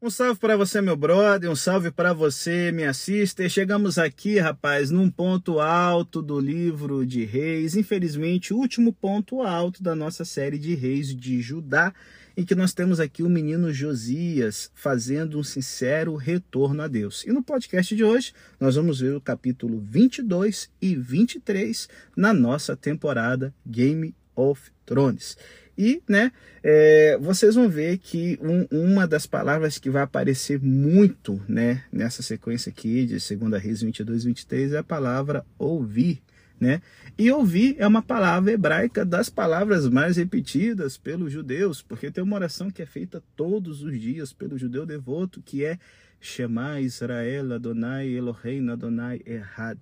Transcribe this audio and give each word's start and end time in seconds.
Um 0.00 0.10
salve 0.10 0.38
para 0.38 0.56
você, 0.56 0.80
meu 0.80 0.96
brother, 0.96 1.50
um 1.50 1.56
salve 1.56 1.90
para 1.90 2.12
você, 2.12 2.70
minha 2.70 2.94
sister. 2.94 3.50
Chegamos 3.50 3.98
aqui, 3.98 4.38
rapaz, 4.38 4.92
num 4.92 5.10
ponto 5.10 5.58
alto 5.58 6.22
do 6.22 6.38
livro 6.38 7.04
de 7.04 7.24
Reis, 7.24 7.74
infelizmente, 7.74 8.54
o 8.54 8.58
último 8.58 8.92
ponto 8.92 9.42
alto 9.42 9.82
da 9.82 9.96
nossa 9.96 10.24
série 10.24 10.56
de 10.56 10.72
Reis 10.76 11.12
de 11.12 11.40
Judá, 11.40 11.92
em 12.36 12.44
que 12.44 12.54
nós 12.54 12.72
temos 12.72 13.00
aqui 13.00 13.24
o 13.24 13.28
menino 13.28 13.72
Josias 13.72 14.70
fazendo 14.72 15.36
um 15.36 15.42
sincero 15.42 16.14
retorno 16.14 16.80
a 16.80 16.86
Deus. 16.86 17.24
E 17.24 17.32
no 17.32 17.42
podcast 17.42 17.96
de 17.96 18.04
hoje, 18.04 18.32
nós 18.60 18.76
vamos 18.76 19.00
ver 19.00 19.16
o 19.16 19.20
capítulo 19.20 19.80
22 19.80 20.70
e 20.80 20.94
23 20.94 21.88
na 22.16 22.32
nossa 22.32 22.76
temporada 22.76 23.52
Game 23.66 24.14
of 24.36 24.70
Thrones. 24.86 25.36
E, 25.78 26.02
né, 26.08 26.32
é, 26.60 27.16
vocês 27.20 27.54
vão 27.54 27.68
ver 27.68 27.98
que 27.98 28.36
um, 28.42 28.66
uma 28.90 29.06
das 29.06 29.28
palavras 29.28 29.78
que 29.78 29.88
vai 29.88 30.02
aparecer 30.02 30.60
muito, 30.60 31.40
né, 31.48 31.84
nessa 31.92 32.20
sequência 32.20 32.70
aqui 32.70 33.06
de 33.06 33.36
2 33.36 33.62
Reis 33.62 33.82
22 33.82 34.24
23 34.24 34.72
é 34.72 34.78
a 34.78 34.82
palavra 34.82 35.46
ouvir, 35.56 36.20
né? 36.58 36.82
E 37.16 37.30
ouvir 37.30 37.76
é 37.78 37.86
uma 37.86 38.02
palavra 38.02 38.50
hebraica 38.50 39.04
das 39.04 39.30
palavras 39.30 39.88
mais 39.88 40.16
repetidas 40.16 40.98
pelos 40.98 41.32
judeus, 41.32 41.80
porque 41.80 42.10
tem 42.10 42.24
uma 42.24 42.34
oração 42.34 42.72
que 42.72 42.82
é 42.82 42.86
feita 42.86 43.22
todos 43.36 43.80
os 43.80 44.00
dias 44.00 44.32
pelo 44.32 44.58
judeu 44.58 44.84
devoto, 44.84 45.40
que 45.40 45.64
é 45.64 45.78
Shema 46.20 46.80
Israel 46.80 47.52
Adonai 47.52 48.08
Eloheinu 48.08 48.72
Adonai 48.72 49.20
Errad. 49.24 49.78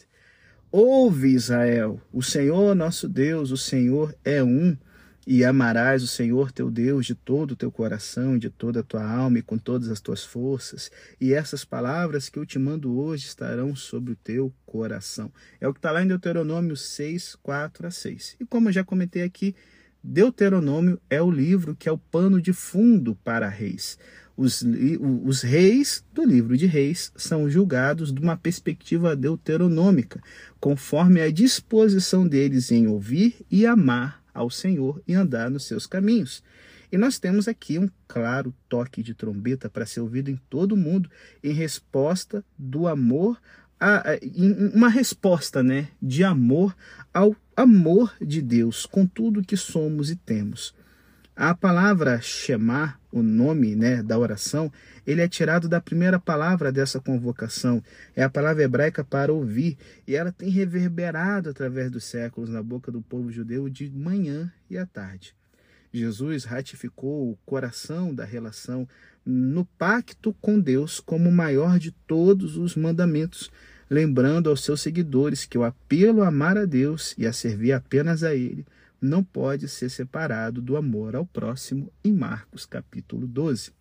Ouve 0.70 1.28
Israel, 1.32 1.98
o 2.12 2.22
Senhor 2.22 2.74
nosso 2.74 3.08
Deus, 3.08 3.50
o 3.50 3.56
Senhor 3.56 4.14
é 4.22 4.44
um 4.44 4.76
e 5.26 5.44
amarás 5.44 6.04
o 6.04 6.06
Senhor 6.06 6.52
teu 6.52 6.70
Deus 6.70 7.04
de 7.04 7.14
todo 7.14 7.52
o 7.52 7.56
teu 7.56 7.72
coração, 7.72 8.38
de 8.38 8.48
toda 8.48 8.80
a 8.80 8.82
tua 8.84 9.04
alma 9.04 9.40
e 9.40 9.42
com 9.42 9.58
todas 9.58 9.90
as 9.90 10.00
tuas 10.00 10.24
forças. 10.24 10.90
E 11.20 11.32
essas 11.32 11.64
palavras 11.64 12.28
que 12.28 12.38
eu 12.38 12.46
te 12.46 12.58
mando 12.60 12.96
hoje 12.96 13.26
estarão 13.26 13.74
sobre 13.74 14.12
o 14.12 14.16
teu 14.16 14.52
coração. 14.64 15.32
É 15.60 15.66
o 15.66 15.72
que 15.72 15.80
está 15.80 15.90
lá 15.90 16.00
em 16.02 16.06
Deuteronômio 16.06 16.76
6, 16.76 17.36
4 17.42 17.88
a 17.88 17.90
6. 17.90 18.36
E 18.38 18.44
como 18.44 18.68
eu 18.68 18.72
já 18.72 18.84
comentei 18.84 19.24
aqui, 19.24 19.56
Deuteronômio 20.00 21.00
é 21.10 21.20
o 21.20 21.30
livro 21.30 21.74
que 21.74 21.88
é 21.88 21.92
o 21.92 21.98
pano 21.98 22.40
de 22.40 22.52
fundo 22.52 23.16
para 23.24 23.48
reis. 23.48 23.98
Os, 24.36 24.62
os 25.24 25.42
reis 25.42 26.04
do 26.12 26.24
livro 26.24 26.56
de 26.56 26.66
reis 26.66 27.10
são 27.16 27.48
julgados 27.50 28.12
de 28.12 28.20
uma 28.20 28.36
perspectiva 28.36 29.16
deuteronômica, 29.16 30.22
conforme 30.60 31.20
a 31.20 31.32
disposição 31.32 32.28
deles 32.28 32.70
em 32.70 32.86
ouvir 32.86 33.44
e 33.50 33.66
amar 33.66 34.25
ao 34.36 34.50
Senhor 34.50 35.02
e 35.06 35.14
andar 35.14 35.50
nos 35.50 35.64
seus 35.66 35.86
caminhos. 35.86 36.42
E 36.92 36.96
nós 36.96 37.18
temos 37.18 37.48
aqui 37.48 37.78
um 37.78 37.90
claro 38.06 38.54
toque 38.68 39.02
de 39.02 39.14
trombeta 39.14 39.68
para 39.68 39.86
ser 39.86 40.00
ouvido 40.00 40.30
em 40.30 40.36
todo 40.48 40.72
o 40.72 40.76
mundo 40.76 41.10
em 41.42 41.52
resposta 41.52 42.44
do 42.56 42.86
amor 42.86 43.40
a, 43.78 44.12
a, 44.12 44.18
uma 44.74 44.88
resposta, 44.88 45.62
né, 45.62 45.88
de 46.00 46.24
amor 46.24 46.74
ao 47.12 47.36
amor 47.56 48.14
de 48.20 48.40
Deus 48.40 48.86
com 48.86 49.06
tudo 49.06 49.44
que 49.44 49.56
somos 49.56 50.10
e 50.10 50.16
temos. 50.16 50.74
A 51.38 51.54
palavra 51.54 52.18
Shema, 52.18 52.98
o 53.12 53.22
nome 53.22 53.76
né, 53.76 54.02
da 54.02 54.18
oração, 54.18 54.72
ele 55.06 55.20
é 55.20 55.28
tirado 55.28 55.68
da 55.68 55.82
primeira 55.82 56.18
palavra 56.18 56.72
dessa 56.72 56.98
convocação. 56.98 57.84
É 58.14 58.22
a 58.22 58.30
palavra 58.30 58.62
hebraica 58.62 59.04
para 59.04 59.30
ouvir. 59.30 59.76
E 60.08 60.16
ela 60.16 60.32
tem 60.32 60.48
reverberado 60.48 61.50
através 61.50 61.90
dos 61.90 62.04
séculos 62.04 62.48
na 62.48 62.62
boca 62.62 62.90
do 62.90 63.02
povo 63.02 63.30
judeu 63.30 63.68
de 63.68 63.90
manhã 63.90 64.50
e 64.70 64.78
à 64.78 64.86
tarde. 64.86 65.34
Jesus 65.92 66.44
ratificou 66.44 67.30
o 67.30 67.38
coração 67.44 68.14
da 68.14 68.24
relação 68.24 68.88
no 69.22 69.66
pacto 69.66 70.34
com 70.40 70.58
Deus 70.58 71.00
como 71.00 71.28
o 71.28 71.32
maior 71.32 71.78
de 71.78 71.90
todos 71.90 72.56
os 72.56 72.74
mandamentos, 72.74 73.50
lembrando 73.90 74.48
aos 74.48 74.64
seus 74.64 74.80
seguidores 74.80 75.44
que 75.44 75.58
o 75.58 75.64
apelo 75.64 76.22
a 76.22 76.28
amar 76.28 76.56
a 76.56 76.64
Deus 76.64 77.14
e 77.18 77.26
a 77.26 77.32
servir 77.32 77.72
apenas 77.72 78.22
a 78.22 78.34
Ele 78.34 78.64
não 79.00 79.22
pode 79.22 79.68
ser 79.68 79.88
separado 79.90 80.60
do 80.60 80.76
amor 80.76 81.14
ao 81.14 81.26
próximo 81.26 81.92
em 82.02 82.12
Marcos 82.12 82.66
capítulo 82.66 83.26
12. 83.26 83.72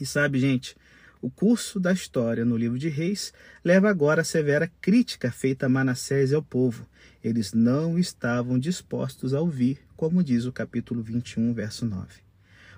E 0.00 0.06
sabe, 0.06 0.38
gente, 0.38 0.76
o 1.22 1.30
curso 1.30 1.78
da 1.78 1.92
história 1.92 2.44
no 2.44 2.56
livro 2.56 2.78
de 2.78 2.88
Reis 2.88 3.32
leva 3.62 3.90
agora 3.90 4.22
a 4.22 4.24
severa 4.24 4.70
crítica 4.80 5.30
feita 5.30 5.66
a 5.66 5.68
Manassés 5.68 6.30
e 6.30 6.34
ao 6.34 6.42
povo. 6.42 6.86
Eles 7.22 7.52
não 7.52 7.98
estavam 7.98 8.58
dispostos 8.58 9.34
a 9.34 9.40
ouvir, 9.40 9.78
como 9.96 10.24
diz 10.24 10.46
o 10.46 10.52
capítulo 10.52 11.02
21, 11.02 11.52
verso 11.52 11.84
9. 11.84 12.22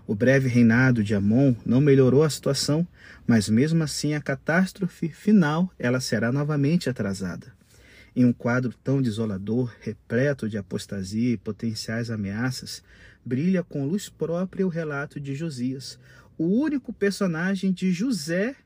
O 0.04 0.14
breve 0.16 0.48
reinado 0.48 1.04
de 1.04 1.14
Amon 1.14 1.54
não 1.64 1.80
melhorou 1.80 2.24
a 2.24 2.30
situação, 2.30 2.86
mas 3.24 3.48
mesmo 3.48 3.84
assim 3.84 4.14
a 4.14 4.20
catástrofe 4.20 5.08
final 5.08 5.70
ela 5.78 6.00
será 6.00 6.32
novamente 6.32 6.90
atrasada. 6.90 7.52
Em 8.14 8.24
um 8.24 8.32
quadro 8.32 8.74
tão 8.84 9.00
desolador, 9.00 9.74
repleto 9.80 10.48
de 10.48 10.58
apostasia 10.58 11.32
e 11.32 11.38
potenciais 11.38 12.10
ameaças, 12.10 12.82
brilha 13.24 13.62
com 13.62 13.86
luz 13.86 14.08
própria 14.08 14.66
o 14.66 14.70
relato 14.70 15.18
de 15.18 15.34
Josias, 15.34 15.98
o 16.36 16.44
único 16.44 16.92
personagem 16.92 17.72
de 17.72 17.92
José 17.92 18.56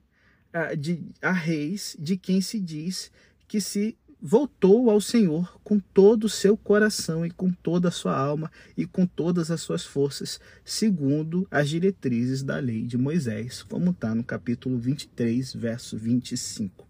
a, 0.52 0.74
de, 0.74 1.04
a 1.20 1.32
reis 1.32 1.96
de 1.98 2.16
quem 2.16 2.40
se 2.40 2.58
diz 2.58 3.10
que 3.46 3.60
se 3.60 3.96
voltou 4.20 4.90
ao 4.90 5.00
Senhor 5.00 5.60
com 5.62 5.78
todo 5.78 6.24
o 6.24 6.28
seu 6.28 6.56
coração 6.56 7.24
e 7.24 7.30
com 7.30 7.52
toda 7.52 7.88
a 7.88 7.92
sua 7.92 8.16
alma 8.16 8.50
e 8.76 8.86
com 8.86 9.06
todas 9.06 9.50
as 9.50 9.60
suas 9.60 9.84
forças, 9.84 10.40
segundo 10.64 11.46
as 11.50 11.68
diretrizes 11.68 12.42
da 12.42 12.58
lei 12.58 12.82
de 12.82 12.96
Moisés, 12.96 13.62
como 13.62 13.90
está 13.90 14.14
no 14.14 14.24
capítulo 14.24 14.78
23, 14.78 15.54
verso 15.54 15.96
25. 15.98 16.88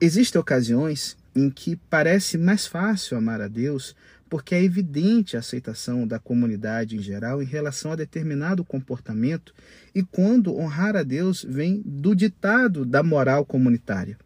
Existem 0.00 0.40
ocasiões 0.40 1.16
em 1.34 1.50
que 1.50 1.76
parece 1.76 2.36
mais 2.36 2.66
fácil 2.66 3.16
amar 3.16 3.40
a 3.40 3.48
Deus 3.48 3.94
porque 4.30 4.54
é 4.54 4.62
evidente 4.62 5.36
a 5.36 5.40
aceitação 5.40 6.06
da 6.06 6.20
comunidade 6.20 6.96
em 6.96 7.02
geral 7.02 7.42
em 7.42 7.46
relação 7.46 7.90
a 7.90 7.96
determinado 7.96 8.64
comportamento 8.64 9.52
e 9.92 10.04
quando 10.04 10.56
honrar 10.56 10.94
a 10.94 11.02
Deus 11.02 11.44
vem 11.46 11.82
do 11.84 12.14
ditado 12.14 12.84
da 12.84 13.02
moral 13.02 13.44
comunitária. 13.44 14.16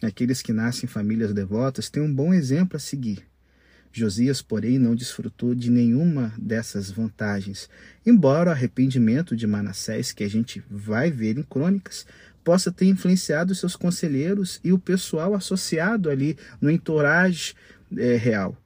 Aqueles 0.00 0.40
que 0.40 0.52
nascem 0.52 0.84
em 0.84 0.90
famílias 0.90 1.34
devotas 1.34 1.90
têm 1.90 2.02
um 2.02 2.14
bom 2.14 2.32
exemplo 2.32 2.76
a 2.76 2.80
seguir. 2.80 3.28
Josias, 3.92 4.40
porém, 4.40 4.78
não 4.78 4.94
desfrutou 4.94 5.52
de 5.52 5.68
nenhuma 5.68 6.32
dessas 6.38 6.92
vantagens, 6.92 7.68
embora 8.06 8.50
o 8.50 8.52
arrependimento 8.52 9.34
de 9.34 9.48
Manassés, 9.48 10.12
que 10.12 10.22
a 10.22 10.30
gente 10.30 10.62
vai 10.70 11.10
ver 11.10 11.36
em 11.36 11.42
crônicas, 11.42 12.06
possa 12.50 12.72
ter 12.72 12.86
influenciado 12.86 13.54
seus 13.54 13.76
conselheiros 13.76 14.58
e 14.64 14.72
o 14.72 14.78
pessoal 14.78 15.34
associado 15.34 16.10
ali 16.10 16.36
no 16.60 16.68
entourage 16.68 17.54
é, 17.96 18.16
real. 18.16 18.56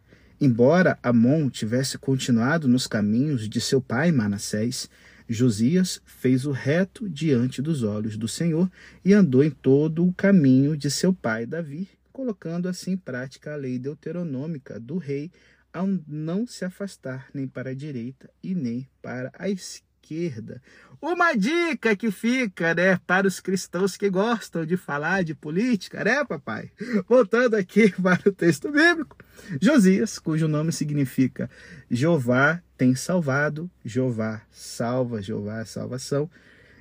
Embora 0.40 0.98
Amon 1.02 1.50
tivesse 1.50 1.98
continuado 1.98 2.66
nos 2.66 2.86
caminhos 2.86 3.46
de 3.46 3.60
seu 3.60 3.82
pai 3.82 4.10
Manassés, 4.10 4.88
Josias 5.28 6.00
fez 6.06 6.46
o 6.46 6.50
reto 6.50 7.10
diante 7.10 7.60
dos 7.60 7.82
olhos 7.82 8.16
do 8.16 8.26
Senhor 8.26 8.72
e 9.04 9.12
andou 9.12 9.44
em 9.44 9.50
todo 9.50 10.08
o 10.08 10.14
caminho 10.14 10.78
de 10.78 10.90
seu 10.90 11.12
pai 11.12 11.44
Davi, 11.44 11.86
colocando 12.10 12.70
assim 12.70 12.92
em 12.92 12.96
prática 12.96 13.52
a 13.52 13.56
lei 13.56 13.78
deuteronômica 13.78 14.80
do 14.80 14.96
rei 14.96 15.30
ao 15.70 15.86
não 16.08 16.46
se 16.46 16.64
afastar 16.64 17.28
nem 17.34 17.46
para 17.46 17.68
a 17.68 17.74
direita 17.74 18.30
e 18.42 18.54
nem 18.54 18.88
para 19.02 19.30
a 19.38 19.46
esquerda 19.50 19.93
esquerda. 20.04 20.60
Uma 21.00 21.34
dica 21.34 21.96
que 21.96 22.10
fica, 22.10 22.74
né, 22.74 22.98
para 23.06 23.26
os 23.26 23.40
cristãos 23.40 23.96
que 23.96 24.08
gostam 24.08 24.64
de 24.64 24.76
falar 24.76 25.24
de 25.24 25.34
política, 25.34 26.04
né, 26.04 26.24
papai? 26.24 26.70
Voltando 27.08 27.54
aqui 27.54 27.90
para 28.00 28.28
o 28.28 28.32
texto 28.32 28.70
bíblico. 28.70 29.16
Josias, 29.60 30.18
cujo 30.18 30.46
nome 30.46 30.72
significa 30.72 31.50
Jeová 31.90 32.62
tem 32.76 32.94
salvado, 32.94 33.70
Jeová 33.84 34.42
salva, 34.50 35.22
Jeová 35.22 35.64
salvação. 35.64 36.30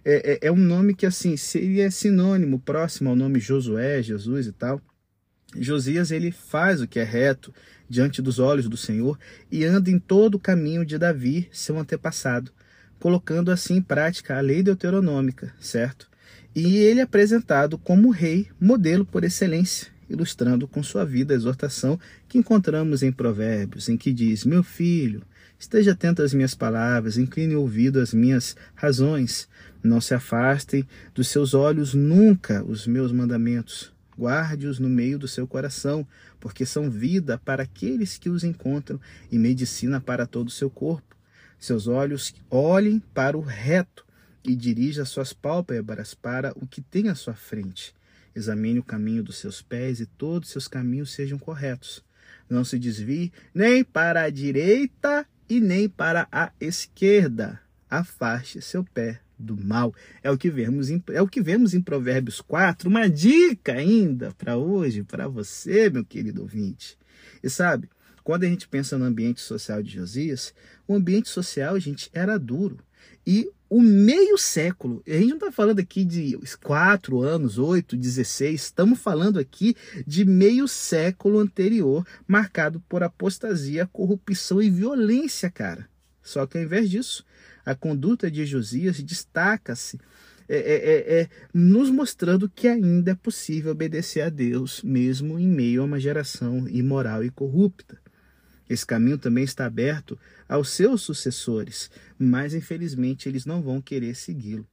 É, 0.06 0.34
é, 0.34 0.48
é 0.48 0.52
um 0.52 0.58
nome 0.58 0.94
que, 0.94 1.06
assim, 1.06 1.38
seria 1.38 1.90
sinônimo, 1.90 2.60
próximo 2.60 3.10
ao 3.10 3.16
nome 3.16 3.40
Josué, 3.40 4.02
Jesus 4.02 4.48
e 4.48 4.52
tal. 4.52 4.82
Josias, 5.56 6.12
ele 6.12 6.32
faz 6.32 6.82
o 6.82 6.88
que 6.88 7.00
é 7.00 7.04
reto 7.04 7.54
diante 7.88 8.22
dos 8.22 8.40
olhos 8.40 8.68
do 8.68 8.76
Senhor 8.76 9.18
e 9.52 9.64
anda 9.64 9.90
em 9.90 10.00
todo 10.00 10.36
o 10.36 10.40
caminho 10.40 10.86
de 10.86 10.98
Davi, 10.98 11.48
seu 11.52 11.78
antepassado 11.78 12.52
colocando 13.04 13.52
assim 13.52 13.76
em 13.76 13.82
prática 13.82 14.38
a 14.38 14.40
lei 14.40 14.64
deuteronômica, 14.64 15.54
certo? 15.60 16.10
E 16.56 16.78
ele 16.78 17.02
é 17.02 17.04
apresentado 17.04 17.78
como 17.78 18.10
rei, 18.12 18.48
modelo 18.58 19.04
por 19.06 19.26
excelência, 19.26 19.90
ilustrando 20.10 20.70
com 20.70 20.82
sua 20.82 21.04
vida 21.04 21.34
a 21.34 21.36
exortação 21.36 22.00
que 22.30 22.38
encontramos 22.38 23.04
em 23.04 23.12
Provérbios, 23.12 23.90
em 23.90 23.98
que 23.98 24.14
diz: 24.14 24.46
Meu 24.46 24.64
filho, 24.64 25.22
esteja 25.60 25.92
atento 25.92 26.22
às 26.22 26.34
minhas 26.34 26.56
palavras, 26.56 27.18
incline 27.18 27.58
o 27.58 27.60
ouvido 27.60 28.00
às 28.00 28.14
minhas 28.14 28.56
razões, 28.74 29.50
não 29.84 30.00
se 30.00 30.14
afastem 30.14 30.88
dos 31.14 31.28
seus 31.28 31.54
olhos 31.54 31.94
nunca 31.94 32.64
os 32.64 32.88
meus 32.88 33.12
mandamentos. 33.12 33.92
Guarde-os 34.18 34.80
no 34.80 34.88
meio 34.88 35.20
do 35.20 35.28
seu 35.28 35.46
coração, 35.46 36.08
porque 36.40 36.66
são 36.66 36.90
vida 36.90 37.38
para 37.38 37.64
aqueles 37.64 38.18
que 38.18 38.30
os 38.30 38.46
encontram 38.46 38.98
e 39.30 39.38
medicina 39.38 40.00
para 40.00 40.26
todo 40.26 40.48
o 40.48 40.52
seu 40.52 40.70
corpo. 40.70 41.13
Seus 41.64 41.88
olhos 41.88 42.36
olhem 42.52 43.00
para 43.14 43.38
o 43.38 43.42
reto 43.42 44.06
e 44.44 44.54
dirija 44.54 45.06
suas 45.06 45.32
pálpebras 45.32 46.14
para 46.14 46.52
o 46.58 46.68
que 46.68 46.82
tem 46.82 47.08
à 47.08 47.16
sua 47.16 47.36
frente. 47.36 47.96
Examine 48.36 48.80
o 48.80 48.84
caminho 48.84 49.24
dos 49.24 49.38
seus 49.38 49.62
pés 49.62 50.02
e 50.02 50.06
todos 50.06 50.50
seus 50.50 50.68
caminhos 50.68 51.14
sejam 51.14 51.40
corretos. 51.40 52.04
Não 52.50 52.66
se 52.66 52.78
desvie 52.78 53.32
nem 53.54 53.82
para 53.82 54.24
a 54.24 54.30
direita 54.30 55.26
e 55.48 55.62
nem 55.62 55.88
para 55.88 56.28
a 56.30 56.52
esquerda. 56.60 57.62
Afaste 57.90 58.62
seu 58.62 58.84
pé 58.84 59.22
do 59.40 59.56
mal. 59.56 59.96
É 60.22 60.30
o 60.30 60.38
que 60.38 60.50
vemos 60.50 60.90
em, 60.90 61.02
é 61.14 61.22
o 61.22 61.30
que 61.30 61.42
vemos 61.42 61.74
em 61.74 61.82
Provérbios 61.82 62.42
4, 62.42 62.90
uma 62.90 63.10
dica 63.10 63.72
ainda 63.72 64.34
para 64.34 64.58
hoje, 64.58 65.02
para 65.02 65.30
você, 65.30 65.90
meu 65.90 66.04
querido 66.04 66.42
ouvinte. 66.42 66.98
E 67.42 67.50
sabe, 67.50 67.88
quando 68.24 68.44
a 68.44 68.48
gente 68.48 68.68
pensa 68.68 68.98
no 68.98 69.06
ambiente 69.06 69.42
social 69.42 69.82
de 69.84 69.92
Josias, 69.92 70.54
o 70.88 70.96
ambiente 70.96 71.30
social, 71.30 71.80
gente, 71.80 72.10
era 72.14 72.40
duro. 72.40 72.80
E 73.26 73.50
o 73.70 73.82
meio 73.82 74.38
século, 74.38 75.02
a 75.08 75.14
gente 75.14 75.30
não 75.30 75.38
está 75.38 75.52
falando 75.52 75.80
aqui 75.80 76.06
de 76.06 76.38
4 76.62 77.22
anos, 77.22 77.58
8, 77.58 77.98
16, 77.98 78.62
estamos 78.62 79.00
falando 79.00 79.40
aqui 79.40 79.76
de 80.06 80.24
meio 80.24 80.68
século 80.68 81.40
anterior, 81.40 82.06
marcado 82.28 82.80
por 82.82 83.02
apostasia, 83.02 83.88
corrupção 83.88 84.62
e 84.62 84.70
violência, 84.70 85.50
cara. 85.50 85.88
Só 86.22 86.46
que 86.46 86.58
ao 86.58 86.64
invés 86.64 86.90
disso, 86.90 87.26
a 87.66 87.74
conduta 87.74 88.30
de 88.30 88.46
Josias 88.46 89.02
destaca-se 89.02 90.00
é, 90.48 90.58
é, 90.58 90.76
é, 90.76 91.22
é, 91.22 91.30
nos 91.54 91.90
mostrando 91.90 92.50
que 92.50 92.68
ainda 92.68 93.12
é 93.12 93.16
possível 93.16 93.72
obedecer 93.72 94.22
a 94.22 94.30
Deus, 94.30 94.84
mesmo 94.84 95.40
em 95.40 95.48
meio 95.48 95.82
a 95.82 95.86
uma 95.86 96.00
geração 96.00 96.68
imoral 96.68 97.24
e 97.24 97.32
corrupta. 97.32 98.03
Esse 98.70 98.86
caminho 98.86 99.18
também 99.18 99.44
está 99.44 99.66
aberto 99.66 100.18
aos 100.48 100.70
seus 100.70 101.02
sucessores, 101.02 101.92
mas 102.18 102.54
infelizmente 102.54 103.28
eles 103.28 103.46
não 103.46 103.62
vão 103.62 103.82
querer 103.82 104.16
segui-lo. 104.16 104.68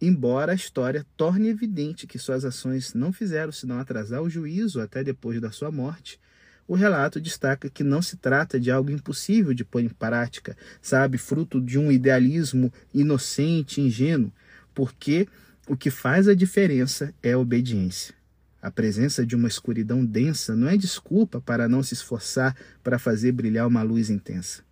Embora 0.00 0.52
a 0.52 0.54
história 0.54 1.06
torne 1.16 1.48
evidente 1.48 2.06
que 2.06 2.18
suas 2.18 2.44
ações 2.44 2.94
não 2.94 3.12
fizeram 3.12 3.52
senão 3.52 3.78
atrasar 3.78 4.22
o 4.22 4.30
juízo 4.30 4.80
até 4.80 5.04
depois 5.04 5.40
da 5.40 5.50
sua 5.50 5.70
morte, 5.70 6.18
o 6.66 6.74
relato 6.74 7.20
destaca 7.20 7.68
que 7.68 7.82
não 7.82 8.00
se 8.00 8.16
trata 8.16 8.58
de 8.58 8.70
algo 8.70 8.90
impossível 8.90 9.52
de 9.52 9.64
pôr 9.64 9.80
em 9.80 9.88
prática, 9.88 10.56
sabe, 10.80 11.18
fruto 11.18 11.60
de 11.60 11.78
um 11.78 11.90
idealismo 11.90 12.72
inocente, 12.94 13.80
ingênuo, 13.80 14.32
porque 14.72 15.26
o 15.68 15.76
que 15.76 15.90
faz 15.90 16.28
a 16.28 16.34
diferença 16.34 17.12
é 17.22 17.32
a 17.32 17.38
obediência. 17.38 18.14
A 18.62 18.70
presença 18.70 19.24
de 19.24 19.34
uma 19.34 19.48
escuridão 19.48 20.04
densa 20.04 20.54
não 20.54 20.68
é 20.68 20.76
desculpa 20.76 21.40
para 21.40 21.68
não 21.68 21.82
se 21.82 21.94
esforçar 21.94 22.54
para 22.82 22.98
fazer 22.98 23.32
brilhar 23.32 23.66
uma 23.66 23.82
luz 23.82 24.10
intensa. 24.10 24.62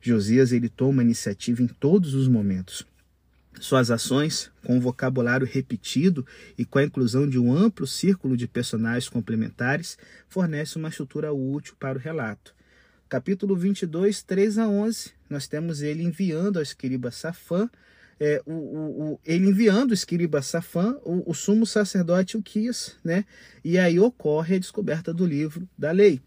Josias 0.00 0.52
ele 0.52 0.68
toma 0.68 1.02
iniciativa 1.02 1.62
em 1.62 1.66
todos 1.66 2.14
os 2.14 2.28
momentos. 2.28 2.86
Suas 3.58 3.90
ações, 3.90 4.50
com 4.64 4.76
um 4.76 4.80
vocabulário 4.80 5.46
repetido 5.46 6.24
e 6.56 6.64
com 6.64 6.78
a 6.78 6.84
inclusão 6.84 7.28
de 7.28 7.38
um 7.38 7.52
amplo 7.52 7.86
círculo 7.86 8.36
de 8.36 8.46
personagens 8.46 9.08
complementares, 9.08 9.98
fornece 10.28 10.76
uma 10.76 10.88
estrutura 10.88 11.32
útil 11.32 11.74
para 11.78 11.98
o 11.98 12.00
relato. 12.00 12.54
Capítulo 13.08 13.56
22, 13.56 14.22
3 14.22 14.58
a 14.58 14.68
11, 14.68 15.12
nós 15.28 15.48
temos 15.48 15.82
ele 15.82 16.02
enviando 16.02 16.58
ao 16.58 16.62
escriba 16.62 17.10
Safã 17.10 17.68
é, 18.20 18.42
o, 18.44 18.52
o, 18.52 19.12
o, 19.12 19.20
ele 19.24 19.48
enviando 19.48 19.92
o 19.92 19.94
escriba 19.94 20.42
Safã, 20.42 20.94
o, 21.02 21.32
sumo 21.32 21.64
sacerdote 21.64 22.36
Uquias, 22.36 22.94
né? 23.02 23.24
E 23.64 23.78
aí 23.78 23.98
ocorre 23.98 24.56
a 24.56 24.58
descoberta 24.58 25.14
do 25.14 25.24
livro 25.24 25.66
da 25.76 25.90
lei. 25.90 26.20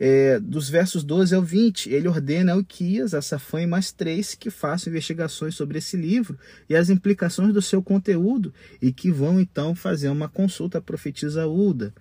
É, 0.00 0.40
dos 0.40 0.68
versos 0.68 1.04
12 1.04 1.34
ao 1.34 1.42
20, 1.42 1.90
ele 1.90 2.08
ordena 2.08 2.52
a 2.52 2.56
Uquias, 2.56 3.14
a 3.14 3.22
Safã 3.22 3.60
e 3.60 3.66
mais 3.66 3.92
três 3.92 4.34
que 4.34 4.50
façam 4.50 4.90
investigações 4.90 5.54
sobre 5.54 5.78
esse 5.78 5.96
livro 5.96 6.36
e 6.68 6.74
as 6.74 6.88
implicações 6.88 7.52
do 7.52 7.62
seu 7.62 7.82
conteúdo 7.82 8.52
e 8.80 8.90
que 8.90 9.10
vão 9.10 9.38
então 9.38 9.74
fazer 9.74 10.08
uma 10.08 10.28
consulta 10.28 10.78
à 10.78 10.80
profetisa 10.80 11.46
Uda. 11.46 11.94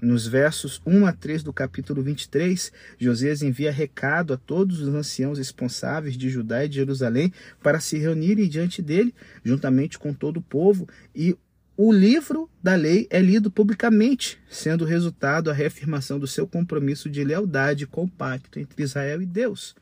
Nos 0.00 0.26
versos 0.26 0.80
1 0.86 1.04
a 1.04 1.12
3 1.12 1.42
do 1.42 1.52
capítulo 1.52 2.02
23, 2.02 2.72
Josias 2.98 3.42
envia 3.42 3.70
recado 3.70 4.32
a 4.32 4.36
todos 4.38 4.80
os 4.80 4.94
anciãos 4.94 5.36
responsáveis 5.36 6.16
de 6.16 6.30
Judá 6.30 6.64
e 6.64 6.68
de 6.68 6.76
Jerusalém 6.76 7.30
para 7.62 7.80
se 7.80 7.98
reunirem 7.98 8.48
diante 8.48 8.80
dele, 8.80 9.14
juntamente 9.44 9.98
com 9.98 10.14
todo 10.14 10.38
o 10.38 10.42
povo, 10.42 10.88
e 11.14 11.36
o 11.76 11.92
livro 11.92 12.48
da 12.62 12.74
lei 12.74 13.06
é 13.10 13.20
lido 13.20 13.50
publicamente, 13.50 14.38
sendo 14.48 14.86
resultado 14.86 15.50
a 15.50 15.54
reafirmação 15.54 16.18
do 16.18 16.26
seu 16.26 16.46
compromisso 16.46 17.10
de 17.10 17.22
lealdade 17.22 17.86
com 17.86 18.04
o 18.04 18.10
pacto 18.10 18.58
entre 18.58 18.82
Israel 18.82 19.20
e 19.20 19.26
Deus 19.26 19.74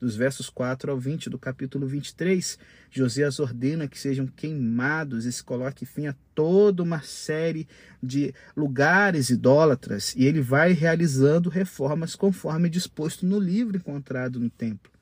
dos 0.00 0.16
versos 0.16 0.50
4 0.50 0.90
ao 0.90 0.98
20 0.98 1.30
do 1.30 1.38
capítulo 1.38 1.86
23, 1.86 2.58
Josias 2.90 3.40
ordena 3.40 3.88
que 3.88 3.98
sejam 3.98 4.26
queimados 4.26 5.24
e 5.24 5.32
se 5.32 5.42
coloque 5.42 5.86
fim 5.86 6.06
a 6.06 6.14
toda 6.34 6.82
uma 6.82 7.00
série 7.00 7.66
de 8.02 8.34
lugares 8.56 9.30
idólatras, 9.30 10.14
e 10.16 10.24
ele 10.24 10.40
vai 10.40 10.72
realizando 10.72 11.48
reformas 11.48 12.14
conforme 12.14 12.68
disposto 12.68 13.26
no 13.26 13.38
livro 13.38 13.76
encontrado 13.76 14.38
no 14.38 14.50
templo. 14.50 14.92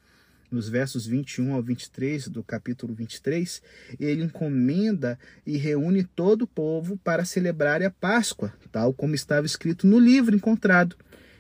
Nos 0.54 0.68
versos 0.68 1.04
21 1.04 1.52
ao 1.54 1.62
23 1.62 2.28
do 2.28 2.44
capítulo 2.44 2.94
23, 2.94 3.60
ele 3.98 4.22
encomenda 4.22 5.18
e 5.44 5.56
reúne 5.56 6.04
todo 6.04 6.42
o 6.42 6.46
povo 6.46 6.96
para 6.98 7.24
celebrar 7.24 7.82
a 7.82 7.90
Páscoa, 7.90 8.52
tal 8.70 8.94
como 8.94 9.16
estava 9.16 9.46
escrito 9.46 9.84
no 9.84 9.98
livro 9.98 10.36
encontrado. 10.36 10.96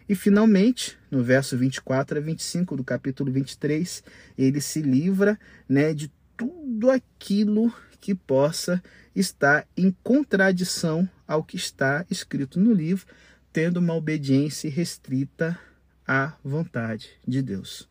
E 0.08 0.14
finalmente, 0.14 0.98
no 1.10 1.22
verso 1.22 1.56
24 1.56 2.18
a 2.18 2.20
25 2.20 2.76
do 2.76 2.84
capítulo 2.84 3.32
23, 3.32 4.04
ele 4.36 4.60
se 4.60 4.82
livra 4.82 5.38
né, 5.68 5.94
de 5.94 6.12
tudo 6.36 6.90
aquilo 6.90 7.72
que 8.00 8.14
possa 8.14 8.82
estar 9.16 9.66
em 9.74 9.96
contradição 10.02 11.08
ao 11.26 11.42
que 11.42 11.56
está 11.56 12.04
escrito 12.10 12.60
no 12.60 12.74
livro, 12.74 13.06
tendo 13.50 13.78
uma 13.78 13.94
obediência 13.94 14.70
restrita 14.70 15.58
à 16.06 16.34
vontade 16.44 17.08
de 17.26 17.40
Deus. 17.40 17.88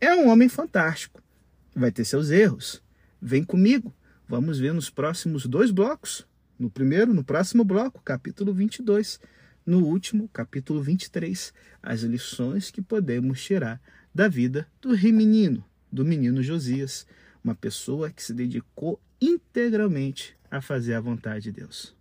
É 0.00 0.12
um 0.12 0.28
homem 0.28 0.48
fantástico, 0.48 1.22
vai 1.74 1.92
ter 1.92 2.04
seus 2.04 2.30
erros. 2.30 2.82
Vem 3.22 3.44
comigo, 3.44 3.94
vamos 4.28 4.58
ver 4.58 4.74
nos 4.74 4.90
próximos 4.90 5.46
dois 5.46 5.70
blocos. 5.70 6.26
No 6.58 6.68
primeiro, 6.68 7.14
no 7.14 7.22
próximo 7.22 7.64
bloco, 7.64 8.02
capítulo 8.04 8.52
22 8.52 9.20
no 9.66 9.84
último, 9.84 10.28
capítulo 10.28 10.82
23, 10.82 11.52
as 11.82 12.02
lições 12.02 12.70
que 12.70 12.82
podemos 12.82 13.42
tirar 13.42 13.80
da 14.14 14.28
vida 14.28 14.68
do 14.80 14.94
rei 14.94 15.12
menino, 15.12 15.64
do 15.90 16.04
menino 16.04 16.42
Josias, 16.42 17.06
uma 17.42 17.54
pessoa 17.54 18.10
que 18.10 18.22
se 18.22 18.34
dedicou 18.34 19.00
integralmente 19.20 20.36
a 20.50 20.60
fazer 20.60 20.94
a 20.94 21.00
vontade 21.00 21.44
de 21.44 21.52
Deus. 21.52 21.94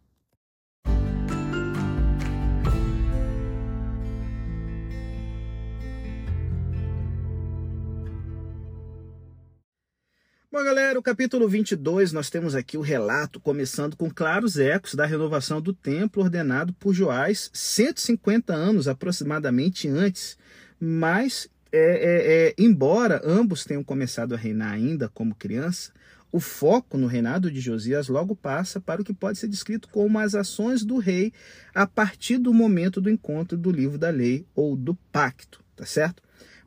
Bom, 10.54 10.64
galera, 10.64 11.00
o 11.00 11.02
capítulo 11.02 11.50
22, 11.50 12.14
nós 12.14 12.30
temos 12.30 12.54
aqui 12.54 12.78
o 12.78 12.82
relato 12.82 13.40
começando 13.40 13.98
com 13.98 14.08
claros 14.08 14.60
ecos 14.60 14.94
da 14.94 15.04
renovação 15.04 15.60
do 15.60 15.74
templo 15.74 16.22
ordenado 16.22 16.72
por 16.74 16.94
Joás 16.94 17.50
150 17.52 18.54
anos 18.54 18.88
aproximadamente 18.88 19.88
antes. 19.88 20.38
Mas, 20.80 21.50
é, 21.72 21.80
é, 21.80 22.50
é, 22.50 22.56
embora 22.56 23.20
ambos 23.26 23.66
tenham 23.66 23.84
começado 23.84 24.36
a 24.36 24.38
reinar 24.38 24.74
ainda 24.74 25.10
como 25.10 25.34
criança, 25.34 25.92
o 26.32 26.40
foco 26.40 27.00
no 27.00 27.08
reinado 27.08 27.50
de 27.50 27.60
Josias 27.60 28.08
logo 28.08 28.36
passa 28.36 28.80
para 28.80 29.02
o 29.02 29.04
que 29.04 29.12
pode 29.12 29.40
ser 29.40 29.48
descrito 29.48 29.90
como 29.90 30.20
as 30.20 30.36
ações 30.36 30.86
do 30.86 31.00
rei 31.00 31.34
a 31.74 31.88
partir 31.88 32.38
do 32.38 32.54
momento 32.54 33.02
do 33.02 33.10
encontro 33.10 33.58
do 33.58 33.72
livro 33.72 33.98
da 33.98 34.12
lei 34.12 34.46
ou 34.54 34.76
do 34.76 34.94
pacto, 35.12 35.64
tá 35.76 35.84
certo? 35.84 36.22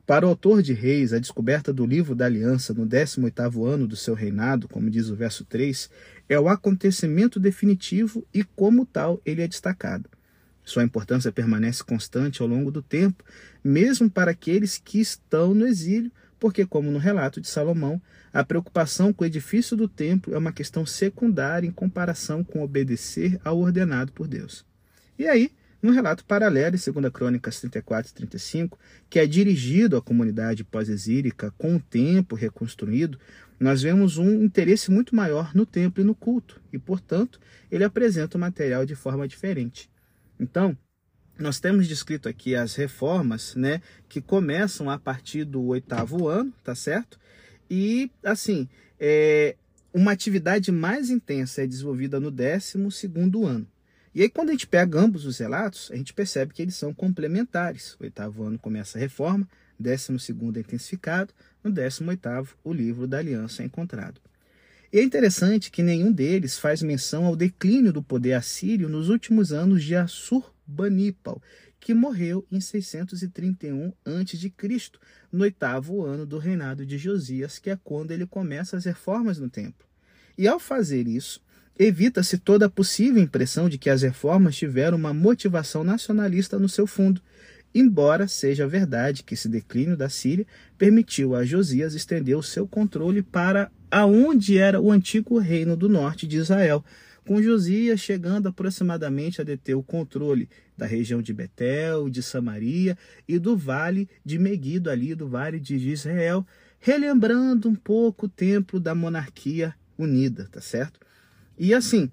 Para 0.07 0.25
o 0.25 0.29
autor 0.29 0.63
de 0.63 0.73
Reis, 0.73 1.13
a 1.13 1.19
descoberta 1.19 1.73
do 1.73 1.85
livro 1.85 2.15
da 2.15 2.27
aliança 2.27 2.73
no 2.73 2.87
18º 2.87 3.67
ano 3.67 3.89
do 3.89 3.97
seu 3.97 4.15
reinado, 4.15 4.69
como 4.69 4.89
diz 4.89 5.09
o 5.09 5.17
verso 5.17 5.45
3, 5.45 5.91
é 6.29 6.39
o 6.39 6.49
acontecimento 6.49 7.41
definitivo 7.41 8.25
e 8.33 8.45
como 8.45 8.87
tal 8.87 9.21
ele 9.27 9.43
é 9.43 9.49
destacado. 9.49 10.09
Sua 10.65 10.85
importância 10.85 11.33
permanece 11.33 11.83
constante 11.83 12.41
ao 12.41 12.47
longo 12.47 12.71
do 12.71 12.81
tempo, 12.81 13.25
mesmo 13.65 14.09
para 14.09 14.31
aqueles 14.31 14.79
que 14.79 15.01
estão 15.01 15.53
no 15.53 15.67
exílio, 15.67 16.13
porque, 16.39 16.65
como 16.65 16.89
no 16.91 16.99
relato 16.99 17.41
de 17.41 17.49
Salomão, 17.49 18.01
a 18.33 18.45
preocupação 18.45 19.13
com 19.13 19.25
o 19.25 19.27
edifício 19.27 19.77
do 19.77 19.89
templo 19.89 20.35
é 20.35 20.39
uma 20.39 20.53
questão 20.53 20.87
secundária 20.87 21.67
em 21.67 21.73
comparação 21.73 22.45
com 22.45 22.63
obedecer 22.63 23.41
ao 23.43 23.59
ordenado 23.59 24.13
por 24.13 24.29
Deus. 24.29 24.65
E 25.19 25.27
aí, 25.27 25.51
no 25.87 25.93
relato 25.93 26.25
paralelo 26.25 26.76
em 26.76 26.93
2 26.93 27.12
Crônicas 27.12 27.61
34 27.61 28.11
e 28.11 28.14
35, 28.14 28.78
que 29.09 29.19
é 29.19 29.26
dirigido 29.26 29.97
à 29.97 30.02
comunidade 30.02 30.64
pós-exílica 30.64 31.52
com 31.57 31.76
o 31.76 31.81
tempo 31.81 32.35
reconstruído, 32.35 33.19
nós 33.59 33.83
vemos 33.83 34.19
um 34.19 34.43
interesse 34.43 34.90
muito 34.90 35.14
maior 35.14 35.55
no 35.55 35.64
templo 35.64 36.02
e 36.02 36.05
no 36.05 36.14
culto, 36.14 36.61
e, 36.73 36.78
portanto, 36.78 37.40
ele 37.71 37.85
apresenta 37.85 38.37
o 38.37 38.40
material 38.40 38.85
de 38.85 38.95
forma 38.95 39.26
diferente. 39.26 39.88
Então, 40.38 40.76
nós 41.38 41.61
temos 41.61 41.87
descrito 41.87 42.28
aqui 42.28 42.57
as 42.57 42.75
reformas, 42.75 43.55
né, 43.55 43.81
que 44.09 44.21
começam 44.21 44.90
a 44.90 44.99
partir 44.99 45.45
do 45.45 45.64
oitavo 45.66 46.28
ano, 46.28 46.52
tá 46.64 46.75
certo? 46.75 47.19
E, 47.71 48.11
assim, 48.25 48.69
é, 48.99 49.55
uma 49.95 50.12
atividade 50.12 50.73
mais 50.73 51.11
intensa 51.11 51.62
é 51.62 51.66
desenvolvida 51.66 52.19
no 52.19 52.31
12 52.31 52.76
ano. 53.45 53.66
E 54.16 54.23
aí, 54.23 54.30
quando 54.30 54.49
a 54.49 54.52
gente 54.52 54.66
pega 54.66 54.99
ambos 54.99 55.26
os 55.26 55.37
relatos, 55.37 55.90
a 55.92 55.94
gente 55.94 56.14
percebe 56.14 56.54
que 56.54 56.62
eles 56.62 56.75
são 56.75 56.94
complementares. 56.94 57.99
O 58.00 58.04
oitavo 58.04 58.44
ano 58.44 58.58
começa 58.58 58.96
a 58.96 59.00
reforma, 59.00 59.46
décimo 59.78 60.18
segundo 60.18 60.56
é 60.56 60.61
intensificado, 60.61 61.35
no 61.62 61.70
décimo 61.70 62.08
oitavo 62.08 62.56
o 62.64 62.73
livro 62.73 63.06
da 63.06 63.18
aliança 63.18 63.62
é 63.62 63.66
encontrado. 63.66 64.18
E 64.90 64.99
é 64.99 65.02
interessante 65.02 65.70
que 65.70 65.82
nenhum 65.82 66.11
deles 66.11 66.58
faz 66.58 66.80
menção 66.80 67.26
ao 67.26 67.37
declínio 67.37 67.92
do 67.92 68.02
poder 68.02 68.32
assírio 68.32 68.88
nos 68.88 69.11
últimos 69.11 69.52
anos 69.52 69.85
de 69.85 69.94
Assurbanipal, 69.94 71.42
que 71.78 71.92
morreu 71.92 72.42
em 72.50 72.58
631 72.58 73.92
a.C., 74.02 74.80
no 75.30 75.42
oitavo 75.42 76.06
ano 76.06 76.25
do 76.25 76.38
reinado 76.38 76.87
de 76.87 76.96
Josias, 76.96 77.58
que 77.58 77.68
é 77.68 77.78
quando 77.85 78.12
ele 78.12 78.26
começa 78.26 78.78
as 78.78 78.87
reformas 78.87 79.38
no 79.38 79.50
templo. 79.50 79.87
E 80.38 80.49
ao 80.49 80.58
fazer 80.58 81.06
isso, 81.06 81.44
evita-se 81.78 82.38
toda 82.38 82.66
a 82.66 82.71
possível 82.71 83.23
impressão 83.23 83.68
de 83.68 83.78
que 83.78 83.90
as 83.90 84.02
reformas 84.02 84.56
tiveram 84.56 84.97
uma 84.97 85.12
motivação 85.12 85.85
nacionalista 85.85 86.59
no 86.59 86.68
seu 86.68 86.87
fundo, 86.87 87.21
embora 87.75 88.26
seja 88.26 88.66
verdade 88.66 89.23
que 89.23 89.35
esse 89.35 89.49
declínio 89.49 89.97
da 89.97 90.09
Síria 90.09 90.47
permitiu 90.78 91.35
a 91.35 91.45
Josias 91.45 91.95
estender 91.95 92.37
o 92.37 92.42
seu 92.42 92.66
controle 92.66 93.23
para 93.23 93.71
aonde 93.90 94.59
era 94.59 94.80
o 94.80 94.90
antigo 94.90 95.38
reino 95.38 95.76
do 95.76 95.88
norte 95.88 96.26
de 96.26 96.38
Israel, 96.38 96.85
com 97.26 97.42
Josias 97.42 98.00
chegando 98.00 98.49
aproximadamente 98.49 99.40
a 99.40 99.45
deter 99.45 99.76
o 99.76 99.83
controle 99.83 100.49
da 100.76 100.87
região 100.87 101.21
de 101.21 101.33
Betel, 101.35 102.09
de 102.09 102.23
Samaria 102.23 102.97
e 103.26 103.38
do 103.38 103.56
vale 103.56 104.09
de 104.25 104.38
Meguido, 104.38 104.88
ali 104.88 105.14
do 105.14 105.28
vale 105.28 105.59
de 105.59 105.76
Israel, 105.76 106.47
relembrando 106.78 107.68
um 107.68 107.75
pouco 107.75 108.26
o 108.26 108.28
templo 108.28 108.78
da 108.78 108.95
monarquia 108.95 109.75
unida, 109.99 110.49
tá 110.50 110.61
certo? 110.61 111.00
E 111.59 111.75
assim, 111.75 112.11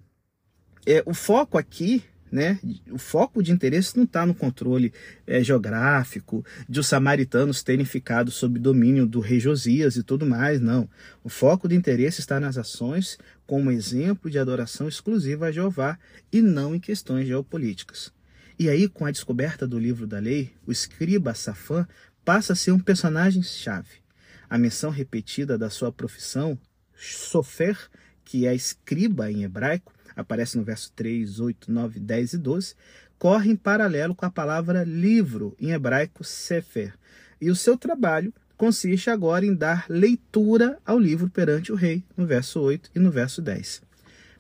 é, 0.86 1.04
o 1.06 1.14
foco 1.14 1.58
aqui, 1.58 2.04
né, 2.32 2.60
o 2.90 2.98
foco 2.98 3.44
de 3.44 3.52
interesse 3.52 3.96
não 3.96 4.06
está 4.06 4.26
no 4.26 4.34
controle 4.34 4.92
é, 5.28 5.44
geográfico, 5.44 6.44
de 6.68 6.80
os 6.80 6.88
samaritanos 6.88 7.62
terem 7.62 7.86
ficado 7.86 8.32
sob 8.32 8.58
domínio 8.58 9.06
do 9.06 9.20
rei 9.20 9.40
Josias 9.40 9.96
e 9.96 10.04
tudo 10.04 10.26
mais, 10.26 10.60
não. 10.60 10.90
O 11.24 11.30
foco 11.30 11.68
de 11.68 11.76
interesse 11.76 12.22
está 12.22 12.40
nas 12.40 12.58
ações 12.58 13.18
como 13.46 13.72
exemplo 13.72 14.30
de 14.32 14.40
adoração 14.40 14.88
exclusiva 14.88 15.48
a 15.48 15.52
Jeová 15.52 16.00
e 16.32 16.42
não 16.42 16.74
em 16.74 16.80
questões 16.80 17.28
geopolíticas. 17.28 18.12
E 18.58 18.70
aí, 18.70 18.88
com 18.88 19.06
a 19.06 19.12
descoberta 19.12 19.68
do 19.68 19.80
livro 19.80 20.06
da 20.06 20.20
lei, 20.20 20.52
o 20.66 20.72
escriba 20.72 21.34
Safã 21.34 21.88
passa 22.24 22.54
a 22.54 22.56
ser 22.56 22.72
um 22.72 22.80
personagem-chave. 22.80 24.04
A 24.50 24.58
menção 24.58 24.92
repetida 24.92 25.58
da 25.58 25.70
sua 25.70 25.92
profissão, 25.92 26.58
Sofer, 26.96 27.78
que 28.24 28.48
é 28.48 28.56
escriba 28.56 29.32
em 29.32 29.44
hebraico, 29.44 29.94
aparece 30.16 30.58
no 30.58 30.64
verso 30.64 30.92
3, 30.96 31.40
8, 31.40 31.72
9, 31.72 32.00
10 32.00 32.34
e 32.34 32.38
12, 32.38 32.76
corre 33.18 33.52
em 33.52 33.56
paralelo 33.56 34.16
com 34.16 34.26
a 34.26 34.32
palavra 34.32 34.84
livro, 34.84 35.56
em 35.60 35.72
hebraico 35.72 36.24
sefer. 36.24 36.94
E 37.40 37.50
o 37.50 37.56
seu 37.56 37.78
trabalho 37.78 38.34
consiste 38.58 39.10
agora 39.10 39.46
em 39.46 39.54
dar 39.54 39.86
leitura 39.90 40.78
ao 40.86 40.98
livro 41.00 41.30
perante 41.30 41.72
o 41.72 41.76
rei, 41.76 42.04
no 42.16 42.26
verso 42.26 42.60
8 42.60 42.92
e 42.96 43.00
no 43.00 43.12
verso 43.12 43.42
10. 43.42 43.82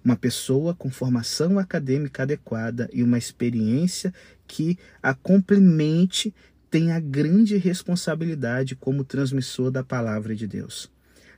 Uma 0.03 0.15
pessoa 0.15 0.73
com 0.73 0.89
formação 0.89 1.57
acadêmica 1.57 2.23
adequada 2.23 2.89
e 2.91 3.01
uma 3.01 3.17
experiência 3.17 4.13
que 4.45 4.77
a 5.01 5.13
complemente 5.13 6.33
tem 6.69 6.91
a 6.91 6.99
grande 6.99 7.55
responsabilidade 7.55 8.75
como 8.75 9.03
transmissor 9.03 9.71
da 9.71 9.83
palavra 9.83 10.35
de 10.35 10.47
Deus. 10.47 10.91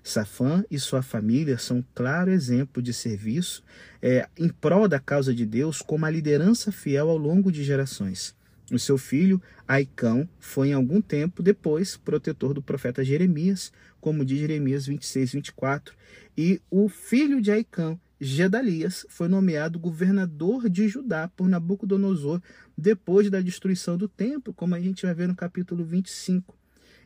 Safã 0.07 0.63
e 0.69 0.77
sua 0.77 1.01
família 1.01 1.57
são 1.57 1.77
um 1.77 1.83
claro 1.95 2.29
exemplo 2.29 2.79
de 2.79 2.93
serviço 2.93 3.63
é, 3.99 4.29
em 4.37 4.47
prol 4.49 4.87
da 4.87 4.99
causa 4.99 5.33
de 5.33 5.47
Deus 5.47 5.81
como 5.81 6.05
a 6.05 6.11
liderança 6.11 6.71
fiel 6.71 7.09
ao 7.09 7.17
longo 7.17 7.51
de 7.51 7.63
gerações. 7.63 8.35
O 8.71 8.77
seu 8.77 8.99
filho, 8.99 9.41
Aicão, 9.67 10.29
foi 10.39 10.69
em 10.69 10.73
algum 10.73 11.01
tempo 11.01 11.41
depois 11.41 11.97
protetor 11.97 12.53
do 12.53 12.61
profeta 12.61 13.03
Jeremias, 13.03 13.73
como 13.99 14.23
diz 14.23 14.39
Jeremias 14.39 14.85
26, 14.85 15.31
24. 15.31 15.95
E 16.37 16.61
o 16.69 16.87
filho 16.87 17.41
de 17.41 17.51
Aicão, 17.51 17.99
Gedalias, 18.21 19.07
foi 19.09 19.27
nomeado 19.27 19.79
governador 19.79 20.69
de 20.69 20.87
Judá 20.87 21.27
por 21.35 21.49
Nabucodonosor 21.49 22.39
depois 22.77 23.27
da 23.31 23.41
destruição 23.41 23.97
do 23.97 24.07
templo, 24.07 24.53
como 24.53 24.75
a 24.75 24.79
gente 24.79 25.03
vai 25.03 25.15
ver 25.15 25.27
no 25.27 25.35
capítulo 25.35 25.83
25. 25.83 26.55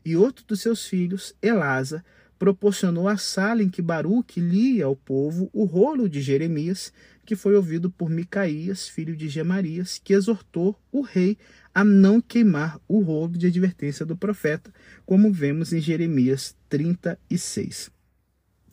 E 0.04 0.18
outro 0.18 0.46
dos 0.46 0.62
seus 0.62 0.86
filhos, 0.86 1.34
Elasa, 1.42 2.04
proporcionou 2.40 3.10
a 3.10 3.18
sala 3.18 3.62
em 3.62 3.70
que 3.70 3.82
Baruque 3.82 4.40
lia 4.40 4.86
ao 4.86 4.96
povo 4.96 5.50
o 5.52 5.66
rolo 5.66 6.08
de 6.08 6.22
Jeremias, 6.22 6.92
que 7.26 7.36
foi 7.36 7.54
ouvido 7.54 7.92
por 7.92 8.10
Micaías, 8.10 8.88
filho 8.88 9.16
de 9.16 9.28
Gemarias, 9.28 10.00
que 10.02 10.14
exortou 10.14 10.80
o 10.90 11.02
rei 11.02 11.38
a 11.76 11.84
não 11.84 12.22
queimar 12.22 12.80
o 12.88 13.02
rolo 13.02 13.38
de 13.38 13.46
advertência 13.46 14.06
do 14.06 14.18
profeta, 14.18 14.74
como 15.06 15.32
vemos 15.32 15.74
em 15.74 15.82
Jeremias 15.82 16.56
36. 16.70 17.92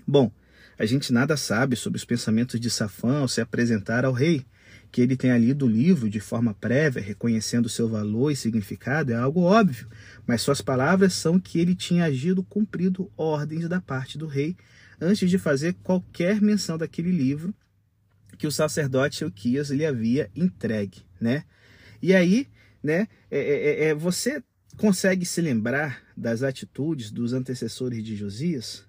Bom, 0.06 0.30
a 0.78 0.87
gente 0.87 1.12
nada 1.12 1.37
sabe 1.37 1.75
sobre 1.75 1.96
os 1.96 2.04
pensamentos 2.04 2.61
de 2.61 2.70
Safã 2.70 3.18
ao 3.18 3.28
se 3.28 3.40
apresentar 3.40 4.04
ao 4.04 4.12
rei, 4.12 4.46
que 4.96 5.02
ele 5.02 5.14
tenha 5.14 5.36
lido 5.36 5.66
o 5.66 5.68
livro 5.68 6.08
de 6.08 6.20
forma 6.20 6.54
prévia, 6.54 7.02
reconhecendo 7.02 7.68
seu 7.68 7.86
valor 7.86 8.30
e 8.30 8.36
significado, 8.36 9.12
é 9.12 9.14
algo 9.14 9.42
óbvio, 9.42 9.86
mas 10.26 10.40
suas 10.40 10.62
palavras 10.62 11.12
são 11.12 11.38
que 11.38 11.58
ele 11.58 11.74
tinha 11.74 12.06
agido 12.06 12.42
cumprido 12.42 13.12
ordens 13.14 13.68
da 13.68 13.78
parte 13.78 14.16
do 14.16 14.26
rei 14.26 14.56
antes 14.98 15.28
de 15.28 15.36
fazer 15.36 15.74
qualquer 15.82 16.40
menção 16.40 16.78
daquele 16.78 17.10
livro 17.10 17.54
que 18.38 18.46
o 18.46 18.50
sacerdote 18.50 19.20
Euquias 19.20 19.68
lhe 19.68 19.84
havia 19.84 20.30
entregue, 20.34 21.02
né? 21.20 21.44
E 22.00 22.14
aí, 22.14 22.48
né, 22.82 23.06
é, 23.30 23.38
é, 23.38 23.84
é, 23.88 23.94
você 23.94 24.42
consegue 24.78 25.26
se 25.26 25.42
lembrar 25.42 26.00
das 26.16 26.42
atitudes 26.42 27.10
dos 27.10 27.34
antecessores 27.34 28.02
de 28.02 28.16
Josias? 28.16 28.86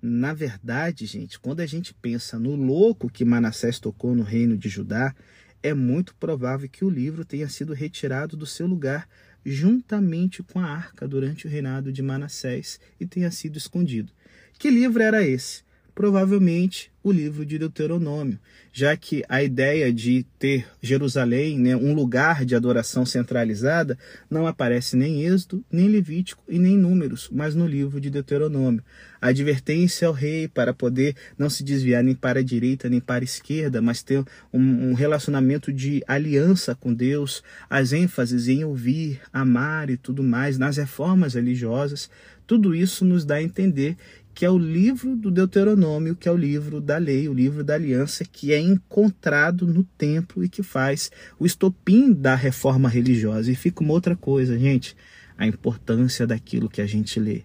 Na 0.00 0.32
verdade, 0.32 1.04
gente, 1.04 1.38
quando 1.38 1.60
a 1.60 1.66
gente 1.66 1.92
pensa 1.92 2.38
no 2.38 2.56
louco 2.56 3.10
que 3.10 3.22
Manassés 3.22 3.78
tocou 3.78 4.16
no 4.16 4.22
reino 4.22 4.56
de 4.56 4.68
Judá, 4.70 5.14
é 5.62 5.72
muito 5.72 6.14
provável 6.16 6.68
que 6.68 6.84
o 6.84 6.90
livro 6.90 7.24
tenha 7.24 7.48
sido 7.48 7.72
retirado 7.72 8.36
do 8.36 8.46
seu 8.46 8.66
lugar 8.66 9.08
juntamente 9.44 10.42
com 10.42 10.58
a 10.58 10.66
arca 10.66 11.06
durante 11.06 11.46
o 11.46 11.50
reinado 11.50 11.92
de 11.92 12.02
Manassés 12.02 12.80
e 12.98 13.06
tenha 13.06 13.30
sido 13.30 13.58
escondido. 13.58 14.12
Que 14.58 14.70
livro 14.70 15.02
era 15.02 15.22
esse? 15.22 15.62
Provavelmente 15.94 16.90
o 17.02 17.12
livro 17.12 17.44
de 17.44 17.58
Deuteronômio, 17.58 18.38
já 18.72 18.96
que 18.96 19.22
a 19.28 19.42
ideia 19.42 19.92
de 19.92 20.24
ter 20.38 20.66
Jerusalém, 20.80 21.58
né, 21.58 21.76
um 21.76 21.92
lugar 21.92 22.44
de 22.44 22.54
adoração 22.54 23.04
centralizada, 23.04 23.98
não 24.30 24.46
aparece 24.46 24.96
nem 24.96 25.20
em 25.20 25.26
Êxodo, 25.26 25.64
nem 25.70 25.88
Levítico 25.88 26.42
e 26.48 26.58
nem 26.58 26.78
Números, 26.78 27.28
mas 27.30 27.54
no 27.54 27.66
livro 27.66 28.00
de 28.00 28.08
Deuteronômio. 28.08 28.82
A 29.20 29.28
advertência 29.28 30.08
ao 30.08 30.14
rei 30.14 30.48
para 30.48 30.72
poder 30.72 31.14
não 31.36 31.50
se 31.50 31.62
desviar 31.62 32.02
nem 32.02 32.14
para 32.14 32.40
a 32.40 32.42
direita 32.42 32.88
nem 32.88 33.00
para 33.00 33.22
a 33.22 33.24
esquerda, 33.24 33.82
mas 33.82 34.02
ter 34.02 34.24
um, 34.52 34.90
um 34.90 34.94
relacionamento 34.94 35.72
de 35.72 36.02
aliança 36.06 36.74
com 36.74 36.94
Deus, 36.94 37.42
as 37.68 37.92
ênfases 37.92 38.48
em 38.48 38.64
ouvir, 38.64 39.20
amar 39.32 39.90
e 39.90 39.96
tudo 39.96 40.22
mais, 40.22 40.56
nas 40.56 40.76
reformas 40.76 41.34
religiosas, 41.34 42.08
tudo 42.46 42.74
isso 42.74 43.04
nos 43.04 43.24
dá 43.24 43.36
a 43.36 43.42
entender 43.42 43.96
que 44.34 44.44
é 44.44 44.50
o 44.50 44.58
livro 44.58 45.14
do 45.14 45.30
Deuteronômio, 45.30 46.16
que 46.16 46.28
é 46.28 46.32
o 46.32 46.36
livro 46.36 46.80
da 46.80 46.96
lei, 46.96 47.28
o 47.28 47.34
livro 47.34 47.62
da 47.62 47.74
aliança, 47.74 48.24
que 48.24 48.52
é 48.52 48.58
encontrado 48.58 49.66
no 49.66 49.84
templo 49.84 50.42
e 50.42 50.48
que 50.48 50.62
faz 50.62 51.10
o 51.38 51.44
estopim 51.44 52.12
da 52.12 52.34
reforma 52.34 52.88
religiosa. 52.88 53.50
E 53.50 53.54
fica 53.54 53.82
uma 53.82 53.92
outra 53.92 54.16
coisa, 54.16 54.58
gente, 54.58 54.96
a 55.36 55.46
importância 55.46 56.26
daquilo 56.26 56.68
que 56.68 56.80
a 56.80 56.86
gente 56.86 57.20
lê. 57.20 57.42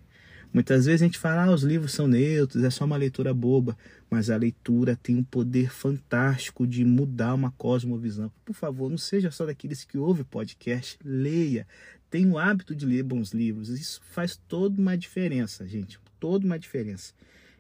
Muitas 0.54 0.86
vezes 0.86 1.02
a 1.02 1.06
gente 1.06 1.20
fala, 1.20 1.44
ah, 1.44 1.54
os 1.54 1.62
livros 1.62 1.92
são 1.92 2.08
neutros, 2.08 2.64
é 2.64 2.70
só 2.70 2.86
uma 2.86 2.96
leitura 2.96 3.34
boba, 3.34 3.78
mas 4.10 4.30
a 4.30 4.38
leitura 4.38 4.96
tem 4.96 5.18
um 5.18 5.24
poder 5.24 5.70
fantástico 5.70 6.66
de 6.66 6.86
mudar 6.86 7.34
uma 7.34 7.52
cosmovisão. 7.52 8.32
Por 8.46 8.56
favor, 8.56 8.90
não 8.90 8.98
seja 8.98 9.30
só 9.30 9.46
daqueles 9.46 9.84
que 9.84 9.98
ouvem 9.98 10.24
podcast, 10.24 10.98
leia, 11.04 11.68
tenha 12.10 12.30
o 12.30 12.40
hábito 12.40 12.74
de 12.74 12.86
ler 12.86 13.04
bons 13.04 13.34
livros. 13.34 13.68
Isso 13.68 14.02
faz 14.10 14.40
toda 14.48 14.82
uma 14.82 14.98
diferença, 14.98 15.68
gente 15.68 16.00
toda 16.20 16.46
uma 16.46 16.60
diferença. 16.60 17.14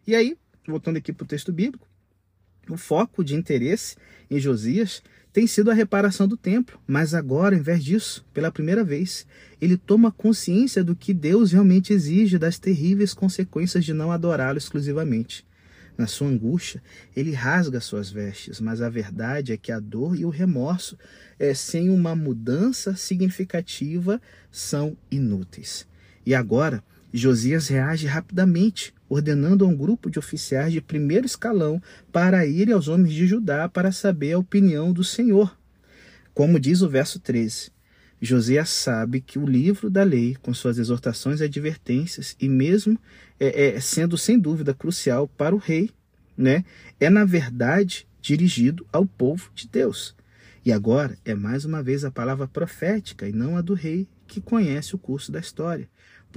E 0.05 0.15
aí, 0.15 0.37
voltando 0.67 0.97
aqui 0.97 1.11
para 1.11 1.23
o 1.23 1.27
texto 1.27 1.51
bíblico, 1.51 1.87
o 2.69 2.77
foco 2.77 3.23
de 3.23 3.35
interesse 3.35 3.95
em 4.29 4.39
Josias 4.39 5.01
tem 5.31 5.45
sido 5.45 5.69
a 5.69 5.73
reparação 5.73 6.27
do 6.27 6.35
templo, 6.35 6.79
mas 6.87 7.13
agora, 7.13 7.55
em 7.55 7.61
vez 7.61 7.83
disso, 7.83 8.25
pela 8.33 8.51
primeira 8.51 8.83
vez, 8.83 9.25
ele 9.61 9.77
toma 9.77 10.11
consciência 10.11 10.83
do 10.83 10.95
que 10.95 11.13
Deus 11.13 11.51
realmente 11.51 11.93
exige 11.93 12.39
das 12.39 12.57
terríveis 12.57 13.13
consequências 13.13 13.85
de 13.85 13.93
não 13.93 14.11
adorá-lo 14.11 14.57
exclusivamente. 14.57 15.45
Na 15.97 16.07
sua 16.07 16.27
angústia, 16.27 16.81
ele 17.15 17.31
rasga 17.31 17.79
suas 17.79 18.09
vestes, 18.09 18.59
mas 18.59 18.81
a 18.81 18.89
verdade 18.89 19.51
é 19.51 19.57
que 19.57 19.71
a 19.71 19.79
dor 19.79 20.15
e 20.15 20.25
o 20.25 20.29
remorso, 20.29 20.97
é, 21.39 21.53
sem 21.53 21.89
uma 21.89 22.15
mudança 22.15 22.95
significativa, 22.95 24.21
são 24.51 24.95
inúteis. 25.09 25.87
E 26.25 26.35
agora, 26.35 26.83
Josias 27.13 27.67
reage 27.67 28.07
rapidamente 28.07 28.93
ordenando 29.09 29.63
a 29.63 29.67
um 29.67 29.75
grupo 29.75 30.09
de 30.09 30.19
oficiais 30.19 30.73
de 30.73 30.81
primeiro 30.81 31.25
escalão 31.25 31.81
para 32.11 32.45
ir 32.45 32.71
aos 32.71 32.87
homens 32.87 33.13
de 33.13 33.25
Judá 33.25 33.69
para 33.69 33.91
saber 33.91 34.33
a 34.33 34.39
opinião 34.39 34.91
do 34.91 35.03
Senhor. 35.03 35.57
Como 36.33 36.59
diz 36.59 36.81
o 36.81 36.89
verso 36.89 37.19
13. 37.19 37.71
Josias 38.21 38.69
sabe 38.69 39.21
que 39.21 39.37
o 39.37 39.45
livro 39.45 39.89
da 39.89 40.03
lei, 40.03 40.35
com 40.41 40.53
suas 40.53 40.77
exortações 40.77 41.39
e 41.39 41.43
advertências, 41.43 42.35
e 42.39 42.49
mesmo 42.49 42.99
é, 43.39 43.67
é, 43.67 43.79
sendo 43.79 44.17
sem 44.17 44.39
dúvida 44.39 44.73
crucial 44.73 45.27
para 45.27 45.55
o 45.55 45.59
rei, 45.59 45.91
né, 46.35 46.65
é 46.99 47.09
na 47.09 47.25
verdade 47.25 48.07
dirigido 48.21 48.85
ao 48.91 49.05
povo 49.05 49.49
de 49.53 49.67
Deus. 49.67 50.15
E 50.65 50.71
agora 50.71 51.17
é 51.23 51.33
mais 51.33 51.63
uma 51.63 51.81
vez 51.81 52.03
a 52.03 52.11
palavra 52.11 52.47
profética 52.47 53.27
e 53.27 53.31
não 53.31 53.55
a 53.55 53.61
do 53.61 53.73
rei 53.73 54.07
que 54.27 54.41
conhece 54.41 54.95
o 54.95 54.97
curso 54.97 55.31
da 55.31 55.39
história. 55.39 55.87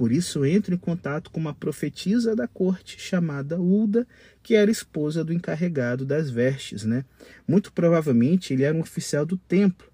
Por 0.01 0.11
isso 0.11 0.43
entra 0.43 0.73
em 0.73 0.79
contato 0.79 1.29
com 1.29 1.39
uma 1.39 1.53
profetisa 1.53 2.35
da 2.35 2.47
corte 2.47 2.99
chamada 2.99 3.59
Ulda, 3.59 4.07
que 4.41 4.55
era 4.55 4.71
esposa 4.71 5.23
do 5.23 5.31
encarregado 5.31 6.03
das 6.03 6.27
vestes, 6.27 6.83
né? 6.83 7.05
Muito 7.47 7.71
provavelmente 7.71 8.51
ele 8.51 8.63
era 8.63 8.75
um 8.75 8.79
oficial 8.79 9.27
do 9.27 9.37
templo. 9.37 9.87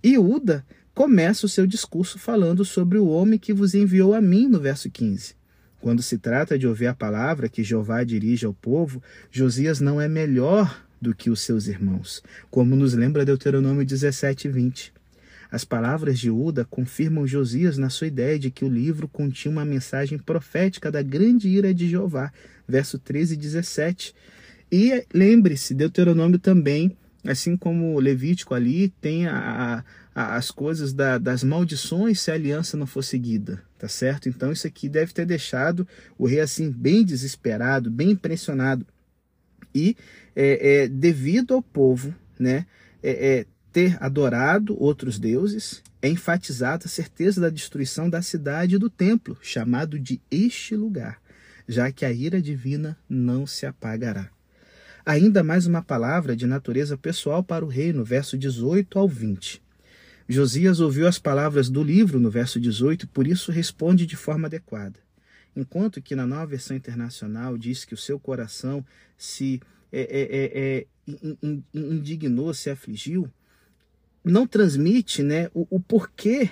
E 0.00 0.16
Ulda 0.16 0.64
começa 0.94 1.44
o 1.44 1.48
seu 1.48 1.66
discurso 1.66 2.20
falando 2.20 2.64
sobre 2.64 2.98
o 2.98 3.08
homem 3.08 3.36
que 3.36 3.52
vos 3.52 3.74
enviou 3.74 4.14
a 4.14 4.20
mim, 4.20 4.46
no 4.46 4.60
verso 4.60 4.88
15. 4.88 5.34
Quando 5.80 6.02
se 6.02 6.18
trata 6.18 6.56
de 6.56 6.68
ouvir 6.68 6.86
a 6.86 6.94
palavra 6.94 7.48
que 7.48 7.64
Jeová 7.64 8.04
dirige 8.04 8.46
ao 8.46 8.54
povo, 8.54 9.02
Josias 9.28 9.80
não 9.80 10.00
é 10.00 10.06
melhor 10.06 10.86
do 11.02 11.12
que 11.12 11.30
os 11.30 11.40
seus 11.40 11.66
irmãos, 11.66 12.22
como 12.48 12.76
nos 12.76 12.94
lembra 12.94 13.24
Deuteronômio 13.24 13.84
17, 13.84 14.48
20. 14.48 14.97
As 15.50 15.64
palavras 15.64 16.18
de 16.18 16.30
Uda 16.30 16.64
confirmam 16.64 17.26
Josias 17.26 17.78
na 17.78 17.88
sua 17.88 18.06
ideia 18.06 18.38
de 18.38 18.50
que 18.50 18.64
o 18.64 18.68
livro 18.68 19.08
continha 19.08 19.52
uma 19.52 19.64
mensagem 19.64 20.18
profética 20.18 20.90
da 20.90 21.02
grande 21.02 21.48
ira 21.48 21.72
de 21.72 21.88
Jeová, 21.88 22.32
verso 22.66 22.98
13 22.98 23.34
e 23.34 23.36
17. 23.36 24.14
E 24.70 25.06
lembre-se, 25.12 25.74
Deuteronômio 25.74 26.38
também, 26.38 26.94
assim 27.24 27.56
como 27.56 27.98
Levítico 27.98 28.54
ali, 28.54 28.90
tem 29.00 29.26
a, 29.26 29.82
as 30.14 30.50
coisas 30.50 30.92
da, 30.92 31.16
das 31.16 31.42
maldições 31.42 32.20
se 32.20 32.30
a 32.30 32.34
aliança 32.34 32.76
não 32.76 32.86
for 32.86 33.02
seguida, 33.02 33.62
tá 33.78 33.88
certo? 33.88 34.28
Então 34.28 34.52
isso 34.52 34.66
aqui 34.66 34.88
deve 34.88 35.12
ter 35.14 35.24
deixado 35.24 35.88
o 36.18 36.26
rei 36.26 36.40
assim 36.40 36.70
bem 36.70 37.04
desesperado, 37.04 37.90
bem 37.90 38.10
impressionado. 38.10 38.86
E 39.74 39.96
é, 40.36 40.82
é, 40.82 40.88
devido 40.88 41.54
ao 41.54 41.62
povo, 41.62 42.14
né, 42.38 42.66
é, 43.02 43.38
é 43.38 43.46
ter 43.72 43.96
adorado 44.02 44.80
outros 44.80 45.18
deuses, 45.18 45.82
é 46.00 46.08
enfatizada 46.08 46.86
a 46.86 46.88
certeza 46.88 47.40
da 47.40 47.50
destruição 47.50 48.08
da 48.08 48.22
cidade 48.22 48.76
e 48.76 48.78
do 48.78 48.88
templo, 48.88 49.36
chamado 49.42 49.98
de 49.98 50.20
este 50.30 50.76
lugar, 50.76 51.20
já 51.66 51.90
que 51.90 52.04
a 52.04 52.12
ira 52.12 52.40
divina 52.40 52.96
não 53.08 53.46
se 53.46 53.66
apagará. 53.66 54.30
Ainda 55.04 55.42
mais 55.42 55.66
uma 55.66 55.82
palavra 55.82 56.36
de 56.36 56.46
natureza 56.46 56.96
pessoal 56.96 57.42
para 57.42 57.64
o 57.64 57.68
rei, 57.68 57.92
no 57.92 58.04
verso 58.04 58.36
18 58.36 58.98
ao 58.98 59.08
20. 59.08 59.62
Josias 60.28 60.80
ouviu 60.80 61.08
as 61.08 61.18
palavras 61.18 61.70
do 61.70 61.82
livro 61.82 62.20
no 62.20 62.30
verso 62.30 62.60
18 62.60 63.04
e 63.04 63.08
por 63.08 63.26
isso 63.26 63.50
responde 63.50 64.04
de 64.04 64.16
forma 64.16 64.46
adequada. 64.46 65.00
Enquanto 65.56 66.02
que 66.02 66.14
na 66.14 66.26
nova 66.26 66.46
versão 66.46 66.76
internacional 66.76 67.56
diz 67.56 67.84
que 67.84 67.94
o 67.94 67.96
seu 67.96 68.20
coração 68.20 68.84
se 69.16 69.60
é, 69.90 70.02
é, 70.02 70.58
é, 70.60 70.86
indignou, 71.74 72.52
se 72.52 72.68
afligiu, 72.68 73.30
não 74.30 74.46
transmite 74.46 75.22
né, 75.22 75.48
o, 75.54 75.66
o 75.70 75.80
porquê 75.80 76.50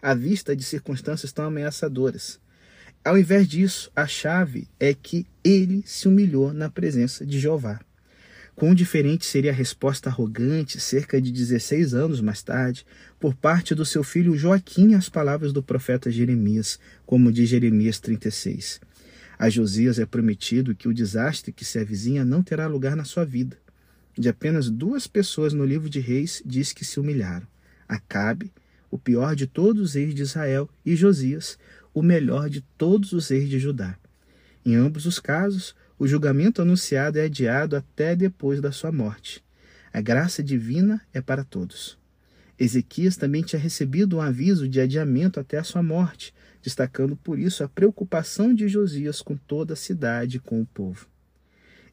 à 0.00 0.14
vista 0.14 0.54
de 0.54 0.62
circunstâncias 0.62 1.32
tão 1.32 1.46
ameaçadoras. 1.46 2.38
Ao 3.04 3.18
invés 3.18 3.46
disso, 3.46 3.90
a 3.94 4.06
chave 4.06 4.68
é 4.80 4.94
que 4.94 5.26
ele 5.42 5.82
se 5.86 6.08
humilhou 6.08 6.52
na 6.52 6.70
presença 6.70 7.24
de 7.24 7.38
Jeová. 7.38 7.80
Quão 8.54 8.74
diferente 8.74 9.26
seria 9.26 9.50
a 9.50 9.54
resposta 9.54 10.08
arrogante, 10.08 10.78
cerca 10.78 11.20
de 11.20 11.32
16 11.32 11.92
anos 11.92 12.20
mais 12.20 12.42
tarde, 12.42 12.86
por 13.18 13.34
parte 13.34 13.74
do 13.74 13.84
seu 13.84 14.04
filho 14.04 14.36
Joaquim 14.36 14.94
às 14.94 15.08
palavras 15.08 15.52
do 15.52 15.62
profeta 15.62 16.10
Jeremias, 16.10 16.78
como 17.04 17.32
diz 17.32 17.48
Jeremias 17.48 17.98
36. 17.98 18.80
A 19.36 19.50
Josias 19.50 19.98
é 19.98 20.06
prometido 20.06 20.74
que 20.74 20.88
o 20.88 20.94
desastre 20.94 21.52
que 21.52 21.64
se 21.64 21.78
avizinha 21.78 22.24
não 22.24 22.42
terá 22.42 22.66
lugar 22.66 22.94
na 22.94 23.04
sua 23.04 23.24
vida. 23.24 23.58
De 24.16 24.28
apenas 24.28 24.70
duas 24.70 25.06
pessoas 25.06 25.52
no 25.52 25.64
livro 25.64 25.90
de 25.90 26.00
Reis 26.00 26.42
diz 26.46 26.72
que 26.72 26.84
se 26.84 27.00
humilharam: 27.00 27.46
Acabe, 27.88 28.52
o 28.90 28.98
pior 28.98 29.34
de 29.34 29.46
todos 29.46 29.82
os 29.82 29.94
reis 29.94 30.14
de 30.14 30.22
Israel, 30.22 30.70
e 30.86 30.94
Josias, 30.94 31.58
o 31.92 32.02
melhor 32.02 32.48
de 32.48 32.60
todos 32.78 33.12
os 33.12 33.28
reis 33.28 33.48
de 33.48 33.58
Judá. 33.58 33.98
Em 34.64 34.76
ambos 34.76 35.04
os 35.04 35.18
casos, 35.18 35.74
o 35.98 36.06
julgamento 36.06 36.62
anunciado 36.62 37.18
é 37.18 37.24
adiado 37.24 37.76
até 37.76 38.14
depois 38.14 38.60
da 38.60 38.70
sua 38.70 38.92
morte. 38.92 39.44
A 39.92 40.00
graça 40.00 40.42
divina 40.42 41.00
é 41.12 41.20
para 41.20 41.44
todos. 41.44 41.98
Ezequias 42.58 43.16
também 43.16 43.42
tinha 43.42 43.60
recebido 43.60 44.16
um 44.16 44.20
aviso 44.20 44.68
de 44.68 44.80
adiamento 44.80 45.40
até 45.40 45.58
a 45.58 45.64
sua 45.64 45.82
morte, 45.82 46.32
destacando 46.62 47.16
por 47.16 47.38
isso 47.38 47.64
a 47.64 47.68
preocupação 47.68 48.54
de 48.54 48.68
Josias 48.68 49.20
com 49.20 49.36
toda 49.36 49.74
a 49.74 49.76
cidade 49.76 50.36
e 50.36 50.40
com 50.40 50.60
o 50.60 50.66
povo. 50.66 51.06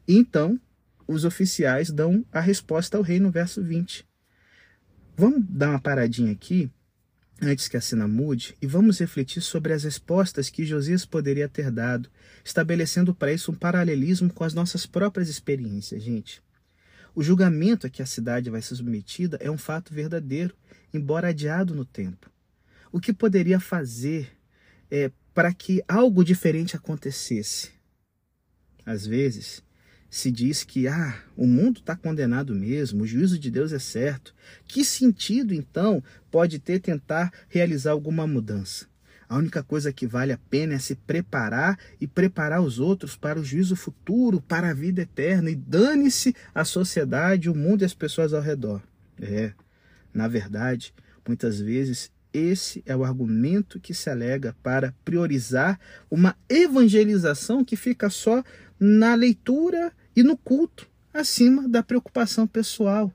Então, 0.06 0.58
os 1.06 1.24
oficiais 1.24 1.90
dão 1.90 2.24
a 2.32 2.40
resposta 2.40 2.96
ao 2.96 3.02
rei 3.02 3.20
no 3.20 3.30
verso 3.30 3.62
20. 3.62 4.06
Vamos 5.16 5.44
dar 5.48 5.70
uma 5.70 5.80
paradinha 5.80 6.32
aqui 6.32 6.70
antes 7.42 7.66
que 7.66 7.76
a 7.76 7.80
cena 7.80 8.06
mude, 8.06 8.56
e 8.62 8.66
vamos 8.66 9.00
refletir 9.00 9.42
sobre 9.42 9.72
as 9.72 9.82
respostas 9.82 10.48
que 10.48 10.64
Josias 10.64 11.04
poderia 11.04 11.48
ter 11.48 11.72
dado, 11.72 12.08
estabelecendo 12.44 13.12
para 13.12 13.32
isso 13.32 13.50
um 13.50 13.54
paralelismo 13.54 14.32
com 14.32 14.44
as 14.44 14.54
nossas 14.54 14.86
próprias 14.86 15.28
experiências, 15.28 16.02
gente. 16.02 16.40
O 17.14 17.22
julgamento 17.22 17.86
a 17.86 17.90
que 17.90 18.00
a 18.00 18.06
cidade 18.06 18.48
vai 18.48 18.62
ser 18.62 18.76
submetida 18.76 19.36
é 19.40 19.50
um 19.50 19.58
fato 19.58 19.92
verdadeiro, 19.92 20.54
embora 20.94 21.28
adiado 21.28 21.74
no 21.74 21.84
tempo. 21.84 22.30
O 22.92 23.00
que 23.00 23.12
poderia 23.12 23.58
fazer 23.58 24.30
é, 24.90 25.10
para 25.34 25.52
que 25.52 25.82
algo 25.88 26.24
diferente 26.24 26.76
acontecesse? 26.76 27.70
Às 28.86 29.06
vezes, 29.06 29.62
se 30.12 30.30
diz 30.30 30.62
que 30.62 30.86
ah, 30.86 31.18
o 31.34 31.46
mundo 31.46 31.78
está 31.78 31.96
condenado 31.96 32.54
mesmo, 32.54 33.02
o 33.02 33.06
juízo 33.06 33.38
de 33.38 33.50
Deus 33.50 33.72
é 33.72 33.78
certo, 33.78 34.34
que 34.66 34.84
sentido 34.84 35.54
então 35.54 36.04
pode 36.30 36.58
ter 36.58 36.80
tentar 36.80 37.32
realizar 37.48 37.92
alguma 37.92 38.26
mudança? 38.26 38.84
A 39.26 39.38
única 39.38 39.62
coisa 39.62 39.90
que 39.90 40.06
vale 40.06 40.30
a 40.30 40.38
pena 40.50 40.74
é 40.74 40.78
se 40.78 40.96
preparar 40.96 41.78
e 41.98 42.06
preparar 42.06 42.60
os 42.60 42.78
outros 42.78 43.16
para 43.16 43.40
o 43.40 43.44
juízo 43.44 43.74
futuro, 43.74 44.38
para 44.42 44.68
a 44.68 44.74
vida 44.74 45.00
eterna, 45.00 45.50
e 45.50 45.54
dane-se 45.54 46.36
a 46.54 46.62
sociedade, 46.62 47.48
o 47.48 47.54
mundo 47.54 47.80
e 47.80 47.86
as 47.86 47.94
pessoas 47.94 48.34
ao 48.34 48.42
redor. 48.42 48.82
É, 49.18 49.54
na 50.12 50.28
verdade, 50.28 50.92
muitas 51.26 51.58
vezes 51.58 52.12
esse 52.34 52.82
é 52.84 52.94
o 52.94 53.02
argumento 53.02 53.80
que 53.80 53.94
se 53.94 54.10
alega 54.10 54.54
para 54.62 54.94
priorizar 55.06 55.80
uma 56.10 56.36
evangelização 56.50 57.64
que 57.64 57.76
fica 57.76 58.10
só 58.10 58.44
na 58.78 59.14
leitura 59.14 59.90
e 60.14 60.22
no 60.22 60.36
culto, 60.36 60.88
acima 61.12 61.68
da 61.68 61.82
preocupação 61.82 62.46
pessoal. 62.46 63.12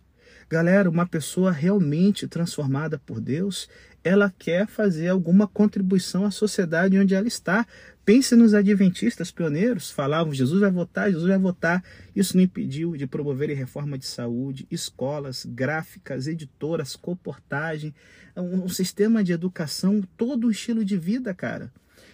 Galera, 0.49 0.89
uma 0.89 1.05
pessoa 1.05 1.51
realmente 1.51 2.27
transformada 2.27 2.97
por 2.97 3.19
Deus, 3.19 3.67
ela 4.03 4.33
quer 4.39 4.65
fazer 4.65 5.09
alguma 5.09 5.47
contribuição 5.47 6.25
à 6.25 6.31
sociedade 6.31 6.97
onde 6.97 7.13
ela 7.13 7.27
está. 7.27 7.67
Pense 8.05 8.33
nos 8.35 8.53
adventistas 8.53 9.29
pioneiros, 9.29 9.91
falavam 9.91 10.33
Jesus 10.33 10.61
vai 10.61 10.71
votar, 10.71 11.11
Jesus 11.11 11.27
vai 11.27 11.37
votar. 11.37 11.83
Isso 12.15 12.37
não 12.37 12.43
impediu 12.43 12.95
de 12.95 13.05
promover 13.05 13.49
reforma 13.49 13.97
de 13.97 14.05
saúde, 14.05 14.65
escolas, 14.71 15.45
gráficas, 15.45 16.27
editoras, 16.27 16.95
comportagem, 16.95 17.93
um, 18.35 18.69
sistema 18.69 19.21
de 19.21 19.33
educação, 19.33 20.01
todo 20.15 20.47
um 20.47 20.51
estilo 20.51 20.85
de 20.85 20.97
vida, 20.97 21.33
cara. 21.33 21.69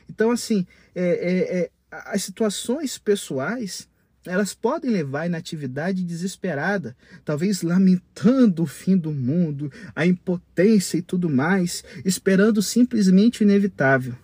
Então, 0.09 0.31
assim, 0.31 0.65
é, 0.95 1.03
é, 1.03 1.57
é, 1.59 1.69
as 1.91 2.23
situações 2.23 2.97
pessoais 2.97 3.87
elas 4.25 4.53
podem 4.53 4.89
levar 4.89 5.21
à 5.21 5.25
inatividade 5.25 6.03
desesperada, 6.03 6.95
talvez 7.25 7.61
lamentando 7.61 8.63
o 8.63 8.67
fim 8.67 8.97
do 8.97 9.11
mundo, 9.11 9.71
a 9.95 10.05
impotência 10.05 10.97
e 10.97 11.01
tudo 11.01 11.29
mais, 11.29 11.83
esperando 12.05 12.61
simplesmente 12.61 13.41
o 13.41 13.43
inevitável. 13.43 14.15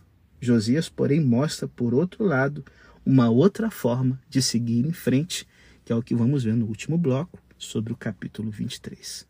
Josias, 0.42 0.88
porém, 0.88 1.20
mostra, 1.20 1.68
por 1.68 1.94
outro 1.94 2.24
lado, 2.24 2.64
uma 3.06 3.30
outra 3.30 3.70
forma 3.70 4.20
de 4.30 4.42
seguir 4.42 4.86
em 4.86 4.94
frente, 4.94 5.48
que 5.84 5.92
é 5.92 5.96
o 5.96 6.04
que 6.04 6.16
vamos 6.16 6.44
ver 6.44 6.56
no 6.56 6.66
último 6.66 6.98
bloco, 6.98 7.40
sobre 7.58 7.92
o 7.92 7.98
capítulo 7.98 8.50
23. 8.50 9.28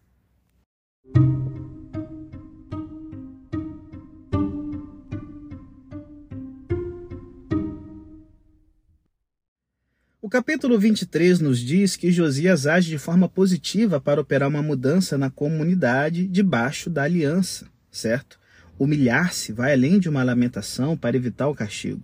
O 10.30 10.32
capítulo 10.32 10.78
23 10.78 11.40
nos 11.40 11.58
diz 11.58 11.96
que 11.96 12.12
Josias 12.12 12.68
age 12.68 12.88
de 12.88 13.00
forma 13.00 13.28
positiva 13.28 14.00
para 14.00 14.22
operar 14.22 14.48
uma 14.48 14.62
mudança 14.62 15.18
na 15.18 15.32
comunidade 15.32 16.28
debaixo 16.28 16.88
da 16.88 17.02
aliança, 17.02 17.66
certo? 17.90 18.40
Humilhar-se 18.78 19.52
vai 19.52 19.74
além 19.74 19.98
de 19.98 20.08
uma 20.08 20.22
lamentação 20.22 20.96
para 20.96 21.18
evitar 21.18 21.48
o 21.48 21.56
castigo. 21.56 22.04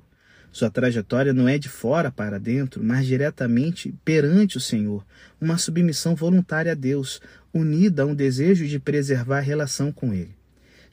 Sua 0.51 0.71
trajetória 0.71 1.33
não 1.33 1.47
é 1.47 1.59
de 1.59 1.69
fora 1.69 2.09
para 2.09 2.39
dentro, 2.39 2.83
mas 2.83 3.05
diretamente 3.05 3.93
perante 4.03 4.57
o 4.57 4.59
Senhor, 4.59 5.05
uma 5.39 5.59
submissão 5.59 6.15
voluntária 6.15 6.71
a 6.71 6.75
Deus, 6.75 7.21
unida 7.53 8.01
a 8.01 8.05
um 8.07 8.15
desejo 8.15 8.65
de 8.65 8.79
preservar 8.79 9.37
a 9.37 9.41
relação 9.41 9.91
com 9.91 10.11
Ele. 10.11 10.35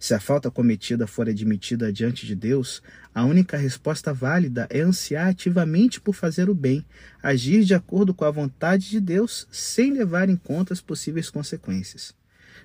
Se 0.03 0.15
a 0.15 0.19
falta 0.19 0.51
cometida 0.51 1.07
for 1.07 1.29
admitida 1.29 1.93
diante 1.93 2.27
de 2.27 2.35
Deus, 2.35 2.83
a 3.15 3.25
única 3.25 3.57
resposta 3.57 4.12
válida 4.12 4.67
é 4.69 4.81
ansiar 4.81 5.29
ativamente 5.29 6.01
por 6.01 6.12
fazer 6.12 6.51
o 6.51 6.57
bem, 6.57 6.85
agir 7.23 7.62
de 7.62 7.73
acordo 7.73 8.12
com 8.12 8.25
a 8.25 8.31
vontade 8.33 8.91
de 8.91 9.01
Deus, 9.01 9.47
sem 9.53 9.93
levar 9.93 10.29
em 10.29 10.35
conta 10.35 10.73
as 10.73 10.81
possíveis 10.81 11.31
consequências. 11.31 12.12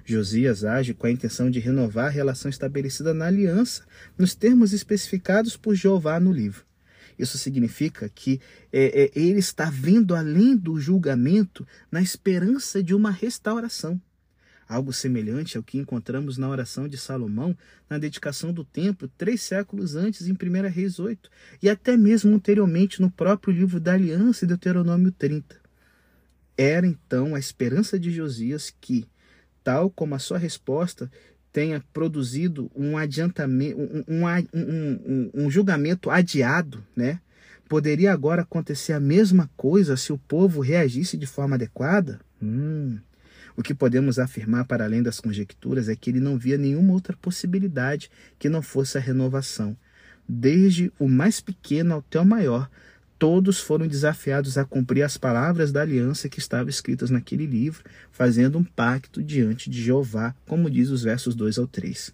Josias 0.04 0.66
age 0.66 0.96
com 0.96 1.06
a 1.06 1.12
intenção 1.12 1.52
de 1.52 1.60
renovar 1.60 2.06
a 2.06 2.10
relação 2.10 2.50
estabelecida 2.50 3.14
na 3.14 3.28
aliança, 3.28 3.84
nos 4.18 4.34
termos 4.34 4.74
especificados 4.74 5.56
por 5.56 5.76
Jeová 5.76 6.20
no 6.20 6.32
livro. 6.32 6.66
Isso 7.20 7.38
significa 7.38 8.10
que 8.10 8.42
é, 8.74 9.04
é, 9.04 9.12
ele 9.16 9.38
está 9.38 9.70
vendo 9.70 10.16
além 10.16 10.58
do 10.58 10.80
julgamento 10.80 11.68
na 11.92 12.02
esperança 12.02 12.82
de 12.82 12.96
uma 12.96 13.12
restauração. 13.12 14.02
Algo 14.68 14.92
semelhante 14.92 15.56
ao 15.56 15.64
que 15.64 15.78
encontramos 15.78 16.38
na 16.38 16.50
oração 16.50 16.88
de 16.88 16.98
Salomão 16.98 17.58
na 17.90 17.98
dedicação 17.98 18.52
do 18.52 18.66
templo 18.66 19.10
três 19.18 19.42
séculos 19.42 19.96
antes, 19.96 20.28
em 20.28 20.34
1 20.34 20.70
Reis 20.70 21.00
8, 21.00 21.30
e 21.62 21.70
até 21.70 21.96
mesmo 21.96 22.36
anteriormente 22.36 23.02
no 23.02 23.10
próprio 23.10 23.54
livro 23.54 23.80
da 23.80 23.94
Aliança, 23.94 24.46
Deuteronômio 24.46 25.12
30. 25.12 25.56
Era 26.58 26.86
então 26.86 27.36
a 27.36 27.40
esperança 27.40 27.98
de 28.00 28.12
Josias 28.12 28.74
que, 28.82 29.08
tal 29.64 29.90
como 29.90 30.16
a 30.16 30.20
sua 30.20 30.38
resposta 30.38 31.10
tenha 31.54 31.84
produzido 31.94 32.70
um 32.76 32.98
adiantamento, 32.98 33.80
um, 33.80 34.04
um, 34.08 34.26
um, 34.54 35.32
um, 35.34 35.50
julgamento 35.50 36.10
adiado, 36.10 36.84
né? 36.96 37.20
Poderia 37.70 38.14
agora 38.14 38.44
acontecer 38.44 38.94
a 38.94 39.00
mesma 39.00 39.50
coisa 39.58 39.98
se 39.98 40.14
o 40.14 40.18
povo 40.18 40.62
reagisse 40.62 41.18
de 41.18 41.26
forma 41.26 41.56
adequada? 41.56 42.20
Hum. 42.42 42.98
O 43.58 43.64
que 43.64 43.74
podemos 43.74 44.20
afirmar 44.20 44.66
para 44.66 44.86
além 44.86 45.02
das 45.02 45.20
conjecturas 45.20 45.90
é 45.90 45.96
que 45.96 46.12
ele 46.12 46.20
não 46.20 46.38
via 46.38 46.60
nenhuma 46.60 46.94
outra 46.94 47.18
possibilidade 47.18 48.12
que 48.38 48.48
não 48.50 48.62
fosse 48.62 49.00
a 49.00 49.02
renovação. 49.02 49.76
Desde 50.30 50.94
o 51.00 51.10
mais 51.10 51.42
pequeno 51.42 51.98
até 51.98 52.20
o 52.20 52.26
maior, 52.26 52.70
todos 53.18 53.60
foram 53.60 53.88
desafiados 53.88 54.60
a 54.60 54.64
cumprir 54.64 55.02
as 55.02 55.18
palavras 55.18 55.72
da 55.72 55.82
aliança 55.82 56.30
que 56.30 56.38
estavam 56.38 56.70
escritas 56.70 57.10
naquele 57.10 57.48
livro, 57.48 57.84
fazendo 58.12 58.60
um 58.60 58.64
pacto 58.64 59.24
diante 59.24 59.72
de 59.72 59.82
Jeová, 59.82 60.36
como 60.46 60.70
diz 60.70 60.92
os 60.92 61.02
versos 61.02 61.34
2 61.34 61.58
ao 61.58 61.66
3. 61.66 62.14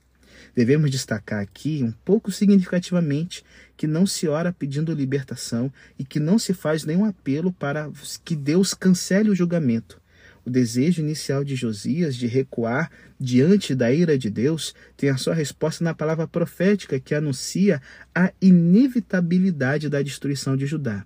Devemos 0.56 0.90
destacar 0.90 1.42
aqui, 1.42 1.84
um 1.84 1.92
pouco 2.06 2.32
significativamente, 2.32 3.44
que 3.76 3.86
não 3.86 4.06
se 4.06 4.30
ora 4.30 4.54
pedindo 4.54 4.94
libertação 4.94 5.70
e 6.00 6.06
que 6.06 6.22
não 6.22 6.40
se 6.40 6.54
faz 6.54 6.86
nenhum 6.86 7.04
apelo 7.04 7.52
para 7.52 7.92
que 8.24 8.34
Deus 8.34 8.74
cancele 8.74 9.30
o 9.30 9.36
julgamento. 9.36 10.02
O 10.46 10.50
desejo 10.50 11.02
inicial 11.02 11.44
de 11.44 11.56
Josias 11.56 12.16
de 12.16 12.28
recuar 12.28 12.92
diante 13.18 13.74
da 13.74 13.94
ira 13.94 14.18
de 14.18 14.30
Deus 14.30 14.76
tem 14.98 15.10
a 15.10 15.16
sua 15.16 15.34
resposta 15.34 15.84
na 15.84 15.94
palavra 15.94 16.28
profética 16.28 17.00
que 17.00 17.16
anuncia 17.16 17.82
a 18.14 18.32
inevitabilidade 18.42 19.88
da 19.88 20.02
destruição 20.02 20.58
de 20.58 20.66
Judá. 20.66 21.06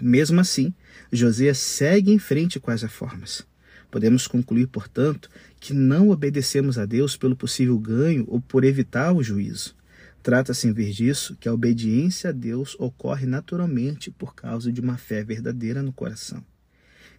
Mesmo 0.00 0.40
assim, 0.40 0.72
Josias 1.10 1.58
segue 1.58 2.12
em 2.12 2.18
frente 2.18 2.60
com 2.60 2.70
as 2.70 2.82
reformas. 2.82 3.44
Podemos 3.90 4.26
concluir, 4.26 4.68
portanto, 4.68 5.28
que 5.60 5.74
não 5.74 6.08
obedecemos 6.08 6.78
a 6.78 6.86
Deus 6.86 7.16
pelo 7.16 7.36
possível 7.36 7.78
ganho 7.78 8.24
ou 8.28 8.40
por 8.40 8.64
evitar 8.64 9.12
o 9.12 9.22
juízo. 9.22 9.74
Trata-se, 10.22 10.68
em 10.68 10.72
vez 10.72 10.94
disso, 10.94 11.36
que 11.38 11.48
a 11.48 11.52
obediência 11.52 12.30
a 12.30 12.32
Deus 12.32 12.76
ocorre 12.78 13.26
naturalmente 13.26 14.10
por 14.10 14.34
causa 14.34 14.72
de 14.72 14.80
uma 14.80 14.96
fé 14.96 15.24
verdadeira 15.24 15.82
no 15.82 15.92
coração. 15.92 16.42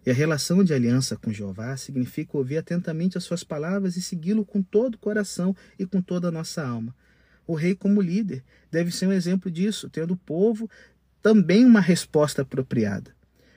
E 0.06 0.12
a 0.12 0.14
relação 0.14 0.64
de 0.64 0.74
aliança 0.74 1.16
com 1.16 1.32
Jeová 1.32 1.78
significa 1.78 2.38
ouvir 2.38 2.58
atentamente 2.58 3.18
as 3.18 3.24
suas 3.24 3.44
palavras 3.44 3.96
e 3.96 4.02
segui-lo 4.02 4.46
com 4.46 4.62
todo 4.62 4.96
o 4.96 4.98
coração 4.98 5.56
e 5.80 5.86
com 5.86 6.02
toda 6.02 6.28
a 6.28 6.32
nossa 6.32 6.66
alma. 6.66 6.94
O 7.48 7.56
rei, 7.56 7.74
como 7.74 8.02
líder, 8.02 8.44
deve 8.72 8.92
ser 8.92 9.08
um 9.08 9.14
exemplo 9.14 9.50
disso, 9.50 9.90
tendo 9.90 10.14
o 10.14 10.18
povo 10.18 10.70
também 11.22 11.66
uma 11.66 11.80
resposta 11.80 12.42
apropriada. 12.42 13.16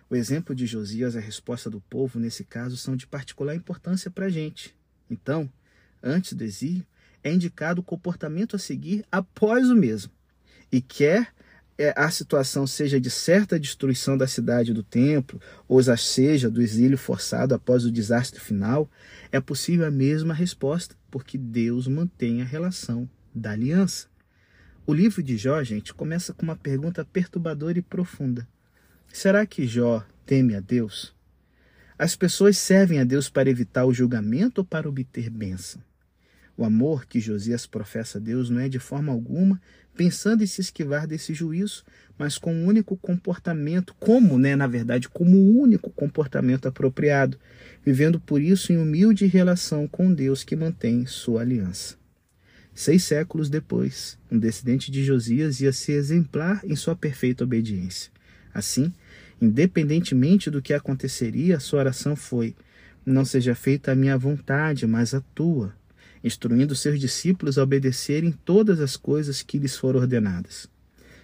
O 0.08 0.14
exemplo 0.14 0.54
de 0.54 0.66
Josias, 0.66 1.16
a 1.16 1.20
resposta 1.20 1.68
do 1.68 1.80
povo, 1.80 2.20
nesse 2.20 2.44
caso, 2.44 2.76
são 2.76 2.94
de 2.94 3.06
particular 3.08 3.56
importância 3.56 4.08
para 4.08 4.26
a 4.26 4.30
gente. 4.30 4.74
Então, 5.10 5.50
antes 6.00 6.32
do 6.32 6.44
exílio, 6.44 6.86
é 7.24 7.32
indicado 7.32 7.80
o 7.80 7.84
comportamento 7.84 8.54
a 8.54 8.58
seguir 8.58 9.04
após 9.10 9.68
o 9.68 9.74
mesmo. 9.74 10.12
E 10.70 10.80
quer 10.80 11.32
a 11.94 12.10
situação 12.10 12.66
seja 12.66 12.98
de 12.98 13.10
certa 13.10 13.60
destruição 13.60 14.16
da 14.16 14.26
cidade 14.26 14.72
do 14.72 14.82
templo, 14.82 15.40
ou 15.68 15.82
seja, 15.96 16.50
do 16.50 16.62
exílio 16.62 16.96
forçado 16.96 17.54
após 17.54 17.84
o 17.84 17.90
desastre 17.90 18.40
final, 18.40 18.90
é 19.30 19.40
possível 19.40 19.86
a 19.86 19.90
mesma 19.90 20.32
resposta, 20.32 20.94
porque 21.10 21.36
Deus 21.36 21.86
mantém 21.86 22.40
a 22.40 22.46
relação 22.46 23.08
da 23.34 23.50
aliança. 23.50 24.08
O 24.86 24.94
livro 24.94 25.22
de 25.22 25.36
Jó, 25.36 25.62
gente, 25.62 25.92
começa 25.92 26.32
com 26.32 26.44
uma 26.44 26.56
pergunta 26.56 27.04
perturbadora 27.04 27.78
e 27.78 27.82
profunda. 27.82 28.48
Será 29.12 29.44
que 29.44 29.66
Jó 29.66 30.02
teme 30.24 30.54
a 30.54 30.60
Deus? 30.60 31.14
As 31.98 32.14
pessoas 32.14 32.56
servem 32.56 33.00
a 33.00 33.04
Deus 33.04 33.28
para 33.28 33.50
evitar 33.50 33.84
o 33.84 33.92
julgamento 33.92 34.60
ou 34.60 34.64
para 34.64 34.88
obter 34.88 35.28
bênção? 35.28 35.82
O 36.56 36.64
amor 36.64 37.04
que 37.04 37.20
Josias 37.20 37.66
professa 37.66 38.18
a 38.18 38.20
Deus 38.20 38.48
não 38.48 38.60
é 38.60 38.68
de 38.68 38.78
forma 38.78 39.12
alguma 39.12 39.60
pensando 39.94 40.42
em 40.42 40.46
se 40.46 40.60
esquivar 40.60 41.06
desse 41.06 41.32
juízo, 41.32 41.84
mas 42.18 42.38
com 42.38 42.54
um 42.54 42.66
único 42.66 42.96
comportamento, 42.96 43.94
como, 43.98 44.38
né, 44.38 44.54
na 44.54 44.66
verdade, 44.66 45.08
como 45.08 45.36
o 45.36 45.58
único 45.58 45.90
comportamento 45.90 46.68
apropriado, 46.68 47.38
vivendo 47.84 48.20
por 48.20 48.40
isso 48.40 48.72
em 48.72 48.78
humilde 48.78 49.26
relação 49.26 49.88
com 49.88 50.12
Deus 50.12 50.44
que 50.44 50.54
mantém 50.54 51.06
sua 51.06 51.40
aliança. 51.40 51.96
Seis 52.74 53.04
séculos 53.04 53.48
depois, 53.48 54.18
um 54.30 54.38
descendente 54.38 54.90
de 54.90 55.02
Josias 55.02 55.60
ia 55.60 55.72
ser 55.72 55.92
exemplar 55.92 56.60
em 56.64 56.76
sua 56.76 56.94
perfeita 56.94 57.42
obediência. 57.42 58.12
Assim, 58.52 58.92
independentemente 59.40 60.50
do 60.50 60.60
que 60.60 60.74
aconteceria, 60.74 61.58
sua 61.58 61.80
oração 61.80 62.14
foi: 62.14 62.54
Não 63.04 63.24
seja 63.24 63.54
feita 63.54 63.92
a 63.92 63.94
minha 63.94 64.18
vontade, 64.18 64.86
mas 64.86 65.14
a 65.14 65.22
tua 65.34 65.74
instruindo 66.22 66.74
seus 66.74 66.98
discípulos 66.98 67.58
a 67.58 67.62
obedecerem 67.62 68.32
todas 68.32 68.80
as 68.80 68.96
coisas 68.96 69.42
que 69.42 69.58
lhes 69.58 69.76
foram 69.76 70.00
ordenadas. 70.00 70.68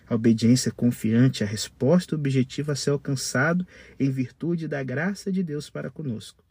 A 0.09 0.15
obediência 0.15 0.71
confiante 0.71 1.43
é 1.43 1.47
a 1.47 1.49
resposta 1.49 2.15
objetiva 2.15 2.73
a 2.73 2.77
ser 2.77 2.91
alcançado 2.91 3.67
em 3.99 4.11
virtude 4.11 4.69
da 4.69 4.83
graça 4.83 5.33
de 5.33 5.43
Deus 5.43 5.71
para 5.71 5.91
conosco. 5.91 6.45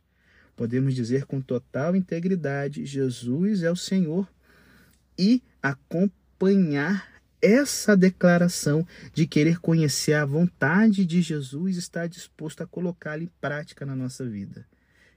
Podemos 0.56 0.96
dizer 0.96 1.26
com 1.26 1.40
total 1.40 1.96
integridade: 1.96 2.86
Jesus 2.86 3.64
é 3.64 3.72
o 3.72 3.76
Senhor 3.76 4.28
e 5.18 5.42
acompanhar 5.62 7.12
essa 7.42 7.98
declaração 7.98 8.86
de 9.14 9.26
querer 9.26 9.60
conhecer 9.60 10.14
a 10.14 10.26
vontade 10.26 11.06
de 11.06 11.22
Jesus 11.22 11.78
está 11.78 12.06
disposto 12.06 12.62
a 12.62 12.68
colocá-la 12.68 13.24
em 13.24 13.32
prática 13.40 13.86
na 13.86 13.96
nossa 13.96 14.26
vida. 14.26 14.66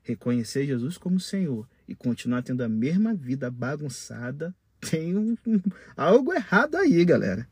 Reconhecer 0.03 0.67
Jesus 0.67 0.97
como 0.97 1.21
Senhor 1.21 1.69
e 1.89 1.95
continuar 1.95 2.43
tendo 2.43 2.63
a 2.63 2.69
mesma 2.69 3.15
vida 3.15 3.51
bagunçada, 3.51 4.55
tem 4.81 5.17
um, 5.17 5.37
um, 5.47 5.61
algo 5.97 6.33
errado 6.33 6.77
aí, 6.77 7.05
galera. 7.05 7.49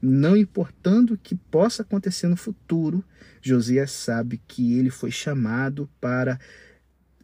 Não 0.00 0.36
importando 0.36 1.14
o 1.14 1.18
que 1.18 1.34
possa 1.34 1.82
acontecer 1.82 2.26
no 2.26 2.36
futuro, 2.36 3.04
Josias 3.40 3.92
sabe 3.92 4.40
que 4.48 4.76
ele 4.76 4.90
foi 4.90 5.10
chamado 5.10 5.88
para 6.00 6.40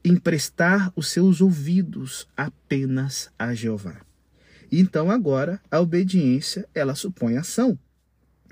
emprestar 0.04 0.92
os 0.94 1.08
seus 1.08 1.40
ouvidos 1.40 2.28
apenas 2.36 3.30
a 3.38 3.52
Jeová. 3.52 4.00
Então 4.70 5.10
agora 5.10 5.60
a 5.70 5.80
obediência, 5.80 6.68
ela 6.74 6.94
supõe 6.94 7.36
ação. 7.36 7.78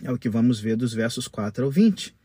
É 0.03 0.11
o 0.11 0.19
que 0.19 0.29
vamos 0.29 0.61
ver 0.61 0.77
dos 0.77 0.93
versos 0.93 1.29
4 1.29 1.65
ao 1.65 1.71
20. 1.71 2.16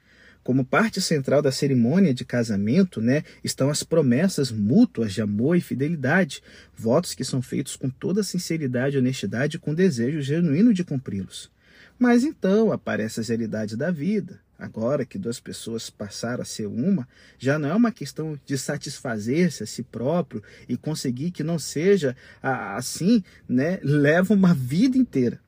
Como 0.43 0.65
parte 0.65 0.99
central 0.99 1.41
da 1.41 1.51
cerimônia 1.51 2.13
de 2.13 2.25
casamento, 2.25 2.99
né, 2.99 3.23
estão 3.43 3.69
as 3.69 3.83
promessas 3.83 4.51
mútuas 4.51 5.13
de 5.13 5.21
amor 5.21 5.55
e 5.55 5.61
fidelidade, 5.61 6.41
votos 6.75 7.13
que 7.13 7.23
são 7.23 7.41
feitos 7.41 7.75
com 7.75 7.89
toda 7.89 8.23
sinceridade 8.23 8.95
e 8.95 8.99
honestidade 8.99 9.57
e 9.57 9.59
com 9.59 9.73
desejo 9.73 10.21
genuíno 10.21 10.73
de 10.73 10.83
cumpri-los. 10.83 11.51
Mas 11.99 12.23
então 12.23 12.71
aparece 12.71 13.19
a 13.19 13.23
realidade 13.23 13.77
da 13.77 13.91
vida. 13.91 14.39
Agora 14.57 15.05
que 15.05 15.17
duas 15.17 15.39
pessoas 15.39 15.89
passaram 15.89 16.41
a 16.43 16.45
ser 16.45 16.67
uma, 16.67 17.07
já 17.39 17.57
não 17.57 17.69
é 17.69 17.75
uma 17.75 17.91
questão 17.91 18.39
de 18.45 18.57
satisfazer-se 18.57 19.63
a 19.63 19.65
si 19.65 19.81
próprio 19.81 20.43
e 20.69 20.77
conseguir 20.77 21.31
que 21.31 21.43
não 21.43 21.57
seja 21.57 22.15
assim, 22.41 23.23
né? 23.49 23.79
Leva 23.81 24.35
uma 24.35 24.53
vida 24.53 24.97
inteira. 24.97 25.39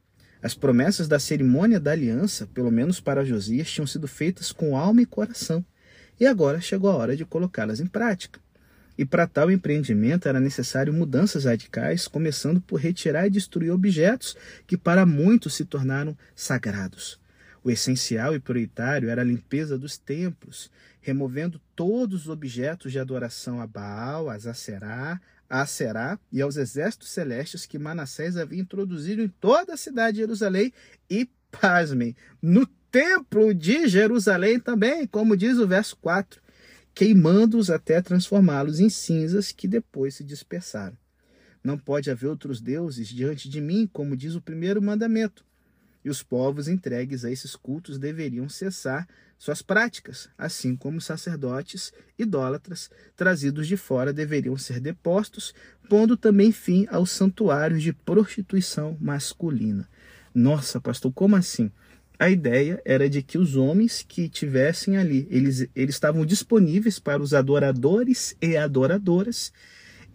As 0.43 0.53
promessas 0.53 1.07
da 1.07 1.19
cerimônia 1.19 1.79
da 1.79 1.93
aliança, 1.93 2.45
pelo 2.53 2.69
menos 2.69 2.99
para 2.99 3.23
Josias, 3.23 3.71
tinham 3.71 3.87
sido 3.87 4.09
feitas 4.09 4.51
com 4.51 4.75
alma 4.75 5.01
e 5.01 5.05
coração, 5.05 5.65
e 6.19 6.27
agora 6.27 6.59
chegou 6.59 6.91
a 6.91 6.95
hora 6.97 7.15
de 7.15 7.23
colocá-las 7.23 7.79
em 7.79 7.85
prática. 7.85 8.41
E 8.97 9.05
para 9.05 9.25
tal 9.25 9.49
empreendimento 9.49 10.27
era 10.27 10.41
necessário 10.41 10.93
mudanças 10.93 11.45
radicais, 11.45 12.09
começando 12.09 12.59
por 12.59 12.77
retirar 12.81 13.25
e 13.25 13.29
destruir 13.29 13.71
objetos 13.71 14.35
que 14.67 14.75
para 14.75 15.05
muitos 15.05 15.53
se 15.55 15.63
tornaram 15.63 16.15
sagrados. 16.35 17.17
O 17.63 17.71
essencial 17.71 18.35
e 18.35 18.39
prioritário 18.39 19.09
era 19.09 19.21
a 19.21 19.25
limpeza 19.25 19.77
dos 19.77 19.97
templos, 19.97 20.69
removendo 20.99 21.59
todos 21.73 22.23
os 22.23 22.29
objetos 22.29 22.91
de 22.91 22.99
adoração 22.99 23.61
a 23.61 23.65
Baal, 23.65 24.29
a 24.29 24.37
Zacerá, 24.37 25.21
a 25.53 25.67
Será 25.67 26.19
e 26.31 26.41
aos 26.41 26.57
exércitos 26.57 27.09
celestes 27.09 27.67
que 27.67 27.77
Manassés 27.77 28.37
havia 28.37 28.59
introduzido 28.59 29.21
em 29.21 29.27
toda 29.27 29.75
a 29.75 29.77
cidade 29.77 30.13
de 30.13 30.23
Jerusalém 30.23 30.73
e, 31.07 31.29
pasmem, 31.51 32.15
no 32.41 32.65
templo 32.89 33.53
de 33.53 33.87
Jerusalém 33.87 34.59
também, 34.59 35.05
como 35.05 35.37
diz 35.37 35.59
o 35.59 35.67
verso 35.67 35.95
4, 35.97 36.41
queimando-os 36.95 37.69
até 37.69 38.01
transformá-los 38.01 38.79
em 38.79 38.89
cinzas 38.89 39.51
que 39.51 39.67
depois 39.67 40.15
se 40.15 40.23
dispersaram. 40.23 40.97
Não 41.63 41.77
pode 41.77 42.09
haver 42.09 42.25
outros 42.29 42.59
deuses 42.59 43.07
diante 43.07 43.47
de 43.47 43.61
mim, 43.61 43.87
como 43.93 44.17
diz 44.17 44.33
o 44.33 44.41
primeiro 44.41 44.81
mandamento. 44.81 45.45
E 46.03 46.09
os 46.09 46.23
povos 46.23 46.67
entregues 46.67 47.23
a 47.23 47.29
esses 47.29 47.55
cultos 47.55 47.99
deveriam 47.99 48.49
cessar 48.49 49.07
suas 49.43 49.61
práticas, 49.61 50.29
assim 50.37 50.73
como 50.73 50.99
os 50.99 51.05
sacerdotes 51.05 51.91
idólatras 52.17 52.89
trazidos 53.13 53.67
de 53.67 53.75
fora 53.75 54.13
deveriam 54.13 54.55
ser 54.55 54.79
depostos, 54.79 55.53
pondo 55.89 56.15
também 56.15 56.53
fim 56.53 56.87
aos 56.89 57.11
santuários 57.11 57.83
de 57.83 57.91
prostituição 57.91 58.97
masculina. 59.01 59.85
Nossa, 60.33 60.79
pastor, 60.79 61.11
como 61.11 61.35
assim? 61.35 61.69
A 62.17 62.29
ideia 62.29 62.81
era 62.85 63.09
de 63.09 63.21
que 63.21 63.37
os 63.37 63.57
homens 63.57 64.01
que 64.07 64.29
tivessem 64.29 64.95
ali, 64.95 65.27
eles, 65.29 65.67
eles 65.75 65.95
estavam 65.95 66.25
disponíveis 66.25 66.97
para 66.97 67.21
os 67.21 67.33
adoradores 67.33 68.37
e 68.41 68.55
adoradoras, 68.55 69.51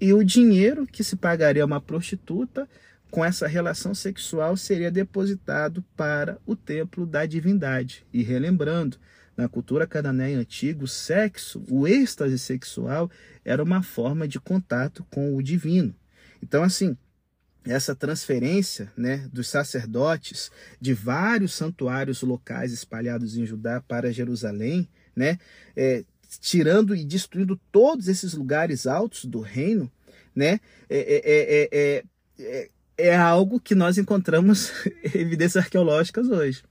e 0.00 0.14
o 0.14 0.24
dinheiro 0.24 0.86
que 0.86 1.04
se 1.04 1.16
pagaria 1.16 1.62
a 1.62 1.66
uma 1.66 1.82
prostituta 1.82 2.66
com 3.10 3.22
essa 3.22 3.46
relação 3.46 3.94
sexual 3.94 4.56
seria 4.56 4.90
depositado 4.90 5.84
para 5.94 6.38
o 6.46 6.56
templo 6.56 7.04
da 7.04 7.26
divindade. 7.26 8.06
E 8.10 8.22
relembrando, 8.22 8.96
na 9.38 9.48
cultura 9.48 9.86
cananeia 9.86 10.36
antiga, 10.36 10.82
o 10.82 10.88
sexo, 10.88 11.62
o 11.70 11.86
êxtase 11.86 12.36
sexual, 12.40 13.08
era 13.44 13.62
uma 13.62 13.84
forma 13.84 14.26
de 14.26 14.40
contato 14.40 15.06
com 15.12 15.36
o 15.36 15.40
divino. 15.40 15.94
Então, 16.42 16.64
assim, 16.64 16.96
essa 17.64 17.94
transferência 17.94 18.92
né, 18.96 19.28
dos 19.32 19.48
sacerdotes 19.48 20.50
de 20.80 20.92
vários 20.92 21.54
santuários 21.54 22.20
locais 22.22 22.72
espalhados 22.72 23.36
em 23.36 23.46
Judá 23.46 23.80
para 23.80 24.12
Jerusalém, 24.12 24.88
né, 25.14 25.38
é, 25.76 26.04
tirando 26.40 26.96
e 26.96 27.04
destruindo 27.04 27.56
todos 27.70 28.08
esses 28.08 28.34
lugares 28.34 28.88
altos 28.88 29.24
do 29.24 29.38
reino, 29.38 29.88
né, 30.34 30.58
é, 30.90 31.68
é, 31.70 32.04
é, 32.40 32.70
é 32.98 33.16
algo 33.16 33.60
que 33.60 33.76
nós 33.76 33.98
encontramos 33.98 34.72
evidências 35.14 35.62
arqueológicas 35.64 36.28
hoje. 36.28 36.64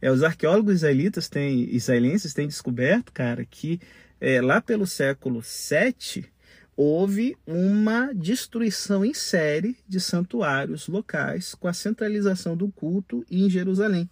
É, 0.00 0.10
os 0.10 0.22
arqueólogos 0.22 0.74
israelitas 0.74 1.28
têm, 1.28 1.74
israelenses 1.74 2.34
têm 2.34 2.46
descoberto, 2.46 3.12
cara, 3.12 3.44
que 3.44 3.80
é, 4.20 4.40
lá 4.40 4.60
pelo 4.60 4.86
século 4.86 5.40
VII 5.40 6.26
houve 6.76 7.36
uma 7.46 8.12
destruição 8.12 9.04
em 9.04 9.14
série 9.14 9.76
de 9.86 10.00
santuários 10.00 10.88
locais 10.88 11.54
com 11.54 11.68
a 11.68 11.72
centralização 11.72 12.56
do 12.56 12.68
culto 12.68 13.24
em 13.30 13.48
Jerusalém. 13.48 14.08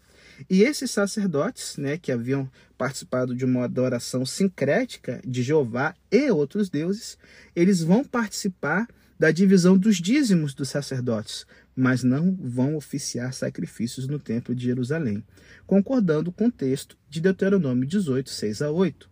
E 0.48 0.62
esses 0.62 0.90
sacerdotes, 0.90 1.76
né, 1.76 1.98
que 1.98 2.12
haviam 2.12 2.48
participado 2.78 3.34
de 3.34 3.44
uma 3.44 3.64
adoração 3.64 4.24
sincrética 4.24 5.20
de 5.26 5.42
Jeová 5.42 5.94
e 6.10 6.30
outros 6.30 6.68
deuses, 6.68 7.18
eles 7.54 7.82
vão 7.82 8.04
participar 8.04 8.86
da 9.18 9.30
divisão 9.30 9.78
dos 9.78 9.98
dízimos 9.98 10.52
dos 10.52 10.68
sacerdotes, 10.68 11.46
mas 11.74 12.02
não 12.02 12.36
vão 12.40 12.76
oficiar 12.76 13.32
sacrifícios 13.32 14.06
no 14.06 14.18
Templo 14.18 14.54
de 14.54 14.64
Jerusalém, 14.64 15.24
concordando 15.66 16.30
com 16.30 16.46
o 16.46 16.52
texto 16.52 16.96
de 17.08 17.20
Deuteronômio 17.20 17.86
18, 17.86 18.30
6 18.30 18.62
a 18.62 18.70
8. 18.70 19.10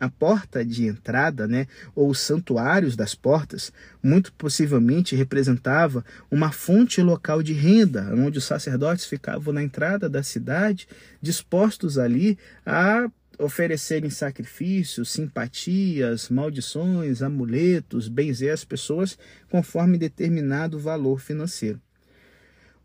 A 0.00 0.08
porta 0.08 0.64
de 0.64 0.86
entrada, 0.86 1.46
né, 1.46 1.66
ou 1.94 2.08
os 2.08 2.20
santuários 2.20 2.96
das 2.96 3.14
portas, 3.14 3.70
muito 4.02 4.32
possivelmente 4.32 5.14
representava 5.14 6.02
uma 6.30 6.50
fonte 6.50 7.02
local 7.02 7.42
de 7.42 7.52
renda, 7.52 8.10
onde 8.14 8.38
os 8.38 8.44
sacerdotes 8.44 9.04
ficavam 9.04 9.52
na 9.52 9.62
entrada 9.62 10.08
da 10.08 10.22
cidade, 10.22 10.88
dispostos 11.20 11.98
ali 11.98 12.38
a 12.64 13.10
oferecerem 13.38 14.08
sacrifícios, 14.08 15.10
simpatias, 15.10 16.30
maldições, 16.30 17.20
amuletos, 17.20 18.08
benzer 18.08 18.52
as 18.52 18.64
pessoas 18.64 19.18
conforme 19.50 19.98
determinado 19.98 20.78
valor 20.78 21.20
financeiro. 21.20 21.80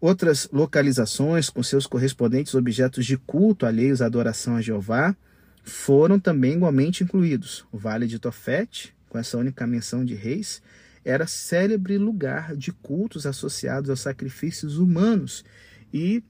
Outras 0.05 0.47
localizações 0.53 1.49
com 1.49 1.63
seus 1.63 1.87
correspondentes 1.87 2.53
objetos 2.53 3.07
de 3.07 3.17
culto 3.17 3.65
alheios 3.65 4.03
à 4.03 4.05
adoração 4.05 4.55
a 4.55 4.61
Jeová 4.61 5.17
foram 5.63 6.19
também 6.19 6.53
igualmente 6.53 7.03
incluídos. 7.03 7.65
O 7.71 7.77
Vale 7.79 8.05
de 8.05 8.19
Tofete, 8.19 8.95
com 9.09 9.17
essa 9.17 9.35
única 9.35 9.65
menção 9.65 10.05
de 10.05 10.13
reis, 10.13 10.61
era 11.03 11.25
célebre 11.25 11.97
lugar 11.97 12.55
de 12.55 12.71
cultos 12.71 13.25
associados 13.25 13.89
aos 13.89 13.99
sacrifícios 13.99 14.77
humanos. 14.77 15.43
E 15.91 16.23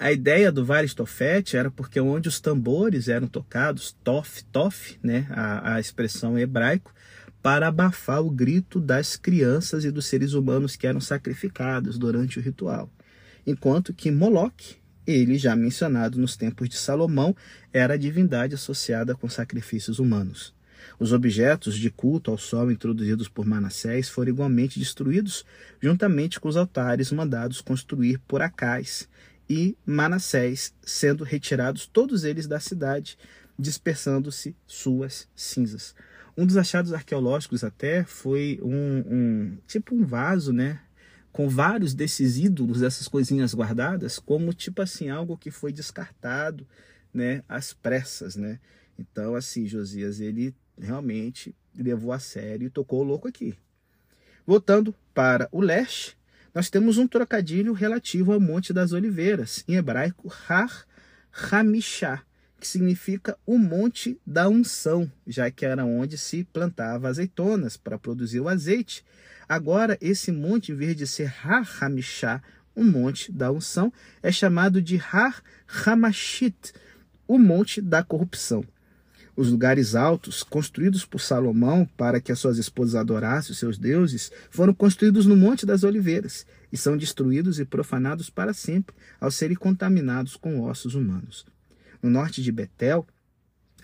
a 0.00 0.10
ideia 0.10 0.50
do 0.50 0.64
Vale 0.64 0.88
de 0.88 0.96
Tofete 0.96 1.56
era 1.56 1.70
porque 1.70 2.00
onde 2.00 2.28
os 2.28 2.40
tambores 2.40 3.06
eram 3.06 3.28
tocados, 3.28 3.96
tof, 4.02 4.42
tof, 4.46 4.98
né, 5.00 5.28
a, 5.30 5.74
a 5.74 5.78
expressão 5.78 6.36
hebraico, 6.36 6.92
para 7.40 7.68
abafar 7.68 8.20
o 8.20 8.30
grito 8.32 8.80
das 8.80 9.14
crianças 9.14 9.84
e 9.84 9.92
dos 9.92 10.06
seres 10.06 10.32
humanos 10.32 10.74
que 10.74 10.88
eram 10.88 11.00
sacrificados 11.00 11.96
durante 11.96 12.40
o 12.40 12.42
ritual. 12.42 12.90
Enquanto 13.46 13.94
que 13.94 14.10
Moloque, 14.10 14.76
ele 15.06 15.38
já 15.38 15.54
mencionado 15.54 16.18
nos 16.18 16.36
tempos 16.36 16.68
de 16.68 16.76
Salomão, 16.76 17.34
era 17.72 17.94
a 17.94 17.96
divindade 17.96 18.54
associada 18.54 19.14
com 19.14 19.28
sacrifícios 19.28 20.00
humanos. 20.00 20.52
Os 20.98 21.12
objetos 21.12 21.76
de 21.76 21.90
culto 21.90 22.30
ao 22.30 22.38
sol 22.38 22.70
introduzidos 22.70 23.28
por 23.28 23.46
Manassés 23.46 24.08
foram 24.08 24.30
igualmente 24.30 24.78
destruídos, 24.78 25.44
juntamente 25.80 26.40
com 26.40 26.48
os 26.48 26.56
altares 26.56 27.12
mandados 27.12 27.60
construir 27.60 28.18
por 28.26 28.42
Acais 28.42 29.08
e 29.48 29.76
Manassés, 29.84 30.74
sendo 30.82 31.22
retirados 31.22 31.86
todos 31.86 32.24
eles 32.24 32.46
da 32.46 32.58
cidade, 32.58 33.16
dispersando-se 33.58 34.56
suas 34.66 35.28
cinzas. 35.36 35.94
Um 36.36 36.44
dos 36.44 36.56
achados 36.56 36.92
arqueológicos 36.92 37.64
até 37.64 38.04
foi 38.04 38.58
um, 38.62 39.04
um 39.08 39.58
tipo 39.66 39.94
um 39.94 40.04
vaso, 40.04 40.52
né, 40.52 40.80
com 41.36 41.50
vários 41.50 41.92
desses 41.92 42.38
ídolos, 42.38 42.80
essas 42.80 43.06
coisinhas 43.06 43.52
guardadas, 43.52 44.18
como 44.18 44.54
tipo 44.54 44.80
assim 44.80 45.10
algo 45.10 45.36
que 45.36 45.50
foi 45.50 45.70
descartado, 45.70 46.66
né, 47.12 47.42
às 47.46 47.74
pressas, 47.74 48.36
né? 48.36 48.58
Então 48.98 49.34
assim, 49.34 49.66
Josias 49.66 50.18
ele 50.18 50.54
realmente 50.78 51.54
levou 51.76 52.10
a 52.10 52.18
sério 52.18 52.68
e 52.68 52.70
tocou 52.70 53.02
o 53.02 53.04
louco 53.04 53.28
aqui. 53.28 53.54
Voltando 54.46 54.94
para 55.12 55.46
o 55.52 55.60
leste, 55.60 56.16
nós 56.54 56.70
temos 56.70 56.96
um 56.96 57.06
trocadilho 57.06 57.74
relativo 57.74 58.32
ao 58.32 58.40
Monte 58.40 58.72
das 58.72 58.92
Oliveiras, 58.92 59.62
em 59.68 59.74
hebraico 59.74 60.32
Har 60.48 60.86
Hamishah, 61.52 62.22
que 62.58 62.66
significa 62.66 63.36
o 63.44 63.58
monte 63.58 64.18
da 64.26 64.48
unção, 64.48 65.10
já 65.26 65.50
que 65.50 65.66
era 65.66 65.84
onde 65.84 66.16
se 66.16 66.44
plantava 66.44 67.08
azeitonas 67.08 67.76
para 67.76 67.98
produzir 67.98 68.40
o 68.40 68.48
azeite. 68.48 69.04
Agora, 69.48 69.98
esse 70.00 70.32
monte, 70.32 70.72
em 70.72 70.74
vez 70.74 70.96
de 70.96 71.06
ser 71.06 71.32
Har 71.44 71.68
Hamishá, 71.80 72.42
o 72.74 72.82
monte 72.82 73.30
da 73.30 73.52
unção, 73.52 73.92
é 74.22 74.32
chamado 74.32 74.82
de 74.82 74.96
Har 74.96 75.42
Hamashit, 75.66 76.72
o 77.28 77.38
monte 77.38 77.80
da 77.80 78.02
corrupção. 78.02 78.64
Os 79.36 79.50
lugares 79.50 79.94
altos, 79.94 80.42
construídos 80.42 81.04
por 81.04 81.20
Salomão 81.20 81.86
para 81.96 82.22
que 82.22 82.32
as 82.32 82.38
suas 82.38 82.56
esposas 82.56 82.94
adorassem 82.94 83.52
os 83.52 83.58
seus 83.58 83.76
deuses, 83.76 84.32
foram 84.50 84.72
construídos 84.72 85.26
no 85.26 85.36
Monte 85.36 85.66
das 85.66 85.84
Oliveiras 85.84 86.46
e 86.72 86.76
são 86.76 86.96
destruídos 86.96 87.60
e 87.60 87.64
profanados 87.66 88.30
para 88.30 88.54
sempre 88.54 88.96
ao 89.20 89.30
serem 89.30 89.56
contaminados 89.56 90.36
com 90.36 90.62
ossos 90.62 90.94
humanos 90.94 91.44
no 92.02 92.10
norte 92.10 92.42
de 92.42 92.52
Betel, 92.52 93.06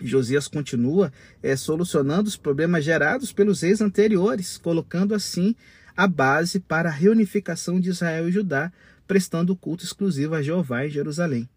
Josias 0.01 0.47
continua 0.47 1.11
é, 1.41 1.55
solucionando 1.55 2.27
os 2.27 2.35
problemas 2.35 2.83
gerados 2.83 3.31
pelos 3.31 3.61
reis 3.61 3.81
anteriores, 3.81 4.57
colocando 4.57 5.13
assim 5.13 5.55
a 5.95 6.07
base 6.07 6.59
para 6.59 6.89
a 6.89 6.91
reunificação 6.91 7.79
de 7.79 7.89
Israel 7.89 8.27
e 8.27 8.31
Judá, 8.31 8.71
prestando 9.07 9.55
culto 9.55 9.83
exclusivo 9.83 10.35
a 10.35 10.41
Jeová 10.41 10.85
em 10.85 10.89
Jerusalém. 10.89 11.47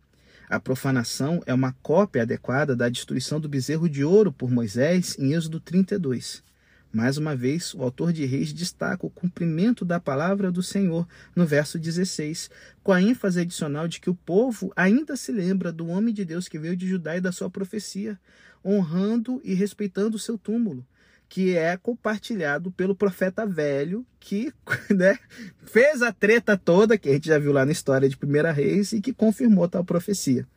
A 0.48 0.60
profanação 0.60 1.42
é 1.46 1.52
uma 1.52 1.74
cópia 1.82 2.22
adequada 2.22 2.76
da 2.76 2.88
destruição 2.88 3.40
do 3.40 3.48
bezerro 3.48 3.88
de 3.88 4.04
ouro 4.04 4.30
por 4.30 4.50
Moisés 4.50 5.16
em 5.18 5.32
Êxodo 5.32 5.58
32. 5.58 6.45
Mais 6.96 7.18
uma 7.18 7.36
vez, 7.36 7.74
o 7.74 7.82
autor 7.82 8.10
de 8.10 8.24
Reis 8.24 8.54
destaca 8.54 9.04
o 9.04 9.10
cumprimento 9.10 9.84
da 9.84 10.00
palavra 10.00 10.50
do 10.50 10.62
Senhor 10.62 11.06
no 11.34 11.44
verso 11.44 11.78
16, 11.78 12.48
com 12.82 12.90
a 12.90 13.02
ênfase 13.02 13.38
adicional 13.38 13.86
de 13.86 14.00
que 14.00 14.08
o 14.08 14.14
povo 14.14 14.72
ainda 14.74 15.14
se 15.14 15.30
lembra 15.30 15.70
do 15.70 15.88
homem 15.88 16.14
de 16.14 16.24
Deus 16.24 16.48
que 16.48 16.58
veio 16.58 16.74
de 16.74 16.88
Judá 16.88 17.14
e 17.14 17.20
da 17.20 17.30
sua 17.30 17.50
profecia, 17.50 18.18
honrando 18.64 19.42
e 19.44 19.52
respeitando 19.52 20.16
o 20.16 20.18
seu 20.18 20.38
túmulo, 20.38 20.86
que 21.28 21.54
é 21.54 21.76
compartilhado 21.76 22.70
pelo 22.70 22.96
profeta 22.96 23.44
velho 23.44 24.02
que 24.18 24.50
né, 24.88 25.18
fez 25.66 26.00
a 26.00 26.10
treta 26.10 26.56
toda, 26.56 26.96
que 26.96 27.10
a 27.10 27.12
gente 27.12 27.28
já 27.28 27.38
viu 27.38 27.52
lá 27.52 27.66
na 27.66 27.72
história 27.72 28.08
de 28.08 28.16
Primeira 28.16 28.50
Reis, 28.50 28.94
e 28.94 29.02
que 29.02 29.12
confirmou 29.12 29.68
tal 29.68 29.84
profecia. 29.84 30.48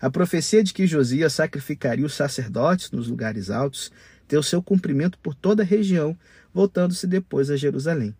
A 0.00 0.10
profecia 0.10 0.64
de 0.64 0.72
que 0.72 0.86
Josias 0.86 1.34
sacrificaria 1.34 2.06
os 2.06 2.14
sacerdotes 2.14 2.90
nos 2.90 3.08
lugares 3.08 3.50
altos 3.50 3.92
teve 4.26 4.42
seu 4.42 4.62
cumprimento 4.62 5.18
por 5.18 5.34
toda 5.34 5.62
a 5.62 5.66
região, 5.66 6.16
voltando-se 6.52 7.06
depois 7.06 7.50
a 7.50 7.56
Jerusalém. 7.56 8.14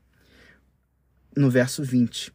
No 1.37 1.51
verso 1.51 1.83
20, 1.83 2.33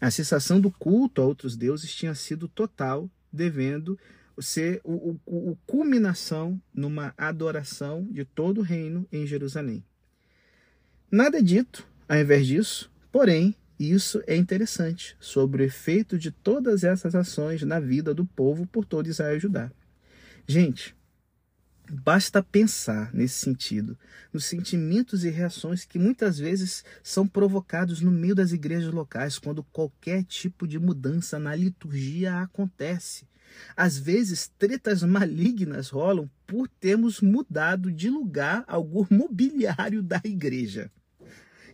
a 0.00 0.10
cessação 0.10 0.60
do 0.60 0.70
culto 0.70 1.20
a 1.20 1.24
outros 1.24 1.56
deuses 1.56 1.94
tinha 1.94 2.14
sido 2.14 2.48
total, 2.48 3.08
devendo 3.32 3.98
ser 4.38 4.80
o, 4.82 5.18
o, 5.26 5.50
o 5.50 5.56
culminação 5.66 6.60
numa 6.72 7.14
adoração 7.16 8.08
de 8.10 8.24
todo 8.24 8.58
o 8.58 8.64
reino 8.64 9.06
em 9.12 9.26
Jerusalém. 9.26 9.84
Nada 11.10 11.38
é 11.38 11.42
dito, 11.42 11.86
ao 12.08 12.18
invés 12.18 12.46
disso, 12.46 12.90
porém, 13.12 13.54
isso 13.78 14.22
é 14.26 14.36
interessante, 14.36 15.16
sobre 15.18 15.62
o 15.62 15.66
efeito 15.66 16.18
de 16.18 16.30
todas 16.30 16.84
essas 16.84 17.14
ações 17.14 17.62
na 17.62 17.80
vida 17.80 18.14
do 18.14 18.24
povo 18.24 18.66
por 18.66 18.84
todo 18.84 19.08
Israel 19.08 19.36
e 19.36 19.40
Judá. 19.40 19.70
Gente, 20.46 20.94
basta 21.90 22.42
pensar 22.42 23.12
nesse 23.12 23.34
sentido, 23.34 23.98
nos 24.32 24.44
sentimentos 24.44 25.24
e 25.24 25.30
reações 25.30 25.84
que 25.84 25.98
muitas 25.98 26.38
vezes 26.38 26.84
são 27.02 27.26
provocados 27.26 28.00
no 28.00 28.10
meio 28.10 28.34
das 28.34 28.52
igrejas 28.52 28.92
locais 28.92 29.38
quando 29.38 29.64
qualquer 29.64 30.24
tipo 30.24 30.66
de 30.66 30.78
mudança 30.78 31.38
na 31.38 31.54
liturgia 31.54 32.40
acontece. 32.40 33.28
Às 33.76 33.98
vezes, 33.98 34.50
tretas 34.58 35.02
malignas 35.04 35.88
rolam 35.88 36.30
por 36.46 36.68
termos 36.68 37.20
mudado 37.20 37.90
de 37.90 38.08
lugar 38.08 38.64
algum 38.66 39.06
mobiliário 39.10 40.02
da 40.02 40.20
igreja. 40.24 40.90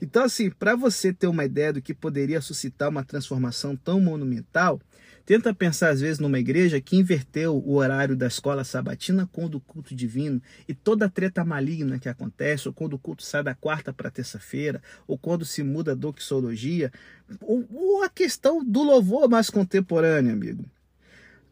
Então, 0.01 0.25
assim, 0.25 0.51
para 0.51 0.77
você 0.77 1.13
ter 1.13 1.27
uma 1.27 1.45
ideia 1.45 1.73
do 1.73 1.83
que 1.83 1.95
poderia 1.95 2.41
suscitar 2.41 2.89
uma 2.89 3.05
transformação 3.05 3.75
tão 3.75 4.01
monumental, 4.01 4.81
tenta 5.27 5.53
pensar 5.53 5.91
às 5.91 6.01
vezes 6.01 6.21
numa 6.21 6.39
igreja 6.39 6.81
que 6.81 6.97
inverteu 6.97 7.57
o 7.57 7.75
horário 7.75 8.17
da 8.17 8.29
escola 8.29 8.63
sabatina 8.63 9.29
com 9.33 9.47
o 9.47 9.49
do 9.49 9.61
culto 9.61 9.93
divino 9.93 10.41
e 10.69 10.73
toda 10.73 11.07
a 11.07 11.11
treta 11.11 11.45
maligna 11.45 11.99
que 11.99 12.09
acontece, 12.09 12.69
ou 12.69 12.73
quando 12.73 12.93
o 12.93 12.99
culto 12.99 13.25
sai 13.25 13.43
da 13.43 13.55
quarta 13.55 13.93
para 13.93 14.11
terça-feira, 14.11 14.81
ou 15.05 15.19
quando 15.19 15.45
se 15.45 15.65
muda 15.65 15.93
a 15.93 15.97
doxologia, 15.97 16.93
ou, 17.41 17.67
ou 17.73 18.05
a 18.05 18.09
questão 18.09 18.65
do 18.65 18.85
louvor 18.85 19.29
mais 19.29 19.51
contemporâneo, 19.51 20.33
amigo. 20.33 20.65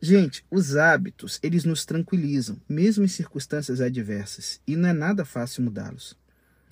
Gente, 0.01 0.45
os 0.51 0.77
hábitos, 0.77 1.41
eles 1.43 1.65
nos 1.65 1.85
tranquilizam, 1.85 2.61
mesmo 2.69 3.05
em 3.05 3.09
circunstâncias 3.09 3.81
adversas, 3.81 4.61
e 4.67 4.77
não 4.77 4.89
é 4.89 4.93
nada 4.93 5.25
fácil 5.25 5.65
mudá-los. 5.65 6.17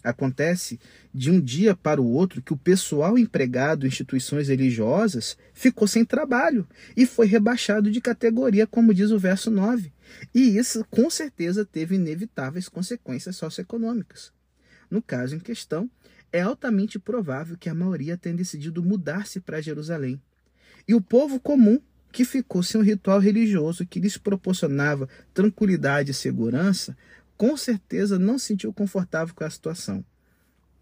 Acontece 0.03 0.81
de 1.15 1.31
um 1.31 1.41
dia 1.41 1.77
para 1.77 2.01
o 2.01 2.11
outro 2.11 2.43
que 2.43 2.53
o 2.53 2.57
pessoal 2.57 3.17
empregado 3.17 3.85
em 3.85 3.89
instituições 3.89 4.49
religiosas 4.49 5.37
ficou 5.55 5.87
sem 5.87 6.05
trabalho 6.05 6.67
e 6.97 7.07
foi 7.07 7.27
rebaixado 7.27 7.91
de 7.91 8.01
categoria, 8.01 8.67
como 8.67 8.93
diz 8.93 9.11
o 9.11 9.19
verso 9.19 9.51
9. 9.51 9.93
E 10.35 10.59
isso, 10.59 10.85
com 10.91 11.09
certeza, 11.09 11.65
teve 11.65 11.95
inevitáveis 11.95 12.69
consequências 12.69 13.37
socioeconômicas. 13.37 14.33
No 14.91 15.01
caso 15.01 15.37
em 15.37 15.41
questão, 15.41 15.89
é 16.33 16.41
altamente 16.41 16.99
provável 16.99 17.57
que 17.57 17.69
a 17.69 17.75
maioria 17.75 18.17
tenha 18.17 18.35
decidido 18.35 18.83
mudar-se 18.83 19.39
para 19.41 19.61
Jerusalém. 19.61 20.21
E 20.89 20.95
o 20.95 21.01
povo 21.01 21.39
comum 21.39 21.81
que 22.13 22.25
ficou 22.25 22.63
sem 22.63 22.81
um 22.81 22.85
ritual 22.85 23.19
religioso 23.19 23.87
que 23.87 23.99
lhes 23.99 24.19
proporcionava 24.19 25.09
tranquilidade 25.33 26.11
e 26.11 26.15
segurança, 26.15 26.97
com 27.43 27.57
certeza 27.57 28.21
não 28.21 28.39
se 28.39 28.47
sentiu 28.47 28.73
confortável 28.73 29.35
com 29.35 29.43
a 29.43 29.51
situação. 29.51 30.05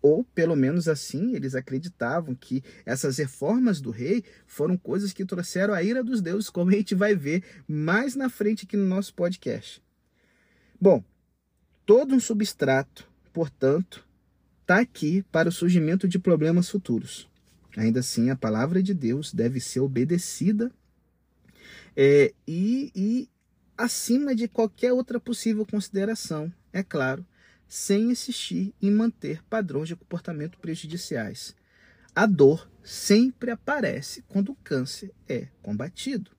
Ou, 0.02 0.22
pelo 0.22 0.54
menos 0.54 0.88
assim, 0.88 1.34
eles 1.34 1.54
acreditavam 1.54 2.34
que 2.34 2.62
essas 2.84 3.16
reformas 3.16 3.80
do 3.80 3.90
rei 3.90 4.22
foram 4.46 4.76
coisas 4.76 5.10
que 5.10 5.24
trouxeram 5.24 5.72
a 5.72 5.82
ira 5.82 6.04
dos 6.04 6.20
deuses, 6.20 6.50
como 6.50 6.70
a 6.70 6.74
gente 6.74 6.94
vai 6.94 7.16
ver 7.16 7.42
mais 7.66 8.14
na 8.14 8.28
frente 8.28 8.66
aqui 8.66 8.76
no 8.76 8.84
nosso 8.84 9.14
podcast. 9.14 9.82
Bom, 10.78 11.02
todo 11.86 12.14
um 12.14 12.20
substrato, 12.20 13.10
portanto, 13.32 14.06
está 14.60 14.80
aqui 14.80 15.24
para 15.32 15.48
o 15.48 15.52
surgimento 15.52 16.06
de 16.06 16.18
problemas 16.18 16.68
futuros. 16.68 17.26
Ainda 17.74 18.00
assim, 18.00 18.28
a 18.28 18.36
palavra 18.36 18.82
de 18.82 18.92
Deus 18.92 19.32
deve 19.32 19.60
ser 19.60 19.80
obedecida 19.80 20.70
é, 21.96 22.34
e, 22.46 22.92
e 22.94 23.29
acima 23.80 24.34
de 24.34 24.46
qualquer 24.46 24.92
outra 24.92 25.18
possível 25.18 25.64
consideração, 25.64 26.52
é 26.70 26.82
claro, 26.82 27.24
sem 27.66 28.10
insistir 28.10 28.74
em 28.80 28.90
manter 28.90 29.42
padrões 29.44 29.88
de 29.88 29.96
comportamento 29.96 30.58
prejudiciais. 30.58 31.56
A 32.14 32.26
dor 32.26 32.70
sempre 32.84 33.50
aparece 33.50 34.22
quando 34.28 34.52
o 34.52 34.56
câncer 34.56 35.10
é 35.26 35.48
combatido. 35.62 36.30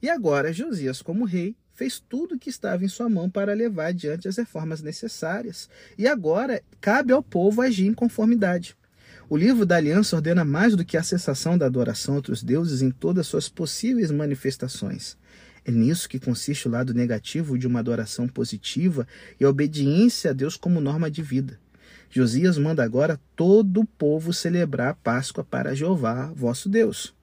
E 0.00 0.08
agora 0.08 0.54
Josias, 0.54 1.02
como 1.02 1.26
rei, 1.26 1.54
fez 1.74 2.00
tudo 2.00 2.34
o 2.34 2.38
que 2.38 2.48
estava 2.48 2.82
em 2.82 2.88
sua 2.88 3.10
mão 3.10 3.28
para 3.28 3.52
levar 3.52 3.88
adiante 3.88 4.26
as 4.26 4.38
reformas 4.38 4.80
necessárias, 4.80 5.68
e 5.98 6.08
agora 6.08 6.62
cabe 6.80 7.12
ao 7.12 7.22
povo 7.22 7.60
agir 7.60 7.86
em 7.86 7.94
conformidade. 7.94 8.74
O 9.28 9.36
livro 9.36 9.66
da 9.66 9.76
aliança 9.76 10.16
ordena 10.16 10.46
mais 10.46 10.74
do 10.74 10.84
que 10.84 10.96
a 10.96 11.02
cessação 11.02 11.58
da 11.58 11.66
adoração 11.66 12.14
a 12.14 12.16
outros 12.16 12.42
deuses 12.42 12.80
em 12.80 12.90
todas 12.90 13.26
suas 13.26 13.50
possíveis 13.50 14.10
manifestações. 14.10 15.19
É 15.64 15.70
nisso 15.70 16.08
que 16.08 16.18
consiste 16.18 16.68
o 16.68 16.70
lado 16.70 16.94
negativo 16.94 17.58
de 17.58 17.66
uma 17.66 17.80
adoração 17.80 18.26
positiva 18.26 19.06
e 19.38 19.44
a 19.44 19.48
obediência 19.48 20.30
a 20.30 20.34
Deus 20.34 20.56
como 20.56 20.80
norma 20.80 21.10
de 21.10 21.22
vida. 21.22 21.58
Josias 22.10 22.58
manda 22.58 22.82
agora 22.82 23.20
todo 23.36 23.82
o 23.82 23.86
povo 23.86 24.32
celebrar 24.32 24.88
a 24.88 24.94
Páscoa 24.94 25.44
para 25.44 25.74
Jeová, 25.74 26.32
vosso 26.34 26.68
Deus. 26.68 27.14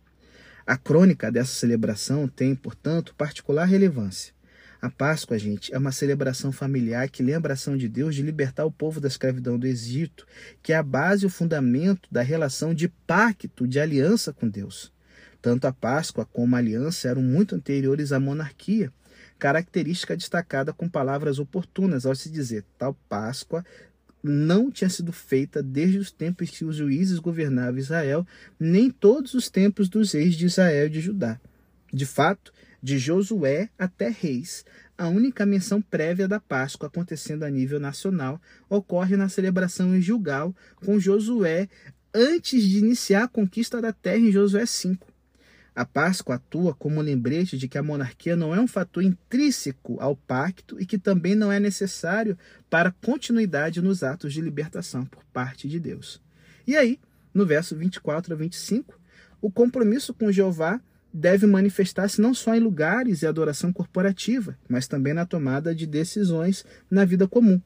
A 0.65 0.77
crônica 0.77 1.31
dessa 1.31 1.53
celebração 1.53 2.27
tem, 2.27 2.55
portanto, 2.55 3.15
particular 3.17 3.65
relevância. 3.65 4.33
A 4.81 4.89
Páscoa, 4.89 5.39
gente, 5.39 5.73
é 5.73 5.77
uma 5.77 5.91
celebração 5.91 6.51
familiar 6.51 7.09
que 7.09 7.23
lembra 7.23 7.53
a 7.53 7.55
ação 7.55 7.75
de 7.75 7.89
Deus 7.89 8.13
de 8.13 8.21
libertar 8.21 8.63
o 8.63 8.71
povo 8.71 9.01
da 9.01 9.07
escravidão 9.07 9.57
do 9.57 9.65
Egito, 9.65 10.27
que 10.61 10.71
é 10.71 10.75
a 10.75 10.83
base 10.83 11.23
e 11.23 11.27
o 11.27 11.29
fundamento 11.31 12.07
da 12.11 12.21
relação 12.21 12.73
de 12.73 12.87
pacto, 12.87 13.67
de 13.67 13.79
aliança 13.79 14.31
com 14.31 14.47
Deus. 14.47 14.91
Tanto 15.41 15.65
a 15.65 15.73
Páscoa 15.73 16.25
como 16.25 16.55
a 16.55 16.59
aliança 16.59 17.07
eram 17.07 17.21
muito 17.21 17.55
anteriores 17.55 18.11
à 18.11 18.19
monarquia, 18.19 18.91
característica 19.37 20.15
destacada 20.15 20.73
com 20.73 20.89
palavras 20.89 21.39
oportunas 21.39 22.05
ao 22.05 22.15
se 22.15 22.29
dizer 22.29 22.65
tal 22.77 22.93
Páscoa 23.07 23.63
não 24.23 24.69
tinha 24.71 24.89
sido 24.89 25.11
feita 25.11 25.61
desde 25.63 25.97
os 25.97 26.11
tempos 26.11 26.49
que 26.49 26.65
os 26.65 26.75
juízes 26.75 27.19
governavam 27.19 27.77
Israel, 27.77 28.25
nem 28.59 28.89
todos 28.89 29.33
os 29.33 29.49
tempos 29.49 29.87
dos 29.87 30.11
reis 30.11 30.35
de 30.35 30.45
Israel 30.45 30.87
e 30.87 30.89
de 30.89 30.99
Judá. 30.99 31.39
De 31.93 32.05
fato, 32.05 32.51
de 32.81 32.97
Josué 32.97 33.69
até 33.77 34.09
Reis, 34.09 34.65
a 34.97 35.07
única 35.07 35.45
menção 35.45 35.81
prévia 35.81 36.27
da 36.27 36.39
Páscoa 36.39 36.87
acontecendo 36.87 37.43
a 37.43 37.49
nível 37.49 37.79
nacional 37.79 38.41
ocorre 38.69 39.15
na 39.15 39.29
celebração 39.29 39.95
em 39.95 40.01
Gilgal, 40.01 40.55
com 40.77 40.99
Josué 40.99 41.69
antes 42.13 42.63
de 42.63 42.79
iniciar 42.79 43.23
a 43.23 43.27
conquista 43.27 43.81
da 43.81 43.93
terra 43.93 44.17
em 44.17 44.31
Josué 44.31 44.65
5. 44.65 45.16
A 45.77 45.85
Páscoa 45.85 46.37
atua 46.37 46.73
como 46.73 46.99
lembrete 47.01 47.55
de 47.55 47.67
que 47.67 47.77
a 47.77 47.83
monarquia 47.83 48.35
não 48.35 48.51
é 48.51 48.59
um 48.59 48.65
fator 48.65 49.03
intrínseco 49.03 49.95
ao 49.99 50.15
pacto 50.15 50.81
e 50.81 50.87
que 50.87 50.97
também 50.97 51.35
não 51.35 51.51
é 51.51 51.59
necessário 51.59 52.35
para 52.67 52.91
continuidade 53.05 53.79
nos 53.79 54.01
atos 54.01 54.33
de 54.33 54.41
libertação 54.41 55.05
por 55.05 55.23
parte 55.25 55.69
de 55.69 55.79
Deus. 55.79 56.19
E 56.65 56.75
aí, 56.75 56.99
no 57.31 57.45
verso 57.45 57.75
24 57.75 58.33
a 58.33 58.35
25, 58.35 58.99
o 59.39 59.51
compromisso 59.51 60.15
com 60.15 60.31
Jeová 60.31 60.81
deve 61.13 61.45
manifestar-se 61.45 62.19
não 62.19 62.33
só 62.33 62.55
em 62.55 62.59
lugares 62.59 63.21
e 63.21 63.27
adoração 63.27 63.71
corporativa, 63.71 64.57
mas 64.67 64.87
também 64.87 65.13
na 65.13 65.27
tomada 65.27 65.75
de 65.75 65.85
decisões 65.85 66.65
na 66.89 67.05
vida 67.05 67.27
comum. 67.27 67.61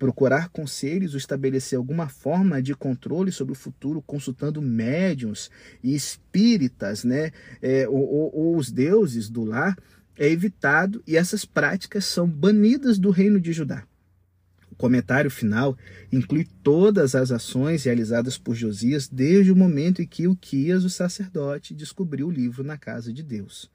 Procurar 0.00 0.48
conselhos 0.48 1.12
ou 1.12 1.18
estabelecer 1.18 1.76
alguma 1.76 2.08
forma 2.08 2.62
de 2.62 2.74
controle 2.74 3.30
sobre 3.30 3.52
o 3.52 3.56
futuro, 3.56 4.00
consultando 4.00 4.62
médiums 4.62 5.50
e 5.84 5.94
espíritas, 5.94 7.04
né, 7.04 7.30
é, 7.60 7.86
ou, 7.86 8.00
ou, 8.00 8.34
ou 8.34 8.56
os 8.56 8.72
deuses 8.72 9.28
do 9.28 9.44
lar, 9.44 9.76
é 10.16 10.26
evitado 10.26 11.02
e 11.06 11.16
essas 11.18 11.44
práticas 11.44 12.06
são 12.06 12.26
banidas 12.26 12.98
do 12.98 13.10
reino 13.10 13.38
de 13.38 13.52
Judá. 13.52 13.84
Comentário 14.80 15.30
final 15.30 15.76
inclui 16.10 16.48
todas 16.62 17.14
as 17.14 17.30
ações 17.30 17.84
realizadas 17.84 18.38
por 18.38 18.54
Josias 18.54 19.06
desde 19.06 19.52
o 19.52 19.56
momento 19.56 20.00
em 20.00 20.06
que 20.06 20.26
Uquias, 20.26 20.84
o 20.84 20.88
sacerdote, 20.88 21.74
descobriu 21.74 22.28
o 22.28 22.30
livro 22.30 22.64
na 22.64 22.78
casa 22.78 23.12
de 23.12 23.22
Deus. 23.22 23.70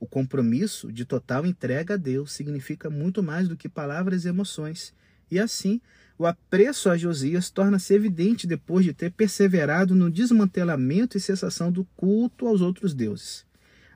O 0.00 0.08
compromisso 0.08 0.92
de 0.92 1.04
total 1.04 1.46
entrega 1.46 1.94
a 1.94 1.96
Deus 1.96 2.32
significa 2.32 2.90
muito 2.90 3.22
mais 3.22 3.46
do 3.46 3.56
que 3.56 3.68
palavras 3.68 4.24
e 4.24 4.28
emoções, 4.28 4.92
e 5.30 5.38
assim, 5.38 5.80
o 6.16 6.26
apreço 6.26 6.88
a 6.88 6.96
Josias 6.96 7.50
torna-se 7.50 7.92
evidente 7.92 8.46
depois 8.46 8.84
de 8.84 8.92
ter 8.92 9.10
perseverado 9.10 9.94
no 9.94 10.10
desmantelamento 10.10 11.16
e 11.16 11.20
cessação 11.20 11.72
do 11.72 11.84
culto 11.96 12.46
aos 12.46 12.60
outros 12.60 12.94
deuses. 12.94 13.44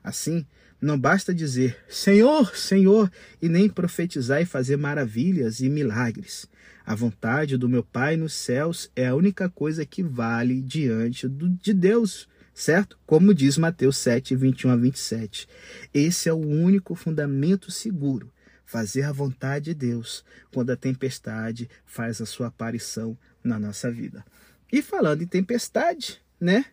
Assim, 0.03 0.45
não 0.81 0.99
basta 0.99 1.33
dizer 1.33 1.77
Senhor, 1.87 2.55
Senhor, 2.55 3.11
e 3.41 3.47
nem 3.47 3.69
profetizar 3.69 4.41
e 4.41 4.45
fazer 4.45 4.77
maravilhas 4.77 5.59
e 5.59 5.69
milagres. 5.69 6.47
A 6.85 6.95
vontade 6.95 7.57
do 7.57 7.69
meu 7.69 7.83
Pai 7.83 8.17
nos 8.17 8.33
céus 8.33 8.89
é 8.95 9.07
a 9.07 9.15
única 9.15 9.47
coisa 9.49 9.85
que 9.85 10.01
vale 10.01 10.61
diante 10.61 11.27
do, 11.27 11.47
de 11.49 11.73
Deus, 11.73 12.27
certo? 12.53 12.97
Como 13.05 13.33
diz 13.33 13.57
Mateus 13.57 13.97
7, 13.97 14.35
21 14.35 14.71
a 14.71 14.75
27. 14.75 15.47
Esse 15.93 16.29
é 16.29 16.33
o 16.33 16.37
único 16.37 16.95
fundamento 16.95 17.71
seguro. 17.71 18.31
Fazer 18.69 19.01
a 19.01 19.11
vontade 19.11 19.65
de 19.65 19.73
Deus 19.73 20.23
quando 20.53 20.69
a 20.69 20.75
tempestade 20.75 21.67
faz 21.87 22.21
a 22.21 22.25
sua 22.27 22.49
aparição 22.49 23.17
na 23.43 23.57
nossa 23.57 23.89
vida. 23.89 24.23
E 24.71 24.79
falando 24.79 25.23
em 25.23 25.25
tempestade, 25.25 26.21
né? 26.39 26.65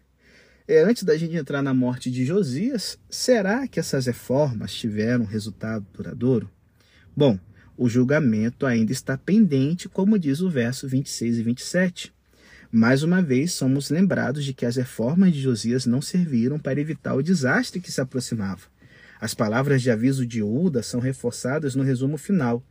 É, 0.68 0.82
antes 0.82 1.04
da 1.04 1.16
gente 1.16 1.34
entrar 1.34 1.62
na 1.62 1.72
morte 1.72 2.10
de 2.10 2.22
Josias, 2.26 2.98
será 3.08 3.66
que 3.66 3.80
essas 3.80 4.04
reformas 4.04 4.74
tiveram 4.74 5.24
resultado 5.24 5.86
duradouro? 5.94 6.50
Bom, 7.16 7.40
o 7.78 7.88
julgamento 7.88 8.66
ainda 8.66 8.92
está 8.92 9.16
pendente, 9.16 9.88
como 9.88 10.18
diz 10.18 10.42
o 10.42 10.50
verso 10.50 10.86
26 10.86 11.38
e 11.38 11.42
27. 11.42 12.14
Mais 12.70 13.02
uma 13.02 13.22
vez, 13.22 13.54
somos 13.54 13.88
lembrados 13.88 14.44
de 14.44 14.52
que 14.52 14.66
as 14.66 14.76
reformas 14.76 15.32
de 15.32 15.40
Josias 15.40 15.86
não 15.86 16.02
serviram 16.02 16.58
para 16.58 16.78
evitar 16.78 17.14
o 17.14 17.22
desastre 17.22 17.80
que 17.80 17.90
se 17.90 18.02
aproximava. 18.02 18.75
As 19.20 19.34
palavras 19.34 19.82
de 19.82 19.90
aviso 19.90 20.26
de 20.26 20.42
Uda 20.42 20.82
são 20.82 21.00
reforçadas 21.00 21.74
no 21.74 21.82
resumo 21.82 22.18
final. 22.18 22.62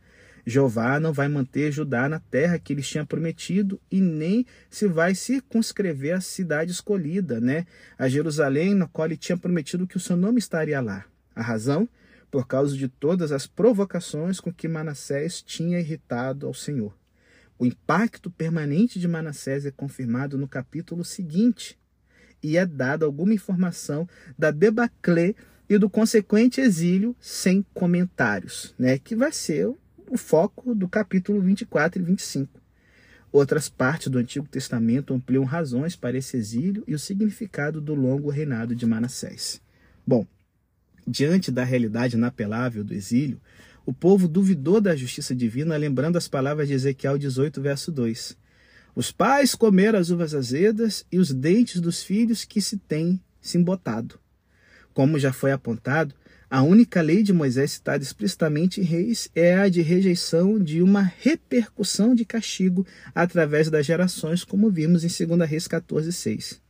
Jeová 0.46 1.00
não 1.00 1.12
vai 1.12 1.26
manter 1.26 1.72
Judá 1.72 2.08
na 2.08 2.20
terra 2.20 2.58
que 2.58 2.72
ele 2.72 2.82
tinha 2.82 3.04
prometido 3.04 3.80
e 3.90 4.00
nem 4.00 4.46
se 4.70 4.86
vai 4.86 5.12
circunscrever 5.12 6.14
a 6.14 6.20
cidade 6.20 6.70
escolhida, 6.70 7.40
né? 7.40 7.66
A 7.98 8.08
Jerusalém, 8.08 8.72
na 8.72 8.86
qual 8.86 9.08
ele 9.08 9.16
tinha 9.16 9.36
prometido 9.36 9.88
que 9.88 9.96
o 9.96 10.00
seu 10.00 10.16
nome 10.16 10.38
estaria 10.38 10.80
lá. 10.80 11.04
A 11.34 11.42
razão? 11.42 11.88
Por 12.30 12.46
causa 12.46 12.76
de 12.76 12.86
todas 12.86 13.32
as 13.32 13.46
provocações 13.46 14.38
com 14.38 14.52
que 14.52 14.68
Manassés 14.68 15.42
tinha 15.42 15.80
irritado 15.80 16.46
ao 16.46 16.54
Senhor. 16.54 16.96
O 17.58 17.66
impacto 17.66 18.30
permanente 18.30 19.00
de 19.00 19.08
Manassés 19.08 19.66
é 19.66 19.70
confirmado 19.72 20.38
no 20.38 20.46
capítulo 20.46 21.04
seguinte 21.04 21.76
e 22.42 22.56
é 22.56 22.64
dada 22.64 23.04
alguma 23.04 23.34
informação 23.34 24.06
da 24.38 24.50
debacle 24.50 25.34
e 25.68 25.78
do 25.78 25.90
consequente 25.90 26.60
exílio 26.60 27.14
sem 27.20 27.64
comentários, 27.74 28.74
né, 28.78 28.98
que 28.98 29.16
vai 29.16 29.32
ser 29.32 29.66
o 30.08 30.16
foco 30.16 30.74
do 30.74 30.88
capítulo 30.88 31.40
24 31.40 32.00
e 32.00 32.04
25. 32.04 32.60
Outras 33.32 33.68
partes 33.68 34.08
do 34.08 34.18
Antigo 34.18 34.46
Testamento 34.48 35.12
ampliam 35.12 35.44
razões 35.44 35.96
para 35.96 36.16
esse 36.16 36.36
exílio 36.36 36.84
e 36.86 36.94
o 36.94 36.98
significado 36.98 37.80
do 37.80 37.94
longo 37.94 38.30
reinado 38.30 38.74
de 38.74 38.86
Manassés. 38.86 39.60
Bom, 40.06 40.26
diante 41.06 41.50
da 41.50 41.64
realidade 41.64 42.16
inapelável 42.16 42.84
do 42.84 42.94
exílio, 42.94 43.40
o 43.84 43.92
povo 43.92 44.26
duvidou 44.26 44.80
da 44.80 44.96
justiça 44.96 45.34
divina, 45.34 45.76
lembrando 45.76 46.16
as 46.16 46.26
palavras 46.26 46.68
de 46.68 46.74
Ezequiel 46.74 47.18
18, 47.18 47.60
verso 47.60 47.92
2. 47.92 48.36
Os 48.94 49.12
pais 49.12 49.54
comeram 49.54 49.98
as 49.98 50.10
uvas 50.10 50.34
azedas 50.34 51.04
e 51.12 51.18
os 51.18 51.32
dentes 51.32 51.80
dos 51.80 52.02
filhos 52.02 52.44
que 52.44 52.60
se 52.62 52.78
têm 52.78 53.20
se 53.40 53.58
embotado. 53.58 54.18
Como 54.96 55.18
já 55.18 55.30
foi 55.30 55.52
apontado, 55.52 56.14
a 56.48 56.62
única 56.62 57.02
lei 57.02 57.22
de 57.22 57.30
Moisés 57.30 57.72
citada 57.72 58.02
explicitamente 58.02 58.80
em 58.80 58.82
Reis 58.82 59.28
é 59.34 59.54
a 59.54 59.68
de 59.68 59.82
rejeição 59.82 60.58
de 60.58 60.80
uma 60.80 61.02
repercussão 61.02 62.14
de 62.14 62.24
castigo 62.24 62.86
através 63.14 63.68
das 63.68 63.84
gerações, 63.84 64.42
como 64.42 64.70
vimos 64.70 65.04
em 65.04 65.26
2 65.26 65.46
Reis 65.50 65.68
14, 65.68 66.10
6. 66.10 66.65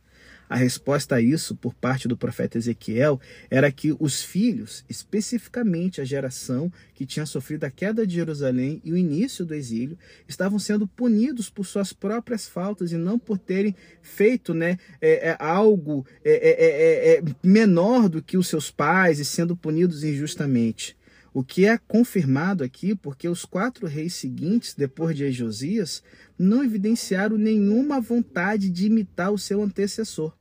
A 0.49 0.55
resposta 0.55 1.15
a 1.15 1.21
isso, 1.21 1.55
por 1.55 1.73
parte 1.73 2.07
do 2.07 2.15
profeta 2.15 2.57
Ezequiel, 2.57 3.19
era 3.49 3.71
que 3.71 3.95
os 3.99 4.23
filhos, 4.23 4.85
especificamente 4.89 5.99
a 5.99 6.05
geração 6.05 6.71
que 6.93 7.05
tinha 7.05 7.25
sofrido 7.25 7.65
a 7.65 7.71
queda 7.71 8.07
de 8.07 8.15
Jerusalém 8.15 8.81
e 8.83 8.93
o 8.93 8.97
início 8.97 9.45
do 9.45 9.53
exílio, 9.53 9.97
estavam 10.27 10.57
sendo 10.57 10.87
punidos 10.87 11.49
por 11.49 11.65
suas 11.65 11.91
próprias 11.91 12.47
faltas 12.47 12.91
e 12.91 12.97
não 12.97 13.19
por 13.19 13.37
terem 13.37 13.75
feito 14.01 14.53
né, 14.53 14.77
é, 15.01 15.29
é, 15.29 15.37
algo 15.39 16.05
é, 16.23 16.31
é, 16.31 16.65
é, 16.65 17.17
é 17.17 17.23
menor 17.43 18.07
do 18.07 18.21
que 18.21 18.37
os 18.37 18.47
seus 18.47 18.71
pais 18.71 19.19
e 19.19 19.25
sendo 19.25 19.55
punidos 19.55 20.03
injustamente. 20.03 20.95
O 21.33 21.43
que 21.43 21.65
é 21.65 21.77
confirmado 21.77 22.63
aqui, 22.63 22.95
porque 22.95 23.27
os 23.27 23.45
quatro 23.45 23.85
reis 23.87 24.13
seguintes, 24.13 24.73
depois 24.73 25.15
de 25.15 25.31
Josias, 25.31 26.01
não 26.37 26.63
evidenciaram 26.63 27.37
nenhuma 27.37 28.01
vontade 28.01 28.69
de 28.69 28.85
imitar 28.85 29.31
o 29.31 29.37
seu 29.37 29.61
antecessor. 29.61 30.33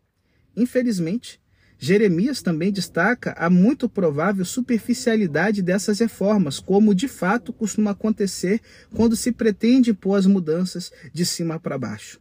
Infelizmente, 0.57 1.41
Jeremias 1.79 2.41
também 2.41 2.73
destaca 2.73 3.33
a 3.37 3.51
muito 3.51 3.89
provável 3.89 4.45
superficialidade 4.45 5.61
dessas 5.61 5.99
reformas, 5.99 6.59
como 6.59 6.95
de 6.95 7.07
fato 7.07 7.53
costuma 7.53 7.91
acontecer 7.91 8.61
quando 8.95 9.15
se 9.15 9.31
pretende 9.31 9.91
impor 9.91 10.19
as 10.19 10.27
mudanças 10.27 10.91
de 11.13 11.27
cima 11.27 11.61
para 11.61 11.77
baixo. 11.77 12.19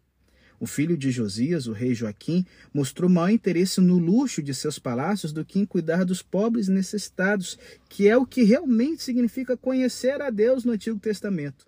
O 0.60 0.66
filho 0.66 0.98
de 0.98 1.12
Josias, 1.12 1.68
o 1.68 1.74
rei 1.74 1.94
Joaquim, 1.94 2.46
mostrou 2.74 3.10
maior 3.10 3.30
interesse 3.30 3.82
no 3.82 3.98
luxo 3.98 4.42
de 4.42 4.54
seus 4.54 4.80
palácios 4.80 5.34
do 5.34 5.44
que 5.44 5.60
em 5.60 5.66
cuidar 5.66 6.06
dos 6.06 6.22
pobres 6.22 6.68
necessitados, 6.68 7.58
que 7.90 8.08
é 8.08 8.18
o 8.18 8.26
que 8.26 8.44
realmente 8.44 9.04
significa 9.04 9.58
conhecer 9.58 10.22
a 10.22 10.30
Deus 10.30 10.64
no 10.64 10.72
Antigo 10.72 11.00
Testamento. 11.00 11.66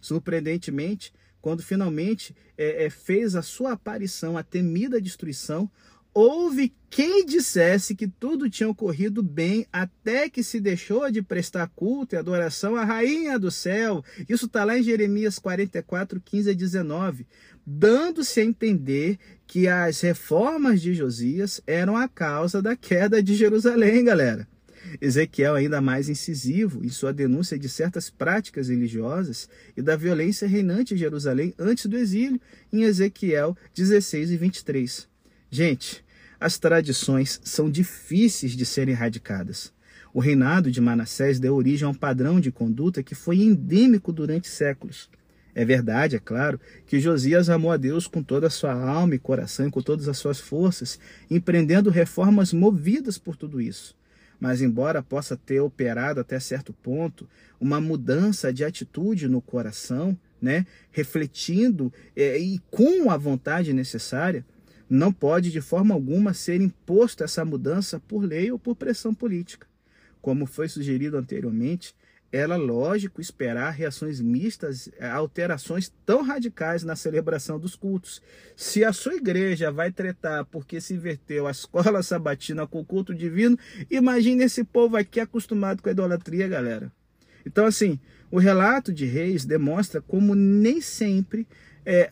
Surpreendentemente, 0.00 1.12
quando 1.40 1.62
finalmente 1.62 2.34
é, 2.56 2.86
é, 2.86 2.90
fez 2.90 3.36
a 3.36 3.42
sua 3.42 3.72
aparição 3.72 4.38
a 4.38 4.42
temida 4.42 5.00
destruição, 5.00 5.70
houve 6.14 6.72
quem 6.88 7.26
dissesse 7.26 7.96
que 7.96 8.06
tudo 8.06 8.48
tinha 8.48 8.68
ocorrido 8.68 9.20
bem 9.20 9.66
até 9.72 10.30
que 10.30 10.44
se 10.44 10.60
deixou 10.60 11.10
de 11.10 11.20
prestar 11.20 11.66
culto 11.74 12.14
e 12.14 12.18
adoração 12.18 12.76
à 12.76 12.84
rainha 12.84 13.36
do 13.36 13.50
céu. 13.50 14.04
Isso 14.28 14.46
está 14.46 14.64
lá 14.64 14.78
em 14.78 14.82
Jeremias 14.82 15.40
44, 15.40 16.20
15 16.20 16.50
a 16.50 16.54
19, 16.54 17.26
dando-se 17.66 18.40
a 18.40 18.44
entender 18.44 19.18
que 19.44 19.66
as 19.66 20.00
reformas 20.00 20.80
de 20.80 20.94
Josias 20.94 21.60
eram 21.66 21.96
a 21.96 22.06
causa 22.06 22.62
da 22.62 22.76
queda 22.76 23.20
de 23.20 23.34
Jerusalém, 23.34 24.04
galera. 24.04 24.46
Ezequiel, 25.00 25.54
ainda 25.54 25.80
mais 25.80 26.08
incisivo 26.08 26.84
em 26.84 26.90
sua 26.90 27.12
denúncia 27.12 27.58
de 27.58 27.68
certas 27.68 28.10
práticas 28.10 28.68
religiosas 28.68 29.48
e 29.76 29.82
da 29.82 29.96
violência 29.96 30.46
reinante 30.46 30.94
em 30.94 30.96
Jerusalém 30.96 31.54
antes 31.58 31.86
do 31.86 31.96
exílio, 31.96 32.40
em 32.72 32.82
Ezequiel 32.82 33.56
16 33.74 34.30
e 34.30 34.36
23. 34.36 35.08
Gente, 35.50 36.03
as 36.44 36.58
tradições 36.58 37.40
são 37.42 37.70
difíceis 37.70 38.52
de 38.52 38.66
serem 38.66 38.92
erradicadas. 38.92 39.72
O 40.12 40.20
reinado 40.20 40.70
de 40.70 40.78
Manassés 40.78 41.40
deu 41.40 41.54
origem 41.54 41.86
a 41.86 41.90
um 41.90 41.94
padrão 41.94 42.38
de 42.38 42.52
conduta 42.52 43.02
que 43.02 43.14
foi 43.14 43.38
endêmico 43.38 44.12
durante 44.12 44.46
séculos. 44.46 45.08
É 45.54 45.64
verdade, 45.64 46.16
é 46.16 46.18
claro, 46.18 46.60
que 46.84 47.00
Josias 47.00 47.48
amou 47.48 47.72
a 47.72 47.78
Deus 47.78 48.06
com 48.06 48.22
toda 48.22 48.48
a 48.48 48.50
sua 48.50 48.74
alma 48.74 49.14
e 49.14 49.18
coração 49.18 49.68
e 49.68 49.70
com 49.70 49.80
todas 49.80 50.06
as 50.06 50.18
suas 50.18 50.38
forças, 50.38 51.00
empreendendo 51.30 51.88
reformas 51.88 52.52
movidas 52.52 53.16
por 53.16 53.36
tudo 53.36 53.58
isso. 53.58 53.96
Mas, 54.38 54.60
embora 54.60 55.02
possa 55.02 55.38
ter 55.38 55.60
operado 55.60 56.20
até 56.20 56.38
certo 56.38 56.74
ponto 56.74 57.26
uma 57.58 57.80
mudança 57.80 58.52
de 58.52 58.66
atitude 58.66 59.28
no 59.28 59.40
coração, 59.40 60.14
né, 60.42 60.66
refletindo 60.90 61.90
é, 62.14 62.36
e 62.38 62.60
com 62.70 63.10
a 63.10 63.16
vontade 63.16 63.72
necessária, 63.72 64.44
não 64.94 65.12
pode 65.12 65.50
de 65.50 65.60
forma 65.60 65.92
alguma 65.92 66.32
ser 66.32 66.60
imposto 66.60 67.24
essa 67.24 67.44
mudança 67.44 68.00
por 68.06 68.24
lei 68.24 68.52
ou 68.52 68.58
por 68.58 68.76
pressão 68.76 69.12
política. 69.12 69.66
Como 70.22 70.46
foi 70.46 70.68
sugerido 70.68 71.16
anteriormente, 71.16 71.94
era 72.30 72.56
lógico 72.56 73.20
esperar 73.20 73.70
reações 73.70 74.20
mistas 74.20 74.88
a 75.00 75.12
alterações 75.12 75.92
tão 76.06 76.22
radicais 76.22 76.82
na 76.84 76.96
celebração 76.96 77.58
dos 77.58 77.74
cultos. 77.74 78.22
Se 78.56 78.84
a 78.84 78.92
sua 78.92 79.14
igreja 79.14 79.70
vai 79.70 79.90
tretar 79.92 80.44
porque 80.46 80.80
se 80.80 80.94
inverteu 80.94 81.46
a 81.46 81.50
escola 81.50 82.02
sabatina 82.02 82.66
com 82.66 82.80
o 82.80 82.84
culto 82.84 83.14
divino, 83.14 83.58
imagine 83.90 84.44
esse 84.44 84.62
povo 84.62 84.96
aqui 84.96 85.18
acostumado 85.18 85.82
com 85.82 85.88
a 85.88 85.92
idolatria, 85.92 86.46
galera. 86.48 86.90
Então, 87.44 87.66
assim, 87.66 87.98
o 88.30 88.38
relato 88.38 88.92
de 88.92 89.06
Reis 89.06 89.44
demonstra 89.44 90.00
como 90.00 90.34
nem 90.34 90.80
sempre 90.80 91.46
é, 91.84 92.10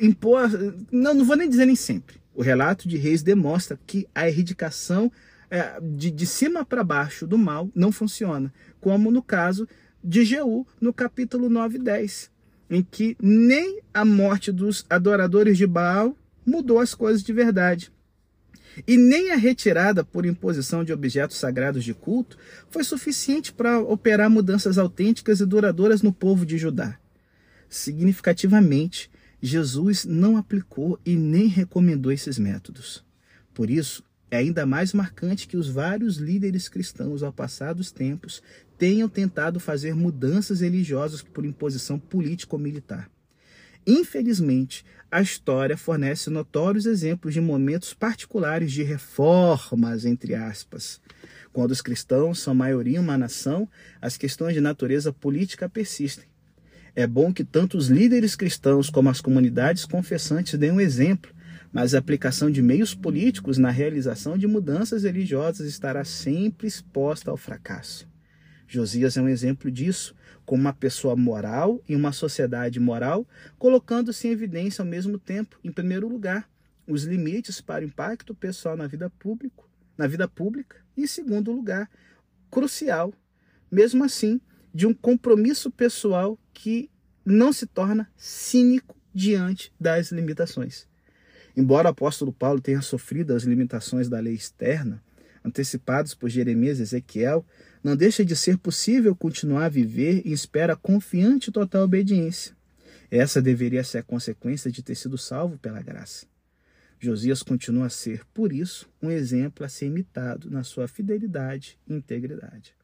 impor. 0.00 0.48
Não, 0.90 1.12
não 1.12 1.24
vou 1.24 1.36
nem 1.36 1.48
dizer 1.48 1.66
nem 1.66 1.76
sempre. 1.76 2.19
O 2.40 2.42
relato 2.42 2.88
de 2.88 2.96
Reis 2.96 3.22
demonstra 3.22 3.78
que 3.86 4.08
a 4.14 4.26
erradicação 4.26 5.12
é, 5.50 5.78
de, 5.78 6.10
de 6.10 6.24
cima 6.24 6.64
para 6.64 6.82
baixo 6.82 7.26
do 7.26 7.36
mal 7.36 7.68
não 7.74 7.92
funciona, 7.92 8.50
como 8.80 9.10
no 9.10 9.22
caso 9.22 9.68
de 10.02 10.24
Jeú, 10.24 10.66
no 10.80 10.90
capítulo 10.90 11.50
9 11.50 11.76
e 11.76 11.82
10, 11.82 12.30
em 12.70 12.82
que 12.82 13.14
nem 13.20 13.82
a 13.92 14.06
morte 14.06 14.50
dos 14.50 14.86
adoradores 14.88 15.58
de 15.58 15.66
Baal 15.66 16.16
mudou 16.46 16.78
as 16.78 16.94
coisas 16.94 17.22
de 17.22 17.30
verdade. 17.30 17.92
E 18.88 18.96
nem 18.96 19.32
a 19.32 19.36
retirada 19.36 20.02
por 20.02 20.24
imposição 20.24 20.82
de 20.82 20.94
objetos 20.94 21.36
sagrados 21.36 21.84
de 21.84 21.92
culto 21.92 22.38
foi 22.70 22.84
suficiente 22.84 23.52
para 23.52 23.78
operar 23.80 24.30
mudanças 24.30 24.78
autênticas 24.78 25.40
e 25.40 25.44
duradouras 25.44 26.00
no 26.00 26.10
povo 26.10 26.46
de 26.46 26.56
Judá. 26.56 26.98
Significativamente, 27.68 29.10
Jesus 29.42 30.04
não 30.04 30.36
aplicou 30.36 30.98
e 31.04 31.16
nem 31.16 31.46
recomendou 31.46 32.12
esses 32.12 32.38
métodos. 32.38 33.04
Por 33.54 33.70
isso, 33.70 34.04
é 34.30 34.36
ainda 34.38 34.64
mais 34.64 34.92
marcante 34.92 35.48
que 35.48 35.56
os 35.56 35.68
vários 35.68 36.16
líderes 36.16 36.68
cristãos 36.68 37.22
ao 37.22 37.32
passar 37.32 37.74
dos 37.74 37.90
tempos 37.90 38.42
tenham 38.78 39.08
tentado 39.08 39.58
fazer 39.58 39.94
mudanças 39.94 40.60
religiosas 40.60 41.22
por 41.22 41.44
imposição 41.44 41.98
político-militar. 41.98 43.10
Infelizmente, 43.86 44.84
a 45.10 45.20
história 45.20 45.76
fornece 45.76 46.30
notórios 46.30 46.86
exemplos 46.86 47.34
de 47.34 47.40
momentos 47.40 47.92
particulares 47.92 48.70
de 48.70 48.82
reformas, 48.82 50.04
entre 50.04 50.34
aspas. 50.34 51.00
Quando 51.52 51.72
os 51.72 51.82
cristãos 51.82 52.38
são 52.38 52.54
maioria 52.54 52.98
em 52.98 53.00
uma 53.00 53.18
nação, 53.18 53.68
as 54.00 54.16
questões 54.16 54.54
de 54.54 54.60
natureza 54.60 55.12
política 55.12 55.68
persistem. 55.68 56.29
É 57.00 57.06
bom 57.06 57.32
que 57.32 57.42
tanto 57.42 57.78
os 57.78 57.88
líderes 57.88 58.36
cristãos 58.36 58.90
como 58.90 59.08
as 59.08 59.22
comunidades 59.22 59.86
confessantes 59.86 60.58
deem 60.58 60.72
um 60.72 60.80
exemplo, 60.82 61.32
mas 61.72 61.94
a 61.94 61.98
aplicação 61.98 62.50
de 62.50 62.60
meios 62.60 62.94
políticos 62.94 63.56
na 63.56 63.70
realização 63.70 64.36
de 64.36 64.46
mudanças 64.46 65.04
religiosas 65.04 65.66
estará 65.66 66.04
sempre 66.04 66.66
exposta 66.66 67.30
ao 67.30 67.38
fracasso. 67.38 68.06
Josias 68.68 69.16
é 69.16 69.22
um 69.22 69.30
exemplo 69.30 69.70
disso, 69.70 70.14
como 70.44 70.60
uma 70.60 70.74
pessoa 70.74 71.16
moral 71.16 71.82
em 71.88 71.96
uma 71.96 72.12
sociedade 72.12 72.78
moral, 72.78 73.26
colocando-se 73.58 74.28
em 74.28 74.32
evidência 74.32 74.82
ao 74.82 74.86
mesmo 74.86 75.18
tempo, 75.18 75.58
em 75.64 75.72
primeiro 75.72 76.06
lugar, 76.06 76.46
os 76.86 77.04
limites 77.04 77.62
para 77.62 77.82
o 77.82 77.88
impacto 77.88 78.34
pessoal 78.34 78.76
na 78.76 78.86
vida 78.86 79.08
pública, 79.08 79.62
na 79.96 80.06
vida 80.06 80.28
pública, 80.28 80.76
e 80.94 81.04
em 81.04 81.06
segundo 81.06 81.50
lugar, 81.50 81.88
crucial, 82.50 83.14
mesmo 83.72 84.04
assim, 84.04 84.38
de 84.74 84.86
um 84.86 84.92
compromisso 84.92 85.70
pessoal 85.70 86.38
que 86.60 86.90
não 87.24 87.54
se 87.54 87.66
torna 87.66 88.06
cínico 88.18 88.94
diante 89.14 89.72
das 89.80 90.12
limitações. 90.12 90.86
Embora 91.56 91.88
o 91.88 91.90
apóstolo 91.90 92.34
Paulo 92.34 92.60
tenha 92.60 92.82
sofrido 92.82 93.34
as 93.34 93.44
limitações 93.44 94.10
da 94.10 94.20
lei 94.20 94.34
externa, 94.34 95.02
antecipados 95.42 96.14
por 96.14 96.28
Jeremias 96.28 96.78
e 96.78 96.82
Ezequiel, 96.82 97.46
não 97.82 97.96
deixa 97.96 98.22
de 98.26 98.36
ser 98.36 98.58
possível 98.58 99.16
continuar 99.16 99.64
a 99.64 99.68
viver 99.70 100.20
em 100.26 100.32
espera 100.32 100.76
confiante 100.76 101.48
e 101.48 101.52
total 101.52 101.84
obediência. 101.84 102.54
Essa 103.10 103.40
deveria 103.40 103.82
ser 103.82 103.98
a 103.98 104.02
consequência 104.02 104.70
de 104.70 104.82
ter 104.82 104.96
sido 104.96 105.16
salvo 105.16 105.56
pela 105.56 105.80
graça. 105.80 106.26
Josias 106.98 107.42
continua 107.42 107.86
a 107.86 107.90
ser, 107.90 108.22
por 108.34 108.52
isso, 108.52 108.86
um 109.00 109.10
exemplo 109.10 109.64
a 109.64 109.68
ser 109.70 109.86
imitado 109.86 110.50
na 110.50 110.62
sua 110.62 110.86
fidelidade 110.86 111.78
e 111.88 111.94
integridade. 111.94 112.74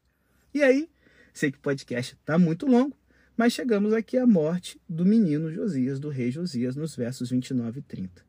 E 0.51 0.63
aí, 0.63 0.89
sei 1.31 1.51
que 1.51 1.59
o 1.59 1.61
podcast 1.61 2.15
está 2.19 2.39
muito 2.39 2.65
longo, 2.65 2.97
mas 3.37 3.53
chegamos 3.53 3.93
aqui 3.93 4.17
à 4.17 4.25
morte 4.25 4.81
do 4.89 5.05
menino 5.05 5.53
Josias, 5.53 5.99
do 5.99 6.09
rei 6.09 6.31
Josias, 6.31 6.75
nos 6.75 6.95
versos 6.95 7.29
29 7.29 7.79
e 7.79 7.83
30. 7.83 8.25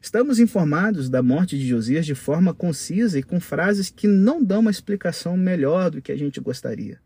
Estamos 0.00 0.38
informados 0.38 1.08
da 1.08 1.22
morte 1.22 1.58
de 1.58 1.66
Josias 1.66 2.04
de 2.04 2.14
forma 2.14 2.52
concisa 2.52 3.18
e 3.18 3.22
com 3.22 3.40
frases 3.40 3.88
que 3.88 4.06
não 4.06 4.44
dão 4.44 4.60
uma 4.60 4.70
explicação 4.70 5.38
melhor 5.38 5.90
do 5.90 6.02
que 6.02 6.12
a 6.12 6.16
gente 6.16 6.38
gostaria. 6.38 7.00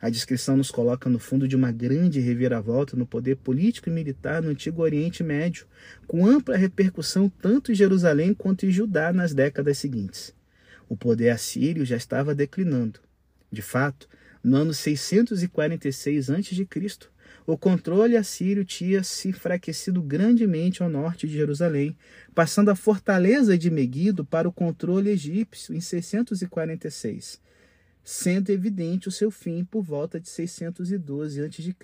A 0.00 0.08
descrição 0.08 0.56
nos 0.56 0.70
coloca 0.70 1.10
no 1.10 1.18
fundo 1.18 1.46
de 1.46 1.54
uma 1.54 1.70
grande 1.70 2.18
reviravolta 2.20 2.96
no 2.96 3.06
poder 3.06 3.36
político 3.36 3.90
e 3.90 3.92
militar 3.92 4.42
no 4.42 4.48
Antigo 4.48 4.82
Oriente 4.82 5.22
Médio, 5.22 5.66
com 6.06 6.26
ampla 6.26 6.56
repercussão 6.56 7.28
tanto 7.28 7.70
em 7.70 7.74
Jerusalém 7.74 8.32
quanto 8.32 8.64
em 8.64 8.70
Judá 8.70 9.12
nas 9.12 9.34
décadas 9.34 9.76
seguintes. 9.76 10.34
O 10.88 10.96
poder 10.96 11.28
assírio 11.28 11.84
já 11.84 11.96
estava 11.96 12.34
declinando. 12.34 12.98
De 13.52 13.62
fato, 13.62 14.08
no 14.42 14.56
ano 14.56 14.74
646 14.74 16.30
a.C., 16.30 16.66
o 17.46 17.58
controle 17.58 18.16
assírio 18.16 18.64
tinha 18.64 19.02
se 19.02 19.28
enfraquecido 19.28 20.00
grandemente 20.00 20.82
ao 20.82 20.88
norte 20.88 21.26
de 21.26 21.34
Jerusalém, 21.34 21.96
passando 22.34 22.70
a 22.70 22.76
fortaleza 22.76 23.58
de 23.58 23.70
Meguido 23.70 24.24
para 24.24 24.48
o 24.48 24.52
controle 24.52 25.10
egípcio 25.10 25.74
em 25.74 25.80
646, 25.80 27.40
sendo 28.04 28.50
evidente 28.50 29.08
o 29.08 29.12
seu 29.12 29.30
fim 29.30 29.64
por 29.64 29.82
volta 29.82 30.20
de 30.20 30.28
612 30.28 31.40
a.C., 31.42 31.74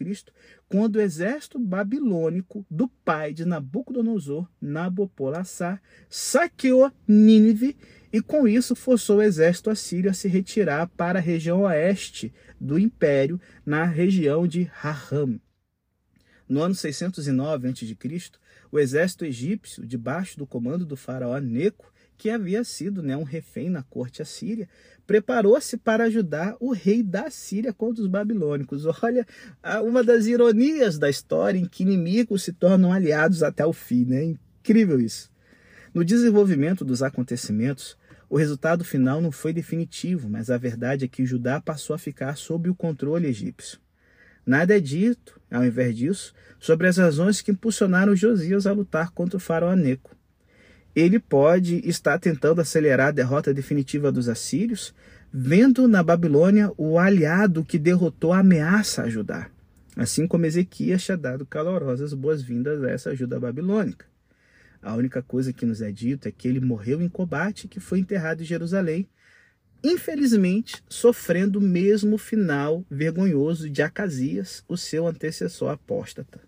quando 0.69 0.97
o 0.97 1.01
exército 1.01 1.59
babilônico 1.59 2.65
do 2.71 2.87
pai 3.05 3.33
de 3.33 3.45
Nabucodonosor, 3.45 4.49
Nabopolassar, 4.61 5.83
saqueou 6.09 6.93
Nínive 7.07 7.77
e 8.13 8.21
com 8.21 8.47
isso 8.49 8.75
forçou 8.75 9.19
o 9.19 9.23
exército 9.23 9.71
assírio 9.71 10.11
a 10.11 10.15
se 10.15 10.29
retirar 10.29 10.89
para 10.89 11.19
a 11.19 11.23
região 11.23 11.63
oeste 11.63 12.33
do 12.61 12.79
império, 12.79 13.41
na 13.65 13.85
região 13.85 14.47
de 14.47 14.63
Raham. 14.63 15.41
No 16.49 16.63
ano 16.63 16.75
609 16.75 17.69
a.C., 17.69 17.97
o 18.73 18.79
exército 18.79 19.25
egípcio, 19.25 19.87
debaixo 19.87 20.39
do 20.39 20.47
comando 20.47 20.87
do 20.87 20.97
faraó 20.97 21.39
Neco, 21.39 21.93
que 22.17 22.31
havia 22.31 22.65
sido 22.65 23.03
né, 23.03 23.17
um 23.17 23.23
refém 23.23 23.71
na 23.71 23.83
corte 23.83 24.21
assíria, 24.21 24.69
preparou-se 25.07 25.77
para 25.77 26.05
ajudar 26.05 26.57
o 26.59 26.73
rei 26.73 27.03
da 27.03 27.31
Síria 27.31 27.73
contra 27.73 28.03
os 28.03 28.09
babilônicos. 28.09 28.85
Olha, 29.03 29.27
uma 29.85 30.03
das 30.03 30.27
ironias 30.27 30.99
da 30.99 31.09
história 31.09 31.59
em 31.59 31.67
que 31.67 31.85
inimigos 31.85 32.43
se 32.43 32.53
tornam 32.53 32.93
aliados 32.93 33.43
até 33.43 33.65
o 33.65 33.73
fim, 33.73 34.05
né? 34.05 34.37
Incrível 34.61 35.01
isso. 35.01 35.31
No 35.95 36.05
desenvolvimento 36.05 36.85
dos 36.85 37.03
acontecimentos, 37.03 37.97
o 38.29 38.37
resultado 38.37 38.85
final 38.85 39.21
não 39.21 39.33
foi 39.33 39.53
definitivo, 39.53 40.29
mas 40.29 40.51
a 40.51 40.59
verdade 40.59 41.05
é 41.05 41.09
que 41.09 41.25
Judá 41.25 41.61
passou 41.61 41.95
a 41.95 41.99
ficar 41.99 42.37
sob 42.37 42.69
o 42.69 42.75
controle 42.75 43.27
egípcio. 43.27 43.79
Nada 44.45 44.77
é 44.77 44.81
dito, 44.81 45.41
ao 45.51 45.65
invés 45.65 45.97
disso, 45.97 46.35
sobre 46.59 46.87
as 46.87 46.97
razões 46.99 47.41
que 47.41 47.51
impulsionaram 47.51 48.17
Josias 48.17 48.67
a 48.67 48.73
lutar 48.73 49.11
contra 49.11 49.37
o 49.37 49.41
faraó 49.41 49.75
Neco. 49.75 50.17
Ele 50.95 51.19
pode 51.19 51.87
estar 51.89 52.19
tentando 52.19 52.61
acelerar 52.61 53.09
a 53.09 53.13
derrota 53.13 53.55
definitiva 53.55 54.11
dos 54.11 54.29
assírios, 54.29 54.95
vendo 55.33 55.87
na 55.87 56.03
Babilônia 56.03 56.73
o 56.77 56.99
aliado 56.99 57.65
que 57.65 57.79
derrotou 57.79 58.33
a 58.33 58.39
ameaça 58.39 59.03
a 59.03 59.09
Judá, 59.11 59.49
assim 59.95 60.27
como 60.27 60.47
Ezequias 60.47 61.05
tinha 61.05 61.17
dado 61.17 61.47
calorosas 61.47 62.13
boas-vindas 62.15 62.83
a 62.83 62.91
essa 62.91 63.11
ajuda 63.11 63.39
babilônica. 63.39 64.07
A 64.83 64.95
única 64.95 65.23
coisa 65.23 65.53
que 65.53 65.67
nos 65.67 65.83
é 65.83 65.91
dito 65.91 66.29
é 66.29 66.33
que 66.33 66.47
ele 66.47 66.61
morreu 66.61 67.03
em 67.03 67.09
combate 67.09 67.65
e 67.65 67.69
que 67.69 67.81
foi 67.81 67.99
enterrado 67.99 68.43
em 68.43 68.47
Jerusalém, 68.47 69.09
infelizmente 69.83 70.83
sofrendo 70.89 71.59
o 71.59 71.63
mesmo 71.63 72.17
final 72.19 72.85
vergonhoso 72.91 73.69
de 73.69 73.83
Acasias, 73.83 74.65
o 74.69 74.77
seu 74.77 75.07
antecessor 75.07 75.71
apóstata. 75.71 76.41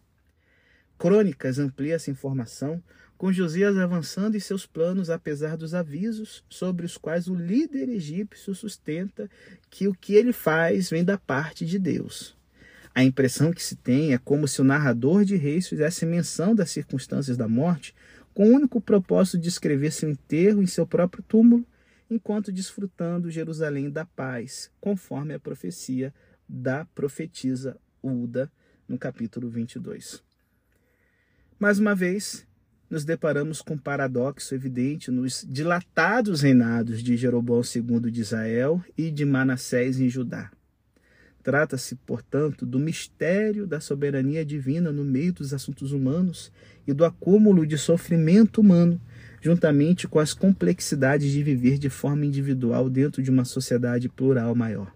Crônicas 0.99 1.59
amplia 1.59 1.95
essa 1.95 2.11
informação, 2.11 2.83
com 3.17 3.33
Josias 3.33 3.77
avançando 3.77 4.37
em 4.37 4.41
seus 4.41 4.67
planos 4.67 5.11
apesar 5.11 5.57
dos 5.57 5.75
avisos 5.75 6.43
sobre 6.49 6.87
os 6.87 6.97
quais 6.97 7.29
o 7.29 7.35
líder 7.35 7.89
egípcio 7.91 8.55
sustenta 8.55 9.29
que 9.69 9.87
o 9.87 9.95
que 9.95 10.15
ele 10.15 10.33
faz 10.33 10.89
vem 10.89 11.05
da 11.05 11.19
parte 11.19 11.67
de 11.67 11.79
Deus. 11.79 12.35
A 12.95 13.05
impressão 13.05 13.53
que 13.53 13.63
se 13.63 13.77
tem 13.77 14.15
é 14.15 14.19
como 14.19 14.49
se 14.49 14.61
o 14.61 14.65
narrador 14.65 15.25
de 15.25 15.37
reis 15.37 15.69
fizesse 15.69 16.05
menção 16.05 16.55
das 16.55 16.71
circunstâncias 16.71 17.37
da 17.37 17.47
morte 17.47 17.95
com 18.41 18.49
o 18.49 18.55
único 18.55 18.81
propósito 18.81 19.37
de 19.37 19.51
escrever 19.51 19.93
seu 19.93 20.09
enterro 20.09 20.63
em 20.63 20.67
seu 20.67 20.87
próprio 20.87 21.23
túmulo 21.23 21.63
enquanto 22.11 22.51
desfrutando 22.51 23.31
Jerusalém 23.31 23.91
da 23.91 24.07
paz, 24.07 24.71
conforme 24.81 25.35
a 25.35 25.39
profecia 25.39 26.11
da 26.49 26.87
profetisa 26.87 27.77
Uda, 28.03 28.51
no 28.89 28.97
capítulo 28.97 29.51
22. 29.51 30.25
Mais 31.59 31.79
uma 31.79 31.95
vez, 31.95 32.47
nos 32.89 33.05
deparamos 33.05 33.61
com 33.61 33.75
um 33.75 33.79
paradoxo 33.79 34.55
evidente 34.55 35.11
nos 35.11 35.47
dilatados 35.47 36.41
reinados 36.41 37.03
de 37.03 37.19
Jeroboão 37.19 37.61
II 37.61 38.11
de 38.11 38.23
Israel 38.23 38.83
e 38.97 39.11
de 39.11 39.27
Manassés 39.27 40.01
em 40.01 40.09
Judá. 40.09 40.51
Trata-se, 41.43 41.95
portanto, 41.95 42.67
do 42.67 42.79
mistério 42.79 43.67
da 43.67 43.81
soberania 43.81 44.45
divina 44.45 44.93
no 44.93 45.05
meio 45.05 45.33
dos 45.33 45.55
assuntos 45.55 45.93
humanos 45.93 46.53
e 46.87 46.93
do 46.93 47.05
acúmulo 47.05 47.67
de 47.67 47.79
sofrimento 47.79 48.61
humano 48.61 49.01
juntamente 49.41 50.07
com 50.07 50.19
as 50.19 50.35
complexidades 50.35 51.33
de 51.33 51.43
viver 51.43 51.79
de 51.79 51.89
forma 51.89 52.27
individual 52.27 52.91
dentro 52.91 53.23
de 53.23 53.31
uma 53.31 53.45
sociedade 53.45 54.09
plural 54.09 54.55
maior. 54.55 54.95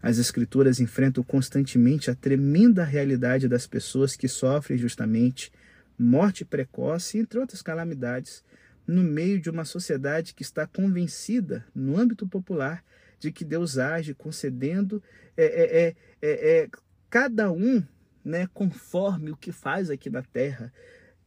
As 0.00 0.16
Escrituras 0.16 0.80
enfrentam 0.80 1.22
constantemente 1.22 2.10
a 2.10 2.14
tremenda 2.14 2.84
realidade 2.84 3.48
das 3.48 3.66
pessoas 3.66 4.16
que 4.16 4.28
sofrem 4.28 4.78
justamente 4.78 5.52
morte 5.98 6.44
precoce, 6.44 7.18
entre 7.18 7.38
outras 7.38 7.60
calamidades, 7.60 8.42
no 8.86 9.02
meio 9.02 9.40
de 9.40 9.50
uma 9.50 9.64
sociedade 9.64 10.32
que 10.32 10.42
está 10.42 10.66
convencida, 10.66 11.66
no 11.74 11.98
âmbito 11.98 12.26
popular, 12.26 12.82
de 13.18 13.32
que 13.32 13.44
Deus 13.44 13.78
age 13.78 14.14
concedendo 14.14 15.02
é, 15.36 15.44
é, 15.44 15.86
é, 15.88 15.96
é, 16.22 16.62
é 16.62 16.68
cada 17.10 17.50
um 17.50 17.82
né, 18.24 18.46
conforme 18.52 19.30
o 19.30 19.36
que 19.36 19.50
faz 19.50 19.90
aqui 19.90 20.10
na 20.10 20.22
terra, 20.22 20.72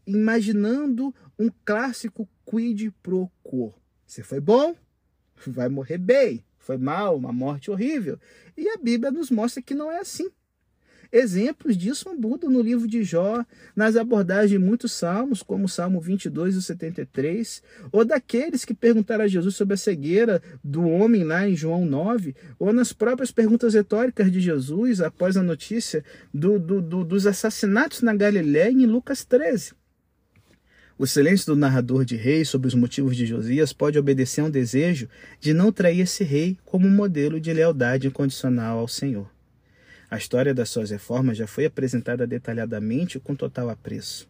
imaginando 0.06 1.14
um 1.38 1.50
clássico 1.66 2.30
quid 2.46 2.92
pro 3.02 3.30
quo. 3.44 3.74
Você 4.06 4.22
foi 4.24 4.40
bom, 4.40 4.76
vai 5.48 5.70
morrer 5.70 5.98
bem. 5.98 6.44
Foi 6.58 6.78
mal, 6.78 7.18
uma 7.18 7.34
morte 7.34 7.72
horrível. 7.72 8.20
E 8.56 8.70
a 8.70 8.78
Bíblia 8.78 9.10
nos 9.10 9.32
mostra 9.32 9.64
que 9.64 9.74
não 9.74 9.92
é 9.92 10.00
assim. 10.00 10.30
Exemplos 11.12 11.76
disso 11.76 12.08
abundam 12.08 12.50
no 12.50 12.62
livro 12.62 12.88
de 12.88 13.04
Jó, 13.04 13.46
nas 13.76 13.98
abordagens 13.98 14.52
de 14.52 14.58
muitos 14.58 14.94
salmos, 14.94 15.44
como 15.44 15.66
o 15.66 15.70
Salmo 15.70 16.00
22 16.00 16.56
e 16.56 16.62
73, 16.62 17.62
ou 17.92 18.06
daqueles 18.06 18.64
que 18.64 18.74
perguntaram 18.74 19.26
a 19.26 19.28
Jesus 19.28 19.56
sobre 19.56 19.74
a 19.74 19.78
cegueira 19.78 20.42
do 20.64 20.88
homem 20.88 21.26
lá 21.26 21.46
em 21.46 21.54
João 21.54 21.86
9, 21.86 22.34
ou 22.58 22.72
nas 22.72 22.94
próprias 22.94 23.30
perguntas 23.30 23.74
retóricas 23.74 24.32
de 24.32 24.40
Jesus 24.40 25.02
após 25.02 25.36
a 25.36 25.44
notícia 25.44 26.02
do, 26.34 26.58
do, 26.58 26.82
do, 26.82 27.04
dos 27.04 27.28
assassinatos 27.28 28.02
na 28.02 28.16
Galiléia 28.16 28.72
em 28.72 28.86
Lucas 28.86 29.26
13. 29.26 29.74
O 30.98 31.06
silêncio 31.06 31.48
do 31.48 31.60
narrador 31.60 32.06
de 32.06 32.16
reis 32.16 32.48
sobre 32.48 32.70
os 32.70 32.74
motivos 32.74 33.18
de 33.18 33.26
Josias 33.26 33.74
pode 33.74 34.00
obedecer 34.00 34.40
a 34.40 34.46
um 34.46 34.50
desejo 34.50 35.10
de 35.42 35.54
não 35.54 35.74
trair 35.74 36.02
esse 36.02 36.24
rei 36.24 36.58
como 36.64 36.88
um 36.88 36.92
modelo 36.92 37.42
de 37.42 37.52
lealdade 37.52 38.08
incondicional 38.08 38.80
ao 38.80 38.88
Senhor. 38.88 39.28
A 40.12 40.18
história 40.18 40.54
das 40.54 40.70
suas 40.70 40.92
reformas 40.92 41.38
já 41.38 41.48
foi 41.48 41.66
apresentada 41.66 42.28
detalhadamente 42.28 43.18
com 43.18 43.34
total 43.34 43.70
apreço. 43.70 44.30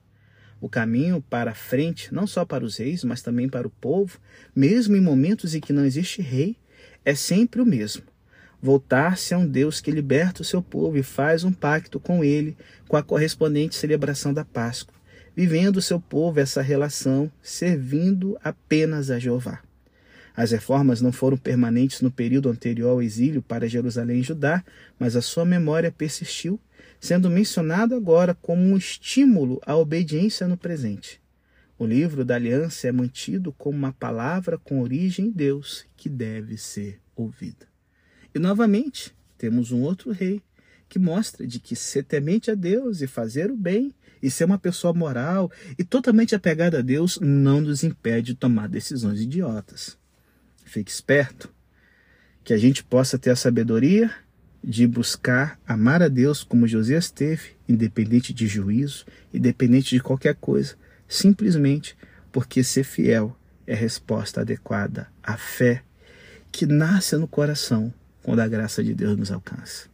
O 0.62 0.70
caminho 0.70 1.22
para 1.28 1.52
a 1.52 1.56
frente, 1.56 2.14
não 2.14 2.28
só 2.28 2.46
para 2.46 2.64
os 2.64 2.78
reis, 2.78 3.04
mas 3.04 3.24
também 3.24 3.50
para 3.50 3.68
o 3.68 3.72
povo, 3.72 4.20
mesmo 4.56 4.96
em 4.96 5.02
momentos 5.02 5.56
em 5.56 5.60
que 5.60 5.74
não 5.74 5.84
existe 5.84 6.22
rei, 6.22 6.56
é 7.04 7.16
sempre 7.16 7.60
o 7.60 7.66
mesmo. 7.66 8.04
Voltar-se 8.62 9.34
a 9.34 9.40
um 9.40 9.48
Deus 9.48 9.82
que 9.82 9.90
liberta 9.90 10.44
o 10.44 10.46
seu 10.46 10.62
povo 10.62 10.98
e 10.98 11.04
faz 11.04 11.44
um 11.44 11.52
pacto 11.52 12.00
com 12.00 12.24
ele, 12.24 12.56
com 12.88 12.96
a 12.96 13.02
correspondente 13.02 13.76
celebração 13.76 14.32
da 14.32 14.46
Páscoa 14.46 15.02
vivendo 15.36 15.78
o 15.78 15.82
seu 15.82 16.00
povo 16.00 16.40
essa 16.40 16.62
relação, 16.62 17.32
servindo 17.42 18.38
apenas 18.44 19.10
a 19.10 19.18
Jeová. 19.18 19.62
As 20.36 20.52
reformas 20.52 21.02
não 21.02 21.12
foram 21.12 21.38
permanentes 21.38 22.02
no 22.02 22.10
período 22.10 22.50
anterior 22.50 22.90
ao 22.90 23.02
exílio 23.02 23.42
para 23.42 23.68
Jerusalém 23.68 24.20
e 24.20 24.24
Judá, 24.24 24.64
mas 24.98 25.16
a 25.16 25.22
sua 25.22 25.46
memória 25.46 25.92
persistiu, 25.92 26.60
sendo 27.00 27.30
mencionado 27.30 27.96
agora 27.96 28.34
como 28.34 28.62
um 28.62 28.78
estímulo 28.78 29.60
à 29.66 29.76
obediência 29.76 30.48
no 30.48 30.56
presente. 30.56 31.20
O 31.78 31.86
livro 31.86 32.24
da 32.24 32.36
aliança 32.36 32.88
é 32.88 32.92
mantido 32.92 33.52
como 33.54 33.78
uma 33.78 33.92
palavra 33.92 34.58
com 34.58 34.82
origem 34.82 35.26
em 35.26 35.32
Deus 35.32 35.86
que 35.98 36.08
deve 36.08 36.56
ser 36.56 37.00
ouvida. 37.16 37.68
E 38.34 38.40
novamente, 38.40 39.14
temos 39.38 39.72
um 39.72 39.82
outro 39.82 40.12
rei 40.12 40.42
que 40.88 41.00
mostra 41.00 41.48
de 41.48 41.60
que 41.60 41.76
ser 41.76 42.04
temente 42.04 42.52
a 42.52 42.54
Deus 42.54 43.02
e 43.02 43.08
fazer 43.08 43.50
o 43.50 43.58
bem 43.58 43.94
e 44.22 44.30
ser 44.30 44.46
uma 44.46 44.60
pessoa 44.60 44.94
moral 44.94 45.52
e 45.78 45.84
totalmente 45.84 46.36
apegada 46.36 46.80
a 46.80 46.82
Deus 46.82 47.18
não 47.20 47.60
nos 47.60 47.84
impede 47.84 48.34
de 48.34 48.36
tomar 48.36 48.70
decisões 48.70 49.20
idiotas. 49.20 49.98
Fique 50.72 50.90
esperto, 50.90 51.54
que 52.46 52.54
a 52.54 52.58
gente 52.58 52.82
possa 52.82 53.20
ter 53.20 53.30
a 53.30 53.36
sabedoria 53.36 54.10
de 54.64 54.88
buscar 54.88 55.60
amar 55.68 56.02
a 56.02 56.08
Deus 56.08 56.46
como 56.46 56.66
Josias 56.66 57.12
teve, 57.12 57.58
independente 57.68 58.34
de 58.34 58.48
juízo, 58.48 59.06
independente 59.34 59.94
de 59.94 60.02
qualquer 60.02 60.34
coisa, 60.36 60.76
simplesmente 61.10 61.98
porque 62.32 62.64
ser 62.64 62.86
fiel 62.86 63.38
é 63.68 63.74
a 63.74 63.78
resposta 63.78 64.40
adequada 64.40 65.10
à 65.22 65.36
fé 65.36 65.84
que 66.54 66.66
nasce 66.66 67.18
no 67.18 67.28
coração 67.28 67.94
quando 68.24 68.40
a 68.40 68.48
graça 68.48 68.82
de 68.82 68.94
Deus 68.94 69.18
nos 69.18 69.30
alcança. 69.30 69.91